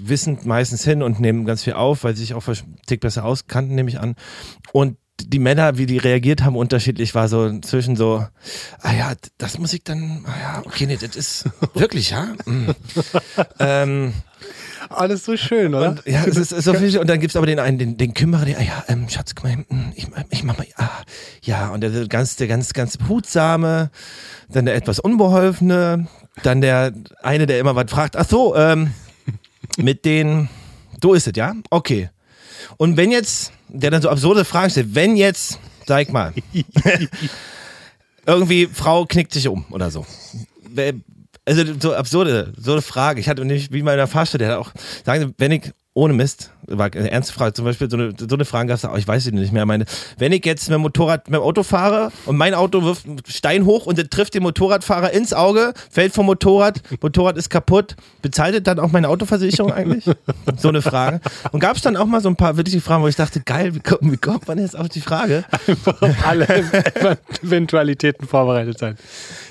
wissend 0.04 0.46
meistens 0.46 0.84
hin 0.84 1.02
und 1.02 1.20
nehmen 1.20 1.44
ganz 1.44 1.62
viel 1.62 1.74
auf, 1.74 2.04
weil 2.04 2.14
sie 2.14 2.22
sich 2.22 2.34
auch 2.34 2.44
Tick 2.86 3.00
besser 3.00 3.24
auskannten, 3.24 3.74
nehme 3.74 3.88
ich 3.88 4.00
an. 4.00 4.16
Und 4.72 4.96
die 5.20 5.38
Männer, 5.38 5.78
wie 5.78 5.86
die 5.86 5.98
reagiert 5.98 6.42
haben, 6.42 6.56
unterschiedlich 6.56 7.14
war 7.14 7.28
so 7.28 7.60
zwischen 7.60 7.96
so, 7.96 8.24
ah 8.80 8.92
ja, 8.92 9.12
das 9.38 9.58
muss 9.58 9.72
ich 9.72 9.84
dann, 9.84 10.24
ah 10.26 10.40
ja, 10.40 10.62
okay, 10.64 10.86
nee, 10.86 10.98
das 11.00 11.16
ist 11.16 11.48
wirklich, 11.74 12.10
ja. 12.10 12.34
Mm. 12.44 12.70
ähm, 13.58 14.14
alles 14.88 15.24
so 15.24 15.36
schön, 15.36 15.74
oder? 15.74 15.90
Und, 15.90 16.06
ja, 16.06 16.24
es 16.24 16.36
ist, 16.36 16.50
so 16.50 16.74
viel, 16.74 16.98
und 16.98 17.08
dann 17.08 17.20
gibt 17.20 17.30
es 17.32 17.36
aber 17.36 17.46
den 17.46 17.58
einen, 17.58 17.78
den, 17.78 17.96
den 17.96 18.14
Kümmerer, 18.14 18.44
der, 18.44 18.58
ah 18.58 18.62
ja, 18.62 18.84
ähm, 18.88 19.08
Schatz, 19.08 19.34
guck 19.34 19.44
mal, 19.44 19.56
mm, 19.56 19.92
ich, 19.94 20.06
ich 20.30 20.44
mach 20.44 20.58
mal, 20.58 20.66
ah, 20.76 21.02
ja, 21.42 21.68
und 21.68 21.80
der 21.80 22.08
ganz, 22.08 22.36
der 22.36 22.48
ganz, 22.48 22.72
ganz 22.72 22.96
behutsame, 22.96 23.90
dann 24.48 24.66
der 24.66 24.74
etwas 24.74 24.98
unbeholfene, 24.98 26.06
dann 26.42 26.60
der 26.60 26.92
eine, 27.22 27.46
der 27.46 27.58
immer 27.58 27.74
was 27.74 27.90
fragt, 27.90 28.16
ach 28.16 28.28
so, 28.28 28.56
ähm, 28.56 28.92
mit 29.76 30.04
den, 30.04 30.48
so 31.02 31.14
ist 31.14 31.26
es, 31.26 31.36
ja? 31.36 31.54
Okay. 31.70 32.10
Und 32.76 32.96
wenn 32.96 33.10
jetzt, 33.10 33.52
der 33.68 33.90
dann 33.90 34.02
so 34.02 34.08
absurde 34.08 34.44
Fragen 34.44 34.70
stellt, 34.70 34.94
wenn 34.94 35.16
jetzt, 35.16 35.58
sag 35.86 36.12
mal, 36.12 36.32
irgendwie 38.26 38.66
Frau 38.66 39.04
knickt 39.06 39.32
sich 39.32 39.48
um 39.48 39.64
oder 39.70 39.90
so. 39.90 40.06
Also 41.44 41.64
so 41.80 41.94
absurde, 41.94 42.52
so 42.56 42.72
eine 42.72 42.82
Frage. 42.82 43.20
Ich 43.20 43.28
hatte 43.28 43.44
nämlich, 43.44 43.72
wie 43.72 43.82
meiner 43.82 44.06
Fahrstelle, 44.06 44.44
der 44.44 44.52
hat 44.52 44.58
auch, 44.58 44.72
sagen, 45.04 45.34
wenn 45.38 45.50
ich 45.50 45.72
ohne 45.94 46.14
Mist, 46.14 46.50
war 46.66 46.90
eine 46.94 47.10
ernste 47.10 47.34
Frage, 47.34 47.52
zum 47.52 47.66
Beispiel 47.66 47.90
so 47.90 47.98
eine, 47.98 48.14
so 48.18 48.34
eine 48.34 48.46
Frage 48.46 48.68
gab 48.68 48.76
es, 48.76 48.98
ich 48.98 49.06
weiß 49.06 49.24
sie 49.24 49.32
nicht 49.32 49.52
mehr, 49.52 49.66
meine, 49.66 49.84
wenn 50.16 50.32
ich 50.32 50.44
jetzt 50.46 50.68
mit 50.68 50.74
dem 50.74 50.80
Motorrad, 50.80 51.28
mit 51.28 51.38
dem 51.38 51.42
Auto 51.42 51.62
fahre 51.62 52.10
und 52.24 52.36
mein 52.36 52.54
Auto 52.54 52.82
wirft 52.82 53.06
einen 53.06 53.20
Stein 53.28 53.66
hoch 53.66 53.84
und 53.84 53.98
der 53.98 54.08
trifft 54.08 54.32
den 54.34 54.42
Motorradfahrer 54.42 55.12
ins 55.12 55.34
Auge, 55.34 55.74
fällt 55.90 56.14
vom 56.14 56.26
Motorrad, 56.26 56.80
Motorrad 57.02 57.36
ist 57.36 57.50
kaputt, 57.50 57.96
bezahlt 58.22 58.66
dann 58.66 58.78
auch 58.78 58.90
meine 58.90 59.08
Autoversicherung 59.08 59.72
eigentlich? 59.72 60.04
so 60.56 60.68
eine 60.68 60.80
Frage. 60.80 61.20
Und 61.50 61.60
gab 61.60 61.76
es 61.76 61.82
dann 61.82 61.96
auch 61.96 62.06
mal 62.06 62.22
so 62.22 62.28
ein 62.28 62.36
paar 62.36 62.56
wirkliche 62.56 62.80
Fragen, 62.80 63.02
wo 63.02 63.08
ich 63.08 63.16
dachte, 63.16 63.40
geil, 63.40 63.74
wie 63.74 63.80
kommt, 63.80 64.10
wie 64.10 64.16
kommt 64.16 64.48
man 64.48 64.58
jetzt 64.58 64.78
auf 64.78 64.88
die 64.88 65.00
Frage? 65.00 65.44
Einfach 65.66 66.00
auf 66.00 66.26
alle 66.26 66.46
Eventualitäten 67.42 68.26
vorbereitet 68.26 68.78
sein. 68.78 68.96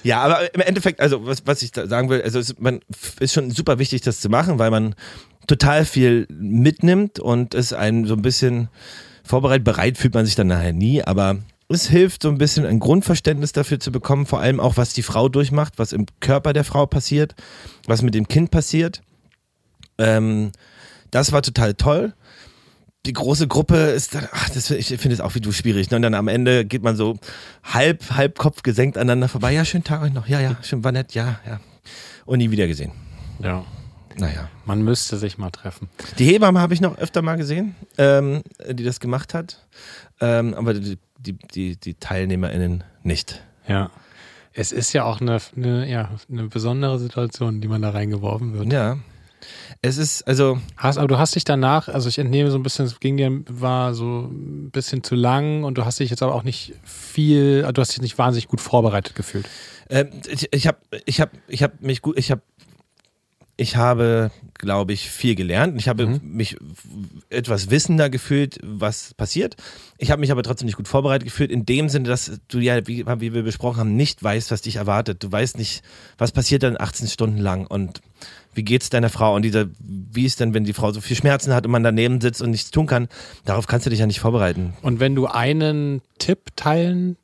Ja, 0.04 0.22
aber 0.22 0.54
im 0.56 0.62
Endeffekt, 0.62 1.00
also 1.00 1.26
was, 1.26 1.46
was 1.46 1.62
ich 1.62 1.72
da 1.72 1.86
sagen 1.86 2.10
will, 2.10 2.22
also 2.24 2.40
es 2.40 2.58
man, 2.60 2.80
ist 3.20 3.34
schon 3.34 3.52
super 3.52 3.78
wichtig, 3.78 4.02
das 4.02 4.22
zu 4.22 4.30
machen, 4.30 4.58
weil 4.58 4.72
man 4.72 4.96
total 5.48 5.86
viel 5.86 6.28
mitnimmt 6.30 7.20
und 7.20 7.54
es 7.54 7.74
einen 7.74 8.06
so 8.06 8.16
ein 8.16 8.22
bisschen 8.22 8.70
vorbereitet, 9.24 9.64
bereit 9.64 9.98
fühlt 9.98 10.14
man 10.14 10.26
sich 10.26 10.36
dann 10.36 10.48
nachher 10.48 10.74
nie, 10.74 11.04
aber 11.04 11.38
es 11.70 11.88
hilft 11.88 12.24
so 12.24 12.30
ein 12.30 12.38
bisschen 12.38 12.66
ein 12.66 12.80
Grundverständnis 12.80 13.54
dafür 13.54 13.80
zu 13.80 13.92
bekommen, 13.92 14.26
vor 14.26 14.40
allem 14.40 14.60
auch, 14.60 14.78
was 14.78 14.94
die 14.94 15.04
Frau 15.04 15.30
durchmacht, 15.30 15.74
was 15.78 15.94
im 15.94 16.06
Körper 16.20 16.54
der 16.54 16.64
Frau 16.64 16.86
passiert, 16.86 17.36
was 17.88 18.02
mit 18.02 18.14
dem 18.14 18.28
Kind 18.28 18.52
passiert. 18.52 19.02
Ähm, 19.98 20.52
das 21.12 21.32
war 21.32 21.42
total 21.42 21.74
toll. 21.74 22.14
Die 23.06 23.14
große 23.14 23.48
Gruppe 23.48 23.76
ist 23.76 24.14
dann, 24.14 24.28
ach, 24.32 24.50
das, 24.50 24.70
ich 24.70 24.88
finde 24.88 25.14
es 25.14 25.22
auch 25.22 25.34
wie 25.34 25.42
du 25.42 25.52
schwierig. 25.52 25.90
Ne? 25.90 25.96
Und 25.96 26.04
dann 26.04 26.14
am 26.14 26.28
Ende 26.28 26.66
geht 26.66 26.84
man 26.84 26.96
so 26.96 27.18
halb, 27.64 28.12
halb 28.12 28.38
Kopf 28.38 28.62
gesenkt 28.62 28.98
aneinander 28.98 29.28
vorbei. 29.28 29.54
Ja, 29.54 29.66
schönen 29.66 29.84
Tag 29.84 30.04
euch 30.04 30.14
noch. 30.14 30.28
Ja, 30.28 30.40
ja, 30.40 30.58
schön, 30.62 30.84
war 30.84 30.92
nett. 30.92 31.14
Ja, 31.16 31.40
ja. 31.48 31.60
Und 32.26 32.38
nie 32.38 32.52
wieder 32.52 32.68
gesehen. 32.68 32.92
Ja. 33.40 33.66
Naja. 34.18 34.50
Man 34.66 34.84
müsste 34.84 35.18
sich 35.18 35.38
mal 35.38 35.50
treffen. 35.50 35.90
Die 36.20 36.26
Hebamme 36.26 36.60
habe 36.60 36.74
ich 36.74 36.82
noch 36.82 36.98
öfter 36.98 37.22
mal 37.22 37.36
gesehen, 37.36 37.76
ähm, 37.98 38.44
die 38.70 38.84
das 38.84 39.00
gemacht 39.00 39.34
hat. 39.34 39.66
Ähm, 40.20 40.54
aber 40.54 40.74
die, 40.74 40.98
die, 41.18 41.34
die, 41.34 41.76
die 41.78 41.94
TeilnehmerInnen 41.96 42.84
nicht. 43.04 43.44
Ja. 43.68 43.90
Es 44.54 44.72
ist 44.72 44.94
ja 44.94 45.06
auch 45.06 45.22
eine, 45.22 45.38
eine, 45.56 45.90
ja, 45.90 46.10
eine 46.30 46.48
besondere 46.48 47.00
Situation, 47.00 47.62
die 47.62 47.68
man 47.68 47.82
da 47.82 47.92
reingeworfen 47.92 48.54
wird. 48.54 48.72
Ja. 48.72 48.98
Es 49.82 49.98
ist, 49.98 50.28
also. 50.28 50.60
Hast, 50.78 50.98
aber 50.98 51.08
du 51.08 51.18
hast 51.18 51.36
dich 51.36 51.44
danach, 51.44 51.88
also 51.88 52.10
ich 52.10 52.20
entnehme 52.20 52.52
so 52.52 52.58
ein 52.58 52.64
bisschen, 52.64 52.86
es 52.86 53.00
ging 53.00 53.18
dir, 53.18 53.44
war 53.50 53.94
so 53.94 54.30
ein 54.30 54.70
bisschen 54.72 55.04
zu 55.04 55.16
lang 55.16 55.64
und 55.64 55.78
du 55.78 55.86
hast 55.86 56.00
dich 56.00 56.10
jetzt 56.10 56.22
aber 56.22 56.36
auch 56.36 56.44
nicht 56.44 56.74
viel, 56.84 57.64
du 57.74 57.82
hast 57.82 57.94
dich 57.94 58.02
nicht 58.02 58.18
wahnsinnig 58.18 58.48
gut 58.48 58.62
vorbereitet 58.62 59.16
gefühlt. 59.16 59.48
Ähm, 59.90 60.10
ich 60.28 60.48
ich 60.54 60.68
habe 60.68 60.78
ich 61.06 61.20
hab, 61.20 61.32
ich 61.48 61.64
hab 61.64 61.82
mich 61.82 62.02
gut, 62.02 62.18
ich 62.18 62.32
habe 62.32 62.42
ich 63.62 63.76
habe, 63.76 64.32
glaube 64.56 64.92
ich, 64.92 65.08
viel 65.12 65.36
gelernt. 65.36 65.80
Ich 65.80 65.88
habe 65.88 66.08
mhm. 66.08 66.20
mich 66.24 66.58
etwas 67.30 67.70
wissender 67.70 68.10
gefühlt, 68.10 68.58
was 68.64 69.14
passiert. 69.14 69.56
Ich 70.00 70.10
habe 70.10 70.20
mich 70.20 70.32
aber 70.32 70.42
trotzdem 70.42 70.66
nicht 70.66 70.78
gut 70.78 70.88
vorbereitet 70.88 71.26
gefühlt, 71.26 71.52
in 71.52 71.64
dem 71.64 71.88
Sinne, 71.88 72.10
dass 72.10 72.40
du 72.48 72.58
ja, 72.58 72.88
wie, 72.88 73.06
wie 73.06 73.34
wir 73.36 73.44
besprochen 73.44 73.80
haben, 73.80 73.96
nicht 73.96 74.24
weißt, 74.24 74.50
was 74.50 74.64
dich 74.64 74.78
erwartet. 74.78 75.24
Du 75.24 75.32
weißt 75.32 75.60
nicht, 75.60 75.84
was 76.18 76.32
passiert 76.32 76.64
dann 76.64 76.76
18 76.80 77.08
Stunden 77.08 77.38
lang 77.38 77.68
und 77.68 78.02
wie 78.56 78.64
geht 78.64 78.82
es 78.82 78.90
deiner 78.90 79.10
Frau 79.10 79.36
und 79.36 79.44
dieser, 79.44 79.68
wie 79.80 80.26
ist 80.26 80.40
denn, 80.40 80.56
wenn 80.56 80.64
die 80.64 80.74
Frau 80.74 80.92
so 80.92 81.02
viel 81.02 81.16
Schmerzen 81.16 81.54
hat 81.54 81.66
und 81.66 81.72
man 81.72 81.84
daneben 81.84 82.20
sitzt 82.20 82.42
und 82.42 82.50
nichts 82.50 82.72
tun 82.72 82.88
kann, 82.88 83.10
darauf 83.46 83.68
kannst 83.68 83.86
du 83.86 83.92
dich 83.92 84.00
ja 84.00 84.08
nicht 84.08 84.20
vorbereiten. 84.20 84.74
Und 84.82 85.00
wenn 85.00 85.14
du 85.14 85.28
einen 85.28 86.02
Tipp 86.18 86.48
teilen 86.56 87.16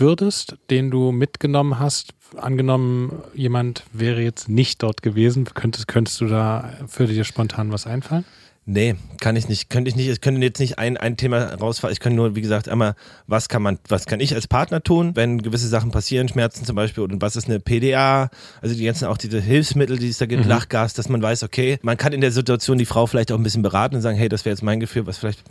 würdest, 0.00 0.56
den 0.70 0.90
du 0.90 1.12
mitgenommen 1.12 1.78
hast, 1.78 2.14
angenommen, 2.36 3.22
jemand 3.34 3.84
wäre 3.92 4.22
jetzt 4.22 4.48
nicht 4.48 4.82
dort 4.82 5.02
gewesen, 5.02 5.44
könntest, 5.54 5.88
könntest 5.88 6.20
du 6.20 6.26
da, 6.26 6.72
würde 6.96 7.12
dir 7.12 7.24
spontan 7.24 7.72
was 7.72 7.86
einfallen? 7.86 8.24
Nee, 8.70 8.96
kann 9.18 9.34
ich 9.34 9.48
nicht. 9.48 9.70
Könnte 9.70 9.88
ich 9.88 9.96
nicht. 9.96 10.10
Ich 10.10 10.20
könnte 10.20 10.42
jetzt 10.42 10.58
nicht 10.58 10.78
ein, 10.78 10.98
ein 10.98 11.16
Thema 11.16 11.54
rausfahren. 11.54 11.90
Ich 11.90 12.00
kann 12.00 12.14
nur, 12.14 12.36
wie 12.36 12.42
gesagt, 12.42 12.68
einmal, 12.68 12.96
was 13.26 13.48
kann 13.48 13.62
man, 13.62 13.78
was 13.88 14.04
kann 14.04 14.20
ich 14.20 14.34
als 14.34 14.46
Partner 14.46 14.82
tun, 14.82 15.12
wenn 15.16 15.40
gewisse 15.40 15.68
Sachen 15.68 15.90
passieren, 15.90 16.28
Schmerzen 16.28 16.66
zum 16.66 16.76
Beispiel, 16.76 17.02
und 17.02 17.22
was 17.22 17.34
ist 17.34 17.48
eine 17.48 17.60
PDA, 17.60 18.28
also 18.60 18.74
die 18.74 18.84
ganzen 18.84 19.06
auch 19.08 19.16
diese 19.16 19.40
Hilfsmittel, 19.40 19.96
die 19.96 20.10
es 20.10 20.18
da 20.18 20.26
gibt, 20.26 20.44
mhm. 20.44 20.50
Lachgas, 20.50 20.92
dass 20.92 21.08
man 21.08 21.22
weiß, 21.22 21.44
okay, 21.44 21.78
man 21.80 21.96
kann 21.96 22.12
in 22.12 22.20
der 22.20 22.30
Situation 22.30 22.76
die 22.76 22.84
Frau 22.84 23.06
vielleicht 23.06 23.32
auch 23.32 23.38
ein 23.38 23.42
bisschen 23.42 23.62
beraten 23.62 23.96
und 23.96 24.02
sagen, 24.02 24.18
hey, 24.18 24.28
das 24.28 24.44
wäre 24.44 24.52
jetzt 24.52 24.62
mein 24.62 24.80
Gefühl, 24.80 25.06
was 25.06 25.16
vielleicht, 25.16 25.44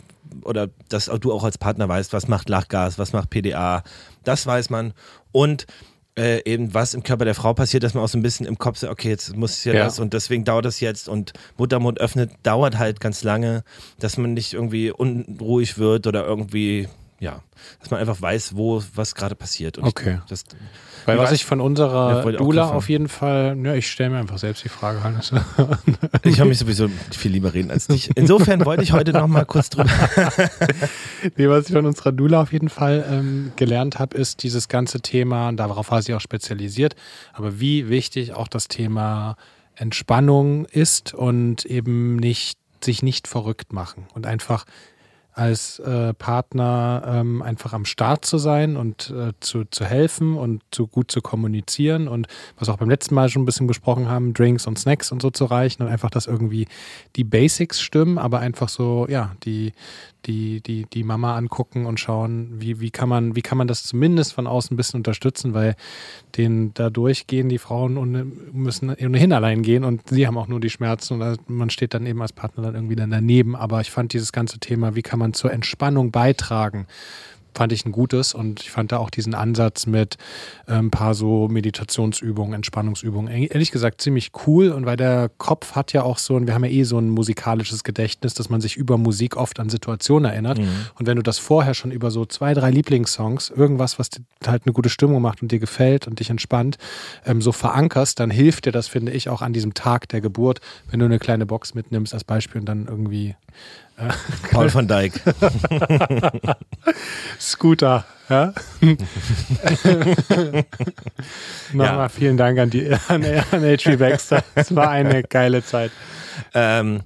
oder 0.44 0.68
dass 0.88 1.08
auch 1.08 1.18
du 1.18 1.32
auch 1.32 1.42
als 1.42 1.58
Partner 1.58 1.88
weißt, 1.88 2.12
was 2.12 2.28
macht 2.28 2.48
Lachgas, 2.48 3.00
was 3.00 3.12
macht 3.12 3.30
PDA, 3.30 3.82
das 4.28 4.46
weiß 4.46 4.70
man. 4.70 4.92
Und 5.32 5.66
äh, 6.18 6.42
eben 6.44 6.74
was 6.74 6.94
im 6.94 7.02
Körper 7.02 7.24
der 7.24 7.34
Frau 7.34 7.54
passiert, 7.54 7.82
dass 7.82 7.94
man 7.94 8.02
auch 8.04 8.08
so 8.08 8.18
ein 8.18 8.22
bisschen 8.22 8.44
im 8.44 8.58
Kopf 8.58 8.78
sagt, 8.78 8.92
okay, 8.92 9.08
jetzt 9.08 9.36
muss 9.36 9.64
ja, 9.64 9.72
ja. 9.72 9.84
das 9.84 10.00
und 10.00 10.12
deswegen 10.12 10.44
dauert 10.44 10.64
das 10.64 10.80
jetzt 10.80 11.08
und 11.08 11.32
Muttermund 11.56 12.00
öffnet, 12.00 12.32
dauert 12.42 12.76
halt 12.76 13.00
ganz 13.00 13.22
lange, 13.22 13.62
dass 14.00 14.16
man 14.16 14.34
nicht 14.34 14.52
irgendwie 14.52 14.90
unruhig 14.90 15.78
wird 15.78 16.06
oder 16.06 16.26
irgendwie 16.26 16.88
ja, 17.20 17.42
dass 17.80 17.90
man 17.90 17.98
einfach 17.98 18.20
weiß, 18.22 18.54
wo 18.56 18.82
was 18.94 19.14
gerade 19.14 19.34
passiert. 19.34 19.76
Und 19.76 19.84
okay. 19.84 20.18
Ich, 20.22 20.30
das, 20.30 20.44
Weil 21.04 21.18
was 21.18 21.32
ich 21.32 21.44
von 21.44 21.60
unserer 21.60 22.24
ja, 22.30 22.38
Dula 22.38 22.70
auf 22.70 22.88
jeden 22.88 23.08
Fall, 23.08 23.58
ja, 23.62 23.74
ich 23.74 23.90
stelle 23.90 24.10
mir 24.10 24.18
einfach 24.18 24.38
selbst 24.38 24.62
die 24.62 24.68
Frage, 24.68 25.02
Hannes. 25.02 25.32
ich 26.22 26.38
habe 26.38 26.48
mich 26.48 26.58
sowieso 26.58 26.88
viel 27.10 27.32
lieber 27.32 27.54
reden 27.54 27.72
als 27.72 27.88
dich. 27.88 28.10
Insofern 28.14 28.64
wollte 28.64 28.84
ich 28.84 28.92
heute 28.92 29.12
noch 29.12 29.26
mal 29.26 29.44
kurz 29.44 29.70
drüber. 29.70 29.90
nee, 31.36 31.48
was 31.48 31.66
ich 31.66 31.72
von 31.72 31.86
unserer 31.86 32.12
Dula 32.12 32.42
auf 32.42 32.52
jeden 32.52 32.68
Fall 32.68 33.04
ähm, 33.10 33.52
gelernt 33.56 33.98
habe, 33.98 34.16
ist 34.16 34.44
dieses 34.44 34.68
ganze 34.68 35.00
Thema, 35.00 35.48
und 35.48 35.56
darauf 35.56 35.90
war 35.90 36.02
sie 36.02 36.14
auch 36.14 36.20
spezialisiert, 36.20 36.94
aber 37.32 37.58
wie 37.58 37.88
wichtig 37.88 38.34
auch 38.34 38.46
das 38.46 38.68
Thema 38.68 39.36
Entspannung 39.74 40.66
ist 40.66 41.14
und 41.14 41.64
eben 41.64 42.16
nicht 42.16 42.58
sich 42.80 43.02
nicht 43.02 43.26
verrückt 43.26 43.72
machen 43.72 44.06
und 44.14 44.26
einfach 44.26 44.64
als 45.38 45.78
äh, 45.78 46.12
Partner 46.14 47.02
ähm, 47.06 47.42
einfach 47.42 47.72
am 47.72 47.84
Start 47.84 48.24
zu 48.24 48.38
sein 48.38 48.76
und 48.76 49.10
äh, 49.10 49.32
zu, 49.40 49.64
zu 49.70 49.84
helfen 49.84 50.36
und 50.36 50.62
zu 50.72 50.88
gut 50.88 51.12
zu 51.12 51.20
kommunizieren 51.20 52.08
und 52.08 52.26
was 52.58 52.68
auch 52.68 52.76
beim 52.76 52.90
letzten 52.90 53.14
Mal 53.14 53.28
schon 53.28 53.42
ein 53.42 53.46
bisschen 53.46 53.68
besprochen 53.68 54.08
haben, 54.08 54.34
Drinks 54.34 54.66
und 54.66 54.78
Snacks 54.78 55.12
und 55.12 55.22
so 55.22 55.30
zu 55.30 55.44
reichen 55.44 55.82
und 55.82 55.88
einfach, 55.88 56.10
dass 56.10 56.26
irgendwie 56.26 56.66
die 57.14 57.24
Basics 57.24 57.80
stimmen, 57.80 58.18
aber 58.18 58.40
einfach 58.40 58.68
so, 58.68 59.06
ja, 59.08 59.36
die, 59.44 59.72
die, 60.28 60.60
die, 60.60 60.84
die 60.84 61.02
Mama 61.02 61.36
angucken 61.36 61.86
und 61.86 61.98
schauen, 61.98 62.60
wie, 62.60 62.80
wie, 62.80 62.90
kann 62.90 63.08
man, 63.08 63.34
wie 63.34 63.42
kann 63.42 63.58
man 63.58 63.66
das 63.66 63.82
zumindest 63.82 64.34
von 64.34 64.46
außen 64.46 64.74
ein 64.74 64.76
bisschen 64.76 64.98
unterstützen, 64.98 65.54
weil 65.54 65.74
den 66.36 66.72
da 66.74 66.90
durchgehen 66.90 67.48
die 67.48 67.58
Frauen 67.58 68.32
müssen 68.52 68.90
ohnehin 68.90 69.32
allein 69.32 69.62
gehen 69.62 69.82
und 69.82 70.10
sie 70.10 70.26
haben 70.26 70.38
auch 70.38 70.46
nur 70.46 70.60
die 70.60 70.70
Schmerzen 70.70 71.20
und 71.20 71.50
man 71.50 71.70
steht 71.70 71.94
dann 71.94 72.06
eben 72.06 72.22
als 72.22 72.32
Partner 72.32 72.62
dann 72.64 72.74
irgendwie 72.74 72.96
dann 72.96 73.10
daneben. 73.10 73.56
Aber 73.56 73.80
ich 73.80 73.90
fand 73.90 74.12
dieses 74.12 74.30
ganze 74.30 74.58
Thema, 74.58 74.94
wie 74.94 75.02
kann 75.02 75.18
man 75.18 75.32
zur 75.32 75.52
Entspannung 75.52 76.10
beitragen, 76.10 76.86
fand 77.54 77.72
ich 77.72 77.84
ein 77.84 77.92
gutes 77.92 78.34
und 78.34 78.60
ich 78.60 78.70
fand 78.70 78.92
da 78.92 78.98
auch 78.98 79.10
diesen 79.10 79.34
Ansatz 79.34 79.86
mit 79.86 80.16
äh, 80.66 80.74
ein 80.74 80.90
paar 80.90 81.14
so 81.14 81.48
Meditationsübungen, 81.48 82.54
Entspannungsübungen, 82.54 83.32
ehrlich 83.48 83.70
gesagt 83.70 84.00
ziemlich 84.00 84.30
cool 84.46 84.70
und 84.70 84.86
weil 84.86 84.96
der 84.96 85.30
Kopf 85.38 85.74
hat 85.74 85.92
ja 85.92 86.02
auch 86.02 86.18
so, 86.18 86.34
und 86.34 86.46
wir 86.46 86.54
haben 86.54 86.64
ja 86.64 86.70
eh 86.70 86.84
so 86.84 86.98
ein 86.98 87.10
musikalisches 87.10 87.84
Gedächtnis, 87.84 88.34
dass 88.34 88.48
man 88.48 88.60
sich 88.60 88.76
über 88.76 88.96
Musik 88.98 89.36
oft 89.36 89.60
an 89.60 89.68
Situationen 89.68 90.30
erinnert 90.30 90.58
mhm. 90.58 90.68
und 90.98 91.06
wenn 91.06 91.16
du 91.16 91.22
das 91.22 91.38
vorher 91.38 91.74
schon 91.74 91.90
über 91.90 92.10
so 92.10 92.24
zwei, 92.24 92.54
drei 92.54 92.70
Lieblingssongs, 92.70 93.50
irgendwas, 93.50 93.98
was 93.98 94.10
dir 94.10 94.22
halt 94.46 94.62
eine 94.66 94.72
gute 94.72 94.88
Stimmung 94.88 95.20
macht 95.22 95.42
und 95.42 95.50
dir 95.50 95.58
gefällt 95.58 96.06
und 96.06 96.20
dich 96.20 96.30
entspannt, 96.30 96.78
ähm, 97.26 97.42
so 97.42 97.52
verankerst, 97.52 98.20
dann 98.20 98.30
hilft 98.30 98.66
dir 98.66 98.72
das, 98.72 98.88
finde 98.88 99.12
ich, 99.12 99.28
auch 99.28 99.42
an 99.42 99.52
diesem 99.52 99.74
Tag 99.74 100.08
der 100.08 100.20
Geburt, 100.20 100.60
wenn 100.90 101.00
du 101.00 101.06
eine 101.06 101.18
kleine 101.18 101.46
Box 101.46 101.74
mitnimmst 101.74 102.14
als 102.14 102.24
Beispiel 102.24 102.60
und 102.60 102.66
dann 102.66 102.86
irgendwie 102.86 103.34
Paul 104.50 104.72
van 104.72 104.86
Dijk. 104.86 105.20
Scooter, 107.40 108.04
ja. 108.28 108.52
Nochmal 111.72 111.96
ja. 111.96 112.08
vielen 112.08 112.36
Dank 112.36 112.58
an, 112.58 112.70
die, 112.70 112.90
an, 113.08 113.24
an 113.24 113.62
H.P. 113.62 113.96
Baxter. 113.96 114.44
Es 114.54 114.74
war 114.74 114.90
eine 114.90 115.22
geile 115.22 115.64
Zeit. 115.64 115.90
Ähm, 116.54 117.02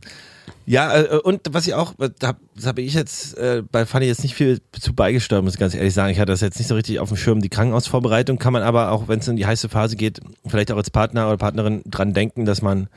ja, 0.64 0.96
äh, 0.96 1.18
und 1.18 1.40
was 1.50 1.66
ich 1.66 1.74
auch, 1.74 1.94
das 2.18 2.66
habe 2.66 2.82
ich 2.82 2.94
jetzt 2.94 3.36
äh, 3.36 3.62
bei 3.70 3.86
Fanny 3.86 4.06
jetzt 4.06 4.22
nicht 4.22 4.34
viel 4.34 4.60
zu 4.72 4.94
beigesteuert, 4.94 5.42
muss 5.42 5.54
ich 5.54 5.60
ganz 5.60 5.74
ehrlich 5.74 5.94
sagen. 5.94 6.12
Ich 6.12 6.18
hatte 6.18 6.32
das 6.32 6.40
jetzt 6.40 6.58
nicht 6.58 6.68
so 6.68 6.74
richtig 6.74 7.00
auf 7.00 7.08
dem 7.08 7.16
Schirm. 7.16 7.40
Die 7.40 7.48
Krankenhausvorbereitung 7.48 8.38
kann 8.38 8.52
man 8.52 8.62
aber 8.62 8.90
auch, 8.90 9.08
wenn 9.08 9.18
es 9.18 9.28
in 9.28 9.36
die 9.36 9.46
heiße 9.46 9.68
Phase 9.68 9.96
geht, 9.96 10.20
vielleicht 10.46 10.70
auch 10.70 10.76
als 10.76 10.90
Partner 10.90 11.26
oder 11.26 11.36
Partnerin 11.36 11.82
dran 11.86 12.12
denken, 12.12 12.44
dass 12.44 12.62
man 12.62 12.88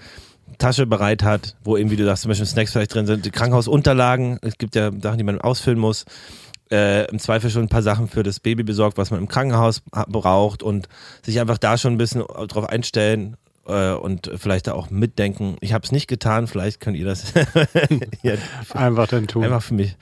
Tasche 0.58 0.86
bereit 0.86 1.24
hat, 1.24 1.56
wo 1.64 1.78
eben, 1.78 1.91
wie 1.91 1.95
du 1.95 2.06
sagst, 2.06 2.24
zum 2.24 2.30
Beispiel 2.30 2.45
Snacks 2.45 2.72
vielleicht 2.72 2.93
drin 2.93 3.06
sind, 3.06 3.32
Krankenhausunterlagen, 3.32 4.39
es 4.41 4.58
gibt 4.58 4.76
ja 4.76 4.91
Sachen, 5.01 5.18
die 5.18 5.24
man 5.24 5.41
ausfüllen 5.41 5.80
muss, 5.80 6.06
äh, 6.72 7.10
im 7.10 7.20
Zweifel 7.20 7.49
schon 7.49 7.64
ein 7.64 7.70
paar 7.70 7.84
Sachen 7.84 8.08
für 8.08 8.24
das 8.24 8.39
Baby 8.39 8.64
besorgt, 8.64 8.97
was 8.97 9.12
man 9.12 9.20
im 9.20 9.28
Krankenhaus 9.28 9.82
braucht 10.08 10.64
und 10.64 10.89
sich 11.24 11.39
einfach 11.39 11.58
da 11.58 11.78
schon 11.78 11.93
ein 11.93 11.97
bisschen 11.97 12.24
drauf 12.47 12.68
einstellen 12.68 13.38
äh, 13.68 13.93
und 13.93 14.32
vielleicht 14.36 14.68
da 14.68 14.74
auch 14.74 14.89
mitdenken. 14.89 15.57
Ich 15.61 15.74
habe 15.74 15.84
es 15.84 15.91
nicht 15.91 16.07
getan, 16.07 16.47
vielleicht 16.47 16.80
könnt 16.80 16.97
ihr 16.97 17.05
das 17.05 17.34
einfach 18.74 19.07
dann 19.07 19.28
tun. 19.28 19.43
Einfach 19.43 19.63
für 19.63 19.74
mich 19.74 19.95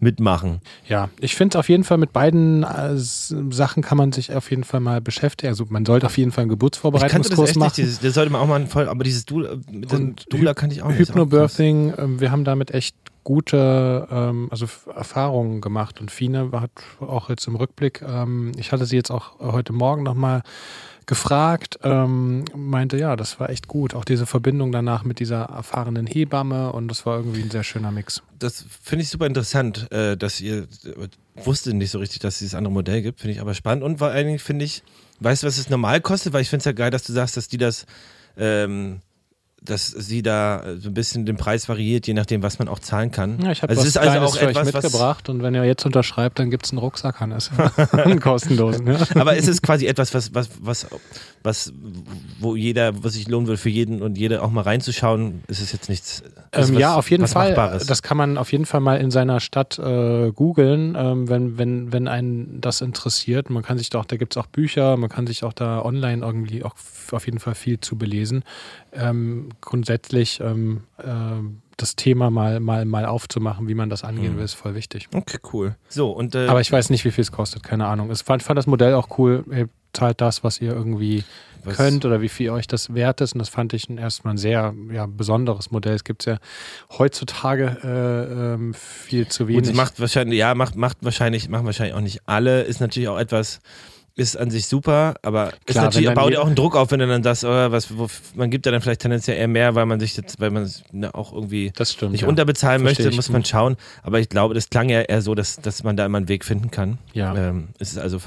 mitmachen. 0.00 0.60
Ja, 0.86 1.08
ich 1.20 1.34
finde 1.34 1.58
auf 1.58 1.68
jeden 1.68 1.84
Fall 1.84 1.98
mit 1.98 2.12
beiden 2.12 2.62
äh, 2.62 2.96
Sachen 2.96 3.82
kann 3.82 3.98
man 3.98 4.12
sich 4.12 4.32
auf 4.32 4.50
jeden 4.50 4.64
Fall 4.64 4.80
mal 4.80 5.00
beschäftigen. 5.00 5.48
Also 5.48 5.66
man 5.68 5.84
sollte 5.84 6.06
auf 6.06 6.16
jeden 6.16 6.30
Fall 6.30 6.42
einen 6.42 6.50
Geburtsvorbereitungskurs 6.50 7.56
machen. 7.56 7.72
Dieses, 7.76 8.00
das 8.00 8.14
sollte 8.14 8.30
man 8.30 8.40
auch 8.40 8.46
mal 8.46 8.64
voll, 8.66 8.88
aber 8.88 9.04
dieses 9.04 9.26
Dula, 9.26 9.56
mit 9.70 9.92
und 9.92 10.32
Dula 10.32 10.54
kann 10.54 10.70
ich 10.70 10.82
auch 10.82 10.88
nicht. 10.88 10.98
Hypnobirthing, 10.98 11.90
äh, 11.94 12.20
wir 12.20 12.30
haben 12.30 12.44
damit 12.44 12.70
echt 12.70 12.94
gute 13.24 14.08
ähm, 14.10 14.48
also 14.50 14.66
Erfahrungen 14.94 15.60
gemacht 15.60 16.00
und 16.00 16.10
Fine 16.10 16.50
hat 16.52 16.70
auch 17.00 17.28
jetzt 17.28 17.46
im 17.46 17.56
Rückblick, 17.56 18.00
ähm, 18.00 18.52
ich 18.56 18.72
hatte 18.72 18.86
sie 18.86 18.96
jetzt 18.96 19.10
auch 19.10 19.38
heute 19.40 19.74
Morgen 19.74 20.02
nochmal 20.02 20.42
gefragt, 21.08 21.80
ähm, 21.82 22.44
meinte, 22.54 22.98
ja, 22.98 23.16
das 23.16 23.40
war 23.40 23.50
echt 23.50 23.66
gut. 23.66 23.94
Auch 23.94 24.04
diese 24.04 24.26
Verbindung 24.26 24.70
danach 24.70 25.04
mit 25.04 25.18
dieser 25.18 25.44
erfahrenen 25.44 26.06
Hebamme 26.06 26.70
und 26.70 26.86
das 26.88 27.06
war 27.06 27.16
irgendwie 27.16 27.42
ein 27.42 27.50
sehr 27.50 27.64
schöner 27.64 27.90
Mix. 27.90 28.22
Das 28.38 28.64
finde 28.82 29.02
ich 29.02 29.08
super 29.08 29.26
interessant, 29.26 29.90
äh, 29.90 30.16
dass 30.16 30.40
ihr 30.40 30.68
äh, 30.84 31.08
wusste 31.44 31.72
nicht 31.72 31.90
so 31.90 31.98
richtig, 31.98 32.20
dass 32.20 32.34
es 32.34 32.40
dieses 32.40 32.54
andere 32.54 32.72
Modell 32.72 33.02
gibt, 33.02 33.20
finde 33.20 33.32
ich 33.32 33.40
aber 33.40 33.54
spannend 33.54 33.82
und 33.82 33.98
vor 33.98 34.08
allen 34.08 34.26
Dingen 34.26 34.38
finde 34.38 34.66
ich, 34.66 34.84
weißt 35.20 35.42
du, 35.42 35.46
was 35.46 35.56
es 35.56 35.70
normal 35.70 36.02
kostet? 36.02 36.34
Weil 36.34 36.42
ich 36.42 36.50
finde 36.50 36.60
es 36.60 36.66
ja 36.66 36.72
geil, 36.72 36.90
dass 36.90 37.04
du 37.04 37.12
sagst, 37.14 37.38
dass 37.38 37.48
die 37.48 37.58
das 37.58 37.86
ähm, 38.36 39.00
dass 39.60 39.88
sie 39.88 40.22
da 40.22 40.62
so 40.78 40.88
ein 40.88 40.94
bisschen 40.94 41.26
den 41.26 41.36
Preis 41.36 41.68
variiert, 41.68 42.06
je 42.06 42.14
nachdem, 42.14 42.42
was 42.42 42.58
man 42.58 42.68
auch 42.68 42.78
zahlen 42.78 43.10
kann. 43.10 43.40
Ja, 43.42 43.50
ich 43.50 43.62
habe 43.62 43.70
also 43.70 43.82
was 43.82 43.88
ist 43.88 43.98
also 43.98 44.18
auch 44.20 44.36
etwas, 44.40 44.72
mitgebracht 44.72 45.28
und 45.28 45.42
wenn 45.42 45.54
ihr 45.54 45.64
jetzt 45.64 45.84
unterschreibt, 45.84 46.38
dann 46.38 46.50
gibt 46.50 46.64
es 46.66 46.72
einen 46.72 46.78
Rucksack, 46.78 47.20
Hannes. 47.20 47.50
einen 47.92 48.20
kostenlosen. 48.20 48.86
Ja. 48.86 48.98
Aber 49.16 49.36
ist 49.36 49.48
es 49.48 49.60
quasi 49.60 49.86
etwas, 49.86 50.14
was, 50.14 50.32
was, 50.34 50.48
was, 50.60 50.86
was, 51.42 51.72
wo 52.38 52.54
jeder, 52.54 53.02
was 53.02 53.14
sich 53.14 53.28
lohnen 53.28 53.46
würde 53.46 53.58
für 53.58 53.68
jeden 53.68 54.00
und 54.00 54.16
jede 54.16 54.42
auch 54.42 54.50
mal 54.50 54.62
reinzuschauen, 54.62 55.42
ist 55.48 55.60
es 55.60 55.72
jetzt 55.72 55.88
nichts. 55.88 56.22
Ähm, 56.52 56.60
was, 56.60 56.70
ja, 56.70 56.94
auf 56.94 57.10
jeden 57.10 57.26
Fall. 57.26 57.50
Machbares. 57.50 57.86
Das 57.86 58.02
kann 58.02 58.16
man 58.16 58.38
auf 58.38 58.52
jeden 58.52 58.66
Fall 58.66 58.80
mal 58.80 58.96
in 59.00 59.10
seiner 59.10 59.40
Stadt 59.40 59.78
äh, 59.78 60.30
googeln, 60.32 60.96
ähm, 60.96 61.28
wenn, 61.28 61.58
wenn, 61.58 61.92
wenn 61.92 62.06
einen 62.08 62.60
das 62.60 62.80
interessiert. 62.80 63.50
Man 63.50 63.62
kann 63.62 63.76
sich 63.76 63.90
doch, 63.90 64.04
da 64.04 64.16
gibt 64.16 64.34
es 64.34 64.42
auch 64.42 64.46
Bücher, 64.46 64.96
man 64.96 65.10
kann 65.10 65.26
sich 65.26 65.42
auch 65.42 65.52
da 65.52 65.82
online 65.84 66.24
irgendwie 66.24 66.62
auch 66.62 66.74
auf 67.12 67.26
jeden 67.26 67.38
Fall 67.38 67.54
viel 67.54 67.80
zu 67.80 67.96
belesen. 67.96 68.44
Ähm, 68.92 69.50
grundsätzlich 69.60 70.40
ähm, 70.40 70.82
äh, 70.98 71.04
das 71.76 71.96
Thema 71.96 72.30
mal, 72.30 72.60
mal, 72.60 72.84
mal 72.84 73.06
aufzumachen, 73.06 73.68
wie 73.68 73.74
man 73.74 73.88
das 73.88 74.04
angehen 74.04 74.34
mhm. 74.34 74.38
will, 74.38 74.44
ist 74.44 74.54
voll 74.54 74.74
wichtig. 74.74 75.08
Okay, 75.14 75.38
cool. 75.52 75.76
So, 75.88 76.10
und, 76.10 76.34
äh, 76.34 76.46
Aber 76.46 76.60
ich 76.60 76.70
weiß 76.70 76.90
nicht, 76.90 77.04
wie 77.04 77.10
viel 77.10 77.22
es 77.22 77.32
kostet, 77.32 77.62
keine 77.62 77.86
Ahnung. 77.86 78.10
Ich 78.10 78.18
fand, 78.22 78.42
fand 78.42 78.58
das 78.58 78.66
Modell 78.66 78.94
auch 78.94 79.18
cool. 79.18 79.44
Ihr 79.50 79.68
zahlt 79.92 80.20
das, 80.20 80.44
was 80.44 80.60
ihr 80.60 80.72
irgendwie 80.72 81.24
was? 81.64 81.76
könnt 81.76 82.04
oder 82.04 82.20
wie 82.20 82.28
viel 82.28 82.50
euch 82.50 82.66
das 82.66 82.94
wert 82.94 83.20
ist. 83.20 83.34
Und 83.34 83.38
das 83.38 83.48
fand 83.48 83.72
ich 83.72 83.88
erstmal 83.88 84.34
ein 84.34 84.38
sehr 84.38 84.74
ja, 84.92 85.06
besonderes 85.06 85.70
Modell. 85.70 85.94
Es 85.94 86.04
gibt 86.04 86.24
ja 86.26 86.38
heutzutage 86.98 87.78
äh, 87.84 88.54
ähm, 88.54 88.74
viel 88.74 89.28
zu 89.28 89.48
wenig. 89.48 89.68
Und 89.68 89.76
macht 89.76 90.00
wahrscheinlich, 90.00 90.38
ja, 90.38 90.54
macht, 90.54 90.76
macht 90.76 90.98
wahrscheinlich, 91.02 91.48
machen 91.48 91.66
wahrscheinlich 91.66 91.94
auch 91.94 92.00
nicht 92.00 92.22
alle. 92.26 92.62
Ist 92.62 92.80
natürlich 92.80 93.08
auch 93.08 93.18
etwas 93.18 93.60
ist 94.18 94.36
an 94.36 94.50
sich 94.50 94.66
super, 94.66 95.14
aber 95.22 95.52
Klar, 95.64 95.84
natürlich, 95.84 96.12
baut 96.12 96.32
ja 96.32 96.40
auch 96.40 96.46
einen 96.46 96.56
Druck 96.56 96.74
auf, 96.74 96.90
wenn 96.90 96.98
du 96.98 97.06
dann 97.06 97.22
das, 97.22 97.44
oder 97.44 97.70
was, 97.70 97.96
wo, 97.96 98.08
man 98.34 98.50
gibt 98.50 98.66
ja 98.66 98.72
dann 98.72 98.80
vielleicht 98.80 99.02
tendenziell 99.02 99.36
eher 99.36 99.46
mehr, 99.46 99.76
weil 99.76 99.86
man 99.86 100.00
sich 100.00 100.16
jetzt, 100.16 100.40
weil 100.40 100.50
man 100.50 100.68
ne, 100.90 101.14
auch 101.14 101.32
irgendwie 101.32 101.72
stimmt, 101.80 102.12
nicht 102.12 102.22
ja. 102.22 102.28
unterbezahlen 102.28 102.82
Versteh 102.82 103.04
möchte, 103.04 103.16
muss 103.16 103.28
man 103.28 103.44
schauen. 103.44 103.76
Aber 104.02 104.18
ich 104.18 104.28
glaube, 104.28 104.54
das 104.54 104.70
klang 104.70 104.88
ja 104.88 105.02
eher 105.02 105.22
so, 105.22 105.36
dass, 105.36 105.60
dass 105.60 105.84
man 105.84 105.96
da 105.96 106.04
immer 106.04 106.18
einen 106.18 106.28
Weg 106.28 106.44
finden 106.44 106.72
kann. 106.72 106.98
Ja. 107.12 107.32
Ähm, 107.36 107.68
es 107.78 107.92
ist 107.92 107.98
also 107.98 108.18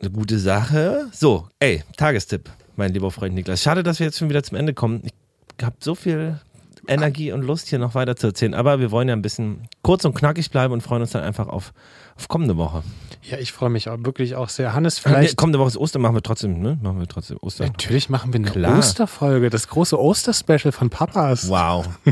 eine 0.00 0.10
gute 0.12 0.38
Sache. 0.38 1.08
So, 1.12 1.48
ey, 1.58 1.82
Tagestipp, 1.96 2.48
mein 2.76 2.92
lieber 2.94 3.10
Freund 3.10 3.34
Niklas. 3.34 3.62
Schade, 3.62 3.82
dass 3.82 3.98
wir 3.98 4.06
jetzt 4.06 4.18
schon 4.18 4.28
wieder 4.28 4.44
zum 4.44 4.56
Ende 4.56 4.74
kommen. 4.74 5.02
Ich 5.04 5.64
habe 5.64 5.74
so 5.80 5.96
viel 5.96 6.38
Energie 6.86 7.32
und 7.32 7.42
Lust, 7.42 7.68
hier 7.68 7.80
noch 7.80 7.96
weiter 7.96 8.14
zu 8.14 8.28
erzählen, 8.28 8.54
aber 8.54 8.78
wir 8.78 8.92
wollen 8.92 9.08
ja 9.08 9.14
ein 9.14 9.22
bisschen 9.22 9.68
kurz 9.82 10.04
und 10.04 10.14
knackig 10.14 10.52
bleiben 10.52 10.72
und 10.72 10.82
freuen 10.82 11.02
uns 11.02 11.10
dann 11.10 11.24
einfach 11.24 11.48
auf, 11.48 11.72
auf 12.16 12.28
kommende 12.28 12.56
Woche. 12.56 12.84
Ja, 13.22 13.38
ich 13.38 13.52
freue 13.52 13.68
mich 13.68 13.88
auch 13.88 13.98
wirklich 14.00 14.34
auch 14.34 14.48
sehr. 14.48 14.72
Hannes, 14.72 14.98
vielleicht. 14.98 15.36
kommende 15.36 15.58
Woche 15.58 15.68
ist 15.68 15.76
Ostern, 15.76 16.00
machen 16.02 16.14
wir 16.14 16.22
trotzdem, 16.22 16.60
ne? 16.60 16.78
Machen 16.82 17.00
wir 17.00 17.06
trotzdem 17.06 17.36
Ostern. 17.42 17.66
Natürlich 17.66 18.08
machen 18.08 18.32
wir 18.32 18.40
eine 18.40 18.50
Klar. 18.50 18.78
Osterfolge, 18.78 19.50
das 19.50 19.68
große 19.68 20.00
Osterspecial 20.00 20.72
von 20.72 20.88
Papas. 20.88 21.48
Wow. 21.48 21.86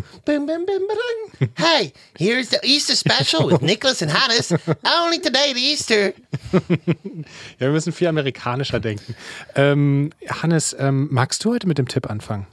hey, 1.54 1.92
here's 2.16 2.50
the 2.50 2.58
Easter 2.62 2.94
Special 2.94 3.50
with 3.50 3.62
Nicholas 3.62 4.02
and 4.02 4.12
Hannes. 4.12 4.52
Only 4.52 5.18
today 5.20 5.54
the 5.54 5.72
Easter. 5.72 6.12
ja, 7.58 7.58
wir 7.58 7.70
müssen 7.70 7.92
viel 7.92 8.08
amerikanischer 8.08 8.78
denken. 8.78 9.14
Ähm, 9.54 10.10
Hannes, 10.28 10.76
ähm, 10.78 11.08
magst 11.10 11.42
du 11.44 11.52
heute 11.52 11.66
mit 11.66 11.78
dem 11.78 11.88
Tipp 11.88 12.10
anfangen? 12.10 12.46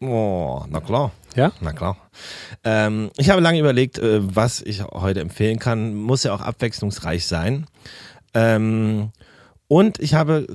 Oh, 0.00 0.64
na 0.68 0.80
klar. 0.80 1.12
Ja? 1.34 1.52
Na 1.60 1.72
klar. 1.72 1.96
Ähm, 2.64 3.10
ich 3.16 3.30
habe 3.30 3.40
lange 3.40 3.58
überlegt, 3.58 3.98
äh, 3.98 4.20
was 4.34 4.60
ich 4.60 4.82
heute 4.82 5.20
empfehlen 5.20 5.58
kann. 5.58 5.94
Muss 5.94 6.22
ja 6.22 6.32
auch 6.32 6.40
abwechslungsreich 6.40 7.26
sein. 7.26 7.66
Ähm, 8.34 9.10
und 9.68 10.00
ich 10.00 10.14
habe 10.14 10.46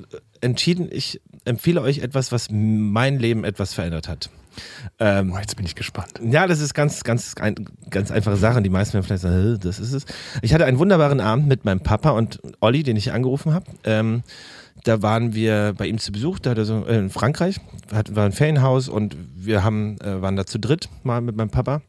entschieden, 0.41 0.89
ich 0.91 1.21
empfehle 1.45 1.81
euch 1.81 1.99
etwas, 1.99 2.31
was 2.31 2.47
mein 2.51 3.19
Leben 3.19 3.43
etwas 3.43 3.73
verändert 3.73 4.07
hat. 4.07 4.29
Ähm, 4.99 5.33
oh, 5.33 5.39
jetzt 5.39 5.55
bin 5.55 5.65
ich 5.65 5.75
gespannt. 5.75 6.13
Ja, 6.23 6.47
das 6.47 6.59
ist 6.59 6.73
ganz, 6.73 7.03
ganz, 7.03 7.35
ein, 7.37 7.55
ganz 7.89 8.11
einfache 8.11 8.37
Sache. 8.37 8.61
Die 8.61 8.69
meisten 8.69 8.93
werden 8.93 9.05
vielleicht 9.05 9.23
sagen, 9.23 9.59
das 9.61 9.79
ist 9.79 9.93
es. 9.93 10.05
Ich 10.41 10.53
hatte 10.53 10.65
einen 10.65 10.79
wunderbaren 10.79 11.19
Abend 11.19 11.47
mit 11.47 11.65
meinem 11.65 11.81
Papa 11.81 12.11
und 12.11 12.39
Olli, 12.59 12.83
den 12.83 12.95
ich 12.95 13.11
angerufen 13.11 13.53
habe. 13.53 13.65
Ähm, 13.83 14.23
da 14.83 15.01
waren 15.01 15.33
wir 15.33 15.73
bei 15.77 15.87
ihm 15.87 15.97
zu 15.97 16.11
Besuch, 16.11 16.39
da 16.39 16.51
hat 16.51 16.57
er 16.57 16.65
so, 16.65 16.85
äh, 16.85 16.97
in 16.97 17.09
Frankreich, 17.09 17.59
hat, 17.91 18.15
war 18.15 18.25
ein 18.25 18.31
Ferienhaus 18.31 18.89
und 18.89 19.15
wir 19.35 19.63
haben, 19.63 19.99
äh, 20.01 20.21
waren 20.21 20.35
da 20.35 20.45
zu 20.45 20.59
dritt 20.59 20.89
mal 21.03 21.21
mit 21.21 21.35
meinem 21.35 21.49
Papa 21.49 21.81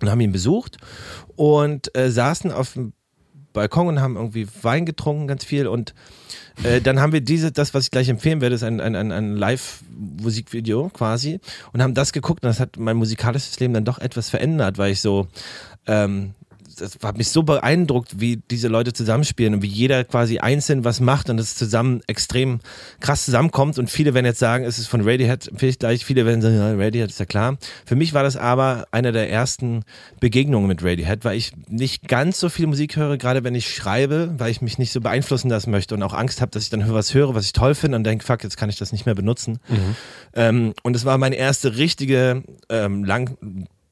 und 0.00 0.10
haben 0.10 0.20
ihn 0.20 0.32
besucht 0.32 0.78
und 1.36 1.94
äh, 1.96 2.10
saßen 2.10 2.50
auf 2.50 2.72
dem 2.72 2.94
Balkon 3.52 3.86
und 3.88 4.00
haben 4.00 4.16
irgendwie 4.16 4.46
Wein 4.62 4.86
getrunken, 4.86 5.26
ganz 5.26 5.44
viel 5.44 5.66
und 5.66 5.94
äh, 6.64 6.80
dann 6.80 7.00
haben 7.00 7.12
wir 7.12 7.20
diese, 7.20 7.52
das, 7.52 7.74
was 7.74 7.84
ich 7.84 7.90
gleich 7.90 8.08
empfehlen 8.08 8.40
werde, 8.40 8.54
ist 8.54 8.62
ein, 8.62 8.80
ein, 8.80 8.94
ein, 8.94 9.12
ein 9.12 9.36
Live-Musikvideo 9.36 10.90
quasi 10.90 11.40
und 11.72 11.82
haben 11.82 11.94
das 11.94 12.12
geguckt 12.12 12.44
und 12.44 12.48
das 12.48 12.60
hat 12.60 12.76
mein 12.76 12.96
musikalisches 12.96 13.58
Leben 13.60 13.74
dann 13.74 13.84
doch 13.84 13.98
etwas 13.98 14.30
verändert, 14.30 14.78
weil 14.78 14.92
ich 14.92 15.00
so 15.00 15.28
ähm, 15.86 16.34
das 16.76 16.98
hat 17.02 17.18
mich 17.18 17.28
so 17.28 17.42
beeindruckt, 17.42 18.20
wie 18.20 18.36
diese 18.50 18.68
Leute 18.68 18.92
zusammenspielen 18.92 19.54
und 19.54 19.62
wie 19.62 19.68
jeder 19.68 20.04
quasi 20.04 20.38
einzeln 20.38 20.84
was 20.84 21.00
macht 21.00 21.30
und 21.30 21.38
es 21.38 21.56
zusammen 21.56 22.00
extrem 22.06 22.60
krass 23.00 23.24
zusammenkommt. 23.24 23.78
Und 23.78 23.90
viele 23.90 24.14
werden 24.14 24.26
jetzt 24.26 24.38
sagen, 24.38 24.64
es 24.64 24.78
ist 24.78 24.88
von 24.88 25.02
Radiohead, 25.02 25.50
vielleicht 25.56 25.80
gleich, 25.80 26.04
viele 26.04 26.26
werden 26.26 26.42
sagen, 26.42 26.56
ja, 26.56 26.72
Radiohead 26.72 27.10
ist 27.10 27.20
ja 27.20 27.26
klar. 27.26 27.58
Für 27.84 27.96
mich 27.96 28.14
war 28.14 28.22
das 28.22 28.36
aber 28.36 28.86
eine 28.90 29.12
der 29.12 29.30
ersten 29.30 29.84
Begegnungen 30.20 30.68
mit 30.68 30.82
Radiohead, 30.82 31.24
weil 31.24 31.36
ich 31.36 31.52
nicht 31.68 32.08
ganz 32.08 32.40
so 32.40 32.48
viel 32.48 32.66
Musik 32.66 32.96
höre, 32.96 33.16
gerade 33.16 33.44
wenn 33.44 33.54
ich 33.54 33.74
schreibe, 33.74 34.34
weil 34.38 34.50
ich 34.50 34.62
mich 34.62 34.78
nicht 34.78 34.92
so 34.92 35.00
beeinflussen 35.00 35.50
lassen 35.50 35.70
möchte 35.70 35.94
und 35.94 36.02
auch 36.02 36.14
Angst 36.14 36.40
habe, 36.40 36.50
dass 36.50 36.64
ich 36.64 36.70
dann 36.70 36.92
was 36.92 37.14
höre, 37.14 37.34
was 37.34 37.46
ich 37.46 37.52
toll 37.52 37.74
finde 37.74 37.96
und 37.96 38.04
denke, 38.04 38.24
fuck, 38.24 38.42
jetzt 38.42 38.56
kann 38.56 38.68
ich 38.68 38.76
das 38.76 38.92
nicht 38.92 39.06
mehr 39.06 39.14
benutzen. 39.14 39.58
Mhm. 39.68 39.96
Ähm, 40.34 40.74
und 40.82 40.96
es 40.96 41.04
war 41.04 41.18
meine 41.18 41.36
erste 41.36 41.76
richtige, 41.76 42.42
ähm, 42.68 43.04
lang, 43.04 43.36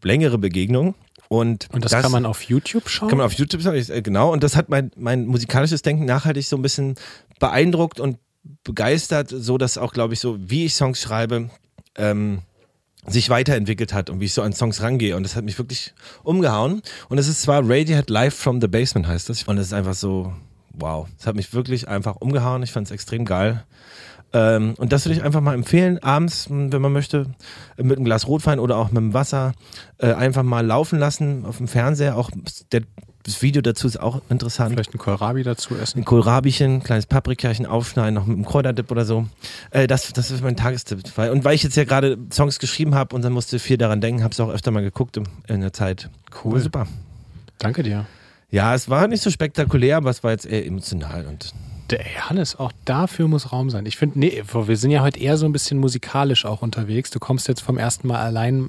längere 0.02 0.38
Begegnung. 0.38 0.94
Und, 1.32 1.68
Und 1.72 1.84
das, 1.84 1.92
kann 1.92 2.10
man 2.10 2.26
auf 2.26 2.42
YouTube 2.42 2.88
schauen? 2.88 3.08
kann 3.08 3.18
man 3.18 3.26
auf 3.28 3.34
YouTube 3.34 3.64
ich- 3.64 3.88
äh, 3.88 4.02
genau. 4.02 4.32
Und 4.32 4.42
das 4.42 4.56
hat 4.56 4.68
mein, 4.68 4.90
mein 4.96 5.26
musikalisches 5.26 5.80
Denken 5.80 6.04
nachhaltig 6.04 6.44
so 6.44 6.56
ein 6.56 6.62
bisschen 6.62 6.96
beeindruckt 7.38 8.00
und 8.00 8.18
begeistert, 8.64 9.28
so 9.30 9.56
dass 9.56 9.78
auch, 9.78 9.92
glaube 9.92 10.14
ich, 10.14 10.18
so 10.18 10.36
wie 10.40 10.64
ich 10.64 10.74
Songs 10.74 11.00
schreibe, 11.00 11.48
ähm, 11.96 12.40
sich 13.06 13.30
weiterentwickelt 13.30 13.94
hat 13.94 14.10
und 14.10 14.18
wie 14.18 14.24
ich 14.24 14.34
so 14.34 14.42
an 14.42 14.52
Songs 14.52 14.82
rangehe. 14.82 15.14
Und 15.14 15.22
das 15.22 15.36
hat 15.36 15.44
mich 15.44 15.56
wirklich 15.56 15.94
umgehauen. 16.24 16.82
Und 17.08 17.18
es 17.18 17.28
ist 17.28 17.42
zwar 17.42 17.62
Radiohead 17.62 18.10
Live 18.10 18.34
from 18.34 18.60
the 18.60 18.66
Basement 18.66 19.06
heißt 19.06 19.28
das. 19.28 19.44
Und 19.44 19.56
es 19.58 19.68
ist 19.68 19.72
einfach 19.72 19.94
so, 19.94 20.32
wow. 20.72 21.06
Es 21.16 21.28
hat 21.28 21.36
mich 21.36 21.54
wirklich 21.54 21.86
einfach 21.86 22.16
umgehauen. 22.16 22.64
Ich 22.64 22.72
fand 22.72 22.88
es 22.88 22.90
extrem 22.90 23.24
geil. 23.24 23.64
Ähm, 24.32 24.74
und 24.76 24.92
das 24.92 25.06
würde 25.06 25.16
ich 25.16 25.24
einfach 25.24 25.40
mal 25.40 25.54
empfehlen, 25.54 25.98
abends, 26.02 26.48
mh, 26.48 26.72
wenn 26.72 26.82
man 26.82 26.92
möchte, 26.92 27.26
mit 27.76 27.96
einem 27.96 28.04
Glas 28.04 28.26
Rotwein 28.26 28.58
oder 28.58 28.76
auch 28.76 28.90
mit 28.90 28.98
dem 28.98 29.14
Wasser 29.14 29.52
äh, 29.98 30.12
einfach 30.12 30.42
mal 30.42 30.64
laufen 30.64 30.98
lassen 30.98 31.44
auf 31.44 31.56
dem 31.56 31.68
Fernseher. 31.68 32.16
Auch 32.16 32.30
der, 32.70 32.82
das 33.24 33.42
Video 33.42 33.60
dazu 33.60 33.86
ist 33.86 34.00
auch 34.00 34.22
interessant. 34.30 34.72
Vielleicht 34.72 34.94
ein 34.94 34.98
Kohlrabi 34.98 35.42
dazu 35.42 35.74
essen? 35.74 35.98
Ein 35.98 36.04
Kohlrabichen, 36.04 36.82
kleines 36.82 37.06
Paprikachen 37.06 37.66
aufschneiden, 37.66 38.14
noch 38.14 38.26
mit 38.26 38.36
einem 38.36 38.46
Kräuterdip 38.46 38.90
oder 38.90 39.04
so. 39.04 39.26
Äh, 39.72 39.86
das, 39.86 40.12
das 40.12 40.30
ist 40.30 40.42
mein 40.42 40.56
Tagestipp. 40.56 41.00
Weil, 41.16 41.30
und 41.30 41.44
weil 41.44 41.54
ich 41.54 41.62
jetzt 41.62 41.76
ja 41.76 41.84
gerade 41.84 42.16
Songs 42.32 42.60
geschrieben 42.60 42.94
habe 42.94 43.16
und 43.16 43.22
dann 43.22 43.32
musste 43.32 43.58
viel 43.58 43.78
daran 43.78 44.00
denken, 44.00 44.22
habe 44.22 44.32
es 44.32 44.40
auch 44.40 44.50
öfter 44.50 44.70
mal 44.70 44.82
geguckt 44.82 45.16
im, 45.16 45.24
in 45.48 45.60
der 45.60 45.72
Zeit. 45.72 46.08
Cool. 46.44 46.52
War 46.52 46.60
super. 46.60 46.86
Danke 47.58 47.82
dir. 47.82 48.06
Ja, 48.50 48.74
es 48.74 48.88
war 48.88 49.06
nicht 49.06 49.22
so 49.22 49.30
spektakulär, 49.30 49.96
aber 49.96 50.10
es 50.10 50.24
war 50.24 50.30
jetzt 50.30 50.46
eher 50.46 50.66
emotional 50.66 51.26
und 51.26 51.52
Der 51.90 52.28
Hannes, 52.28 52.56
auch 52.56 52.70
dafür 52.84 53.26
muss 53.26 53.52
Raum 53.52 53.68
sein. 53.68 53.84
Ich 53.84 53.96
finde, 53.96 54.20
nee, 54.20 54.42
wir 54.52 54.76
sind 54.76 54.92
ja 54.92 55.02
heute 55.02 55.18
eher 55.18 55.36
so 55.36 55.46
ein 55.46 55.52
bisschen 55.52 55.78
musikalisch 55.78 56.44
auch 56.44 56.62
unterwegs. 56.62 57.10
Du 57.10 57.18
kommst 57.18 57.48
jetzt 57.48 57.62
vom 57.62 57.78
ersten 57.78 58.06
Mal 58.06 58.20
allein 58.20 58.68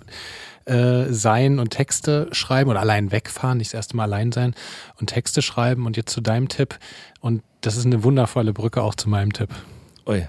äh, 0.65 1.05
sein 1.09 1.59
und 1.59 1.69
Texte 1.69 2.30
schreiben 2.32 2.72
oder 2.72 2.80
allein 2.80 3.11
wegfahren, 3.11 3.59
nicht 3.59 3.69
das 3.69 3.76
erste 3.76 3.95
Mal 3.95 4.03
allein 4.03 4.32
sein 4.32 4.55
und 4.99 5.07
Texte 5.07 5.43
schreiben 5.43 5.86
und 5.86 5.97
jetzt 5.97 6.11
zu 6.11 6.22
deinem 6.22 6.49
Tipp. 6.49 6.80
Und 7.19 7.43
das 7.61 7.78
ist 7.78 7.86
eine 7.86 8.03
wundervolle 8.03 8.53
Brücke 8.53 8.82
auch 8.82 8.95
zu 8.95 9.07
meinem 9.07 9.34
Tipp. 9.34 9.49
ui. 10.07 10.28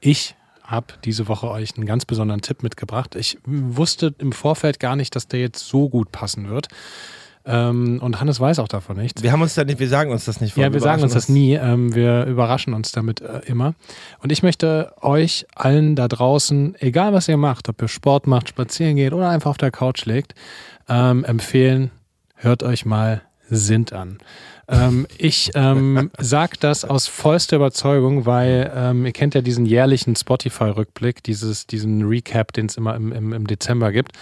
Ich 0.00 0.34
habe 0.62 0.86
diese 1.04 1.28
Woche 1.28 1.48
euch 1.50 1.76
einen 1.76 1.86
ganz 1.86 2.04
besonderen 2.04 2.42
Tipp 2.42 2.62
mitgebracht. 2.62 3.14
Ich 3.14 3.38
wusste 3.46 4.14
im 4.18 4.32
Vorfeld 4.32 4.80
gar 4.80 4.96
nicht, 4.96 5.16
dass 5.16 5.28
der 5.28 5.40
jetzt 5.40 5.66
so 5.66 5.88
gut 5.88 6.12
passen 6.12 6.48
wird. 6.50 6.68
Ähm, 7.48 8.00
und 8.02 8.20
Hannes 8.20 8.40
weiß 8.40 8.58
auch 8.58 8.66
davon 8.66 8.96
nichts. 8.96 9.22
Wir 9.22 9.30
haben 9.30 9.40
uns 9.40 9.54
da 9.54 9.64
nicht, 9.64 9.78
wir 9.78 9.88
sagen 9.88 10.10
uns 10.10 10.24
das 10.24 10.40
nicht. 10.40 10.56
Ja, 10.56 10.72
wir 10.72 10.80
sagen 10.80 11.02
uns 11.02 11.12
das 11.12 11.28
nie. 11.28 11.54
Ähm, 11.54 11.94
wir 11.94 12.24
überraschen 12.24 12.74
uns 12.74 12.90
damit 12.90 13.20
äh, 13.20 13.40
immer. 13.46 13.74
Und 14.20 14.32
ich 14.32 14.42
möchte 14.42 14.92
euch 15.00 15.46
allen 15.54 15.94
da 15.94 16.08
draußen, 16.08 16.74
egal 16.80 17.12
was 17.12 17.28
ihr 17.28 17.36
macht, 17.36 17.68
ob 17.68 17.80
ihr 17.80 17.88
Sport 17.88 18.26
macht, 18.26 18.48
spazieren 18.48 18.96
geht 18.96 19.12
oder 19.12 19.28
einfach 19.28 19.50
auf 19.50 19.58
der 19.58 19.70
Couch 19.70 20.06
legt, 20.06 20.34
ähm, 20.88 21.24
empfehlen, 21.24 21.92
hört 22.34 22.64
euch 22.64 22.84
mal 22.84 23.22
Sind 23.48 23.92
an. 23.92 24.18
Ähm, 24.68 25.06
ich 25.16 25.52
ähm, 25.54 26.10
sag 26.18 26.58
das 26.58 26.84
aus 26.84 27.06
vollster 27.06 27.56
Überzeugung, 27.56 28.26
weil 28.26 28.72
ähm, 28.74 29.06
ihr 29.06 29.12
kennt 29.12 29.36
ja 29.36 29.40
diesen 29.40 29.66
jährlichen 29.66 30.16
Spotify-Rückblick, 30.16 31.22
dieses, 31.22 31.68
diesen 31.68 32.02
Recap, 32.02 32.52
den 32.52 32.66
es 32.66 32.76
immer 32.76 32.96
im, 32.96 33.12
im, 33.12 33.32
im 33.32 33.46
Dezember 33.46 33.92
gibt. 33.92 34.12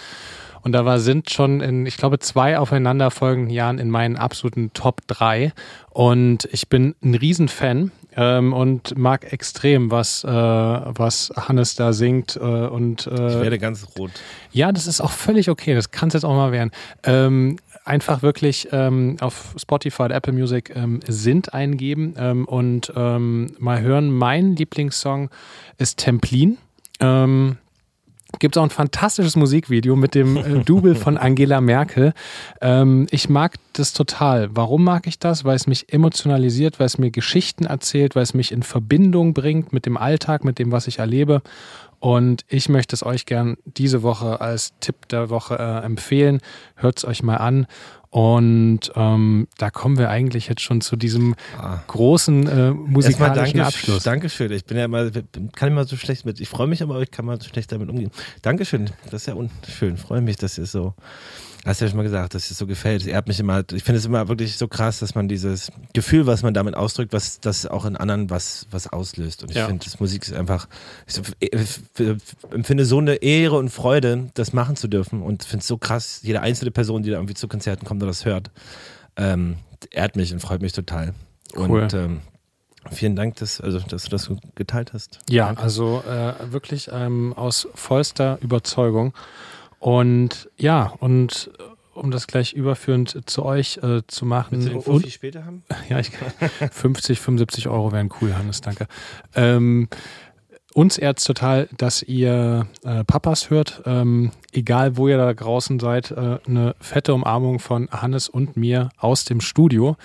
Und 0.65 0.71
da 0.71 0.83
war 0.83 0.97
sind 0.99 1.29
schon 1.29 1.61
in, 1.61 1.85
ich 1.85 1.95
glaube, 1.95 2.17
zwei 2.17 2.57
aufeinanderfolgenden 2.57 3.51
Jahren 3.51 3.77
in 3.77 3.91
meinen 3.91 4.15
absoluten 4.17 4.73
Top 4.73 5.01
3. 5.05 5.53
Und 5.91 6.49
ich 6.51 6.69
bin 6.69 6.95
ein 7.03 7.13
Riesenfan 7.13 7.91
ähm, 8.15 8.51
und 8.51 8.97
mag 8.97 9.31
extrem, 9.31 9.91
was, 9.91 10.23
äh, 10.23 10.27
was 10.27 11.31
Hannes 11.37 11.75
da 11.75 11.93
singt. 11.93 12.35
Äh, 12.35 12.39
und 12.39 13.05
Ich 13.05 13.13
äh, 13.13 13.41
werde 13.41 13.59
ganz 13.59 13.85
rot. 13.95 14.09
ja, 14.53 14.71
das 14.71 14.87
ist 14.87 15.01
auch 15.01 15.11
völlig 15.11 15.51
okay. 15.51 15.75
Das 15.75 15.91
kann 15.91 16.07
es 16.07 16.15
jetzt 16.15 16.23
auch 16.23 16.33
mal 16.33 16.51
werden. 16.51 16.71
Ähm, 17.03 17.57
einfach 17.83 18.23
wirklich 18.23 18.69
ähm, 18.71 19.17
auf 19.19 19.53
Spotify 19.57 20.01
und 20.01 20.11
Apple 20.11 20.33
Music 20.33 20.75
ähm, 20.75 20.99
sind 21.07 21.53
eingeben 21.53 22.15
ähm, 22.17 22.45
und 22.45 22.91
ähm, 22.95 23.55
mal 23.59 23.81
hören. 23.81 24.11
Mein 24.11 24.55
Lieblingssong 24.55 25.29
ist 25.77 25.99
Templin. 25.99 26.57
Ähm, 26.99 27.57
Gibt 28.39 28.55
es 28.55 28.59
auch 28.59 28.63
ein 28.63 28.69
fantastisches 28.69 29.35
Musikvideo 29.35 29.95
mit 29.95 30.15
dem 30.15 30.37
äh, 30.37 30.63
Double 30.63 30.95
von 30.95 31.17
Angela 31.17 31.61
Merkel. 31.61 32.13
Ähm, 32.61 33.07
ich 33.11 33.29
mag 33.29 33.55
das 33.73 33.93
total. 33.93 34.49
Warum 34.51 34.83
mag 34.83 35.07
ich 35.07 35.19
das? 35.19 35.45
Weil 35.45 35.55
es 35.55 35.67
mich 35.67 35.91
emotionalisiert, 35.93 36.79
weil 36.79 36.87
es 36.87 36.97
mir 36.97 37.11
Geschichten 37.11 37.65
erzählt, 37.65 38.15
weil 38.15 38.23
es 38.23 38.33
mich 38.33 38.51
in 38.51 38.63
Verbindung 38.63 39.33
bringt 39.33 39.73
mit 39.73 39.85
dem 39.85 39.97
Alltag, 39.97 40.43
mit 40.43 40.59
dem, 40.59 40.71
was 40.71 40.87
ich 40.87 40.99
erlebe. 40.99 41.41
Und 41.99 42.45
ich 42.47 42.69
möchte 42.69 42.95
es 42.95 43.03
euch 43.03 43.25
gern 43.25 43.57
diese 43.65 44.03
Woche 44.03 44.41
als 44.41 44.73
Tipp 44.79 45.07
der 45.09 45.29
Woche 45.29 45.57
äh, 45.57 45.85
empfehlen. 45.85 46.39
Hört 46.75 46.99
es 46.99 47.05
euch 47.05 47.23
mal 47.23 47.37
an. 47.37 47.67
Und 48.15 48.93
ähm, 48.95 49.45
da 49.57 49.69
kommen 49.69 49.97
wir 49.97 50.09
eigentlich 50.09 50.47
jetzt 50.47 50.61
schon 50.61 50.79
zu 50.79 50.95
diesem 50.95 51.35
Ah. 51.59 51.79
großen 51.87 52.47
äh, 52.47 52.71
musikalischen 52.71 53.57
danke, 53.57 53.65
Abschluss. 53.65 54.03
Dankeschön. 54.03 54.53
Ich 54.53 54.63
bin 54.63 54.77
ja 54.77 54.87
mal, 54.87 55.11
kann 55.53 55.67
immer 55.67 55.83
so 55.83 55.97
schlecht 55.97 56.23
mit, 56.25 56.39
ich 56.39 56.47
freue 56.47 56.67
mich 56.67 56.81
aber, 56.81 57.01
ich 57.01 57.11
kann 57.11 57.25
mal 57.25 57.41
so 57.41 57.49
schlecht 57.49 57.73
damit 57.73 57.89
umgehen. 57.89 58.11
Dankeschön. 58.41 58.89
Das 59.11 59.23
ist 59.23 59.25
ja 59.25 59.33
unschön. 59.33 59.97
Freue 59.97 60.21
mich, 60.21 60.37
dass 60.37 60.57
ihr 60.57 60.65
so, 60.65 60.93
hast 61.65 61.81
du 61.81 61.85
ja 61.85 61.89
schon 61.89 61.97
mal 61.97 62.03
gesagt, 62.03 62.33
dass 62.35 62.49
es 62.51 62.57
so 62.57 62.67
gefällt. 62.67 63.01
Es 63.01 63.07
ehrt 63.07 63.27
mich 63.27 63.39
immer. 63.39 63.63
Ich 63.73 63.83
finde 63.83 63.97
es 63.99 64.05
immer 64.05 64.27
wirklich 64.27 64.57
so 64.57 64.67
krass, 64.67 64.99
dass 64.99 65.15
man 65.15 65.27
dieses 65.27 65.71
Gefühl, 65.93 66.27
was 66.27 66.43
man 66.43 66.53
damit 66.53 66.75
ausdrückt, 66.75 67.11
was 67.11 67.39
das 67.39 67.65
auch 67.65 67.85
in 67.85 67.95
anderen 67.97 68.29
was, 68.29 68.67
was 68.71 68.87
auslöst. 68.91 69.41
Und 69.43 69.49
ich 69.51 69.57
Ja. 69.57 69.65
finde, 69.67 69.83
das 69.83 69.99
Musik 69.99 70.23
ist 70.23 70.33
einfach, 70.33 70.67
ich 71.07 71.13
so- 71.15 71.21
ich 71.39 71.51
empfinde 72.51 72.85
so 72.85 72.99
eine 72.99 73.15
Ehre 73.15 73.57
und 73.57 73.69
Freude, 73.69 74.29
das 74.35 74.53
machen 74.53 74.75
zu 74.75 74.87
dürfen. 74.87 75.21
Und 75.21 75.43
finde 75.43 75.61
es 75.61 75.67
so 75.67 75.77
krass, 75.77 76.19
jede 76.23 76.41
einzelne 76.41 76.71
Person, 76.71 77.03
die 77.03 77.09
da 77.09 77.17
irgendwie 77.17 77.33
zu 77.33 77.47
Konzerten 77.47 77.85
kommt 77.85 78.01
oder 78.03 78.11
das 78.11 78.25
hört, 78.25 78.51
ähm, 79.17 79.55
ehrt 79.91 80.15
mich 80.15 80.33
und 80.33 80.39
freut 80.39 80.61
mich 80.61 80.73
total. 80.73 81.13
Cool. 81.55 81.81
Und 81.81 81.93
ähm, 81.93 82.19
vielen 82.91 83.15
Dank, 83.15 83.37
dass, 83.37 83.59
also, 83.61 83.79
dass 83.79 84.03
du 84.03 84.09
das 84.09 84.23
so 84.23 84.37
geteilt 84.55 84.93
hast. 84.93 85.19
Ja, 85.29 85.47
Danke. 85.47 85.61
also 85.63 86.03
äh, 86.07 86.51
wirklich 86.51 86.89
ähm, 86.91 87.33
aus 87.35 87.67
vollster 87.73 88.37
Überzeugung. 88.41 89.13
Und 89.85 90.49
ja, 90.57 90.93
und 90.97 91.51
äh, 91.59 91.63
um 91.93 92.09
das 92.09 92.25
gleich 92.25 92.53
überführend 92.53 93.29
zu 93.29 93.45
euch 93.45 93.77
äh, 93.83 94.01
zu 94.07 94.25
machen. 94.25 94.65
Willst 94.65 94.87
du 94.87 94.97
den 94.97 95.11
später 95.11 95.45
haben? 95.45 95.63
ja, 95.89 95.99
ich, 95.99 96.09
50, 96.71 97.19
75 97.19 97.67
Euro 97.67 97.91
wären 97.91 98.09
cool, 98.19 98.35
Hannes, 98.35 98.61
danke. 98.61 98.87
Ähm, 99.35 99.87
uns 100.73 100.97
ehrt 100.97 101.23
total, 101.23 101.69
dass 101.77 102.01
ihr 102.01 102.65
äh, 102.83 103.03
Papas 103.03 103.51
hört. 103.51 103.83
Ähm, 103.85 104.31
egal, 104.55 104.97
wo 104.97 105.07
ihr 105.07 105.17
da 105.17 105.33
draußen 105.33 105.79
seid, 105.79 106.11
äh, 106.11 106.37
eine 106.47 106.75
fette 106.79 107.13
Umarmung 107.13 107.59
von 107.59 107.89
Hannes 107.91 108.29
und 108.29 108.57
mir 108.57 108.89
aus 108.97 109.25
dem 109.25 109.41
Studio. 109.41 109.95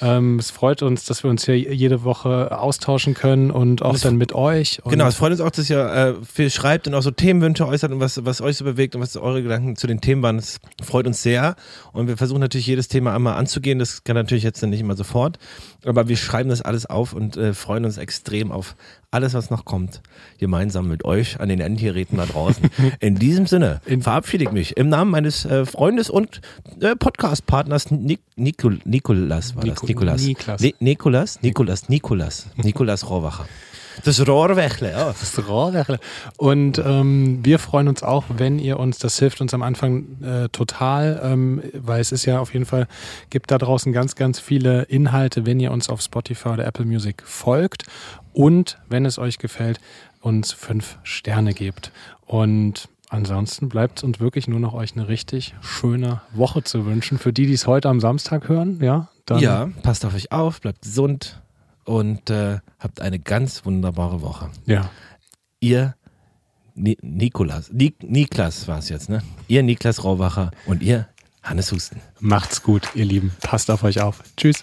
Ähm, 0.00 0.38
es 0.38 0.50
freut 0.50 0.82
uns, 0.82 1.04
dass 1.04 1.22
wir 1.22 1.30
uns 1.30 1.44
hier 1.44 1.56
jede 1.58 2.04
Woche 2.04 2.58
austauschen 2.58 3.14
können 3.14 3.50
und 3.50 3.82
auch 3.82 3.94
es- 3.94 4.02
dann 4.02 4.16
mit 4.16 4.32
euch. 4.32 4.80
Genau, 4.86 5.06
es 5.06 5.14
freut 5.16 5.32
uns 5.32 5.40
auch, 5.40 5.50
dass 5.50 5.68
ihr 5.70 5.78
äh, 5.80 6.14
viel 6.24 6.50
schreibt 6.50 6.86
und 6.86 6.94
auch 6.94 7.02
so 7.02 7.10
Themenwünsche 7.10 7.66
äußert 7.66 7.92
und 7.92 8.00
was, 8.00 8.24
was 8.24 8.40
euch 8.40 8.56
so 8.56 8.64
bewegt 8.64 8.94
und 8.94 9.00
was 9.02 9.16
eure 9.16 9.42
Gedanken 9.42 9.76
zu 9.76 9.86
den 9.86 10.00
Themen 10.00 10.22
waren. 10.22 10.36
Das 10.36 10.58
freut 10.82 11.06
uns 11.06 11.22
sehr. 11.22 11.56
Und 11.92 12.08
wir 12.08 12.16
versuchen 12.16 12.40
natürlich 12.40 12.66
jedes 12.66 12.88
Thema 12.88 13.14
einmal 13.14 13.34
anzugehen. 13.36 13.78
Das 13.78 14.04
kann 14.04 14.16
natürlich 14.16 14.44
jetzt 14.44 14.62
nicht 14.62 14.80
immer 14.80 14.96
sofort. 14.96 15.38
Aber 15.84 16.08
wir 16.08 16.16
schreiben 16.16 16.48
das 16.50 16.62
alles 16.62 16.86
auf 16.86 17.12
und 17.12 17.36
äh, 17.36 17.54
freuen 17.54 17.84
uns 17.84 17.98
extrem 17.98 18.50
auf 18.50 18.74
alles, 19.10 19.32
was 19.34 19.48
noch 19.50 19.64
kommt. 19.64 20.00
Gemeinsam 20.38 20.88
mit 20.88 21.04
euch 21.04 21.38
an 21.38 21.48
den 21.48 21.60
Endgeräten 21.60 22.18
da 22.18 22.26
draußen. 22.26 22.68
In 23.00 23.14
diesem 23.14 23.46
Sinne 23.46 23.80
verabschiede 24.02 24.44
ich 24.44 24.52
mich 24.52 24.76
im 24.76 24.88
Namen 24.88 25.10
meines 25.10 25.44
äh, 25.44 25.64
Freundes 25.66 26.10
und 26.10 26.40
äh, 26.80 26.96
Podcast-Partners 26.96 27.90
Nik 27.90 28.20
Nikol 28.36 28.80
Nikolas. 28.84 29.54
War 29.56 29.64
das? 29.64 29.82
Nico- 29.82 29.86
Nikolas. 29.86 30.22
Niklas. 30.22 30.60
Ni 30.60 30.74
Nikolas? 30.80 31.42
Nikolas, 31.42 31.88
Nikolas. 31.88 32.46
Nikolas 32.56 33.08
Rohrwacher. 33.10 33.46
Das 34.04 34.26
Rohrwächle, 34.26 34.90
ja. 34.90 35.06
Das 35.18 35.46
Rohrwächle. 35.46 36.00
Und 36.36 36.78
ähm, 36.84 37.44
wir 37.44 37.60
freuen 37.60 37.86
uns 37.86 38.02
auch, 38.02 38.24
wenn 38.36 38.58
ihr 38.58 38.80
uns, 38.80 38.98
das 38.98 39.18
hilft 39.20 39.40
uns 39.40 39.54
am 39.54 39.62
Anfang 39.62 40.20
äh, 40.20 40.48
total, 40.48 41.20
ähm, 41.22 41.62
weil 41.74 42.00
es 42.00 42.10
ist 42.10 42.24
ja 42.24 42.40
auf 42.40 42.52
jeden 42.52 42.66
Fall, 42.66 42.88
gibt 43.30 43.52
da 43.52 43.58
draußen 43.58 43.92
ganz, 43.92 44.16
ganz 44.16 44.40
viele 44.40 44.82
Inhalte, 44.82 45.46
wenn 45.46 45.60
ihr 45.60 45.70
uns 45.70 45.88
auf 45.88 46.00
Spotify 46.02 46.48
oder 46.48 46.66
Apple 46.66 46.84
Music 46.86 47.22
folgt 47.24 47.84
und 48.32 48.78
wenn 48.88 49.06
es 49.06 49.16
euch 49.16 49.38
gefällt, 49.38 49.78
uns 50.20 50.50
fünf 50.52 50.98
Sterne 51.04 51.54
gebt. 51.54 51.92
Und 52.26 52.88
ansonsten 53.14 53.68
bleibt 53.68 54.02
uns 54.04 54.20
wirklich 54.20 54.48
nur 54.48 54.60
noch 54.60 54.74
euch 54.74 54.92
eine 54.92 55.08
richtig 55.08 55.54
schöne 55.62 56.20
Woche 56.32 56.62
zu 56.62 56.84
wünschen. 56.86 57.18
Für 57.18 57.32
die, 57.32 57.46
die 57.46 57.52
es 57.54 57.66
heute 57.66 57.88
am 57.88 58.00
Samstag 58.00 58.48
hören, 58.48 58.80
ja, 58.82 59.08
dann 59.26 59.38
Ja, 59.38 59.70
passt 59.82 60.04
auf 60.04 60.14
euch 60.14 60.32
auf, 60.32 60.60
bleibt 60.60 60.82
gesund 60.82 61.40
und 61.84 62.28
äh, 62.30 62.58
habt 62.78 63.00
eine 63.00 63.18
ganz 63.18 63.64
wunderbare 63.64 64.20
Woche. 64.22 64.50
ja. 64.66 64.90
Ihr 65.60 65.94
Ni 66.74 66.98
Nikolas, 67.00 67.70
Nik 67.72 68.02
Niklas 68.02 68.66
war 68.68 68.78
es 68.80 68.88
jetzt, 68.90 69.08
ne? 69.08 69.22
Ihr 69.48 69.62
Niklas 69.62 70.04
Rauwacher 70.04 70.50
und 70.66 70.82
ihr 70.82 71.08
Hannes 71.42 71.72
Husten. 71.72 72.00
Macht's 72.20 72.62
gut, 72.62 72.88
ihr 72.94 73.04
Lieben. 73.06 73.32
Passt 73.40 73.70
auf 73.70 73.82
euch 73.84 74.00
auf. 74.02 74.22
Tschüss. 74.36 74.62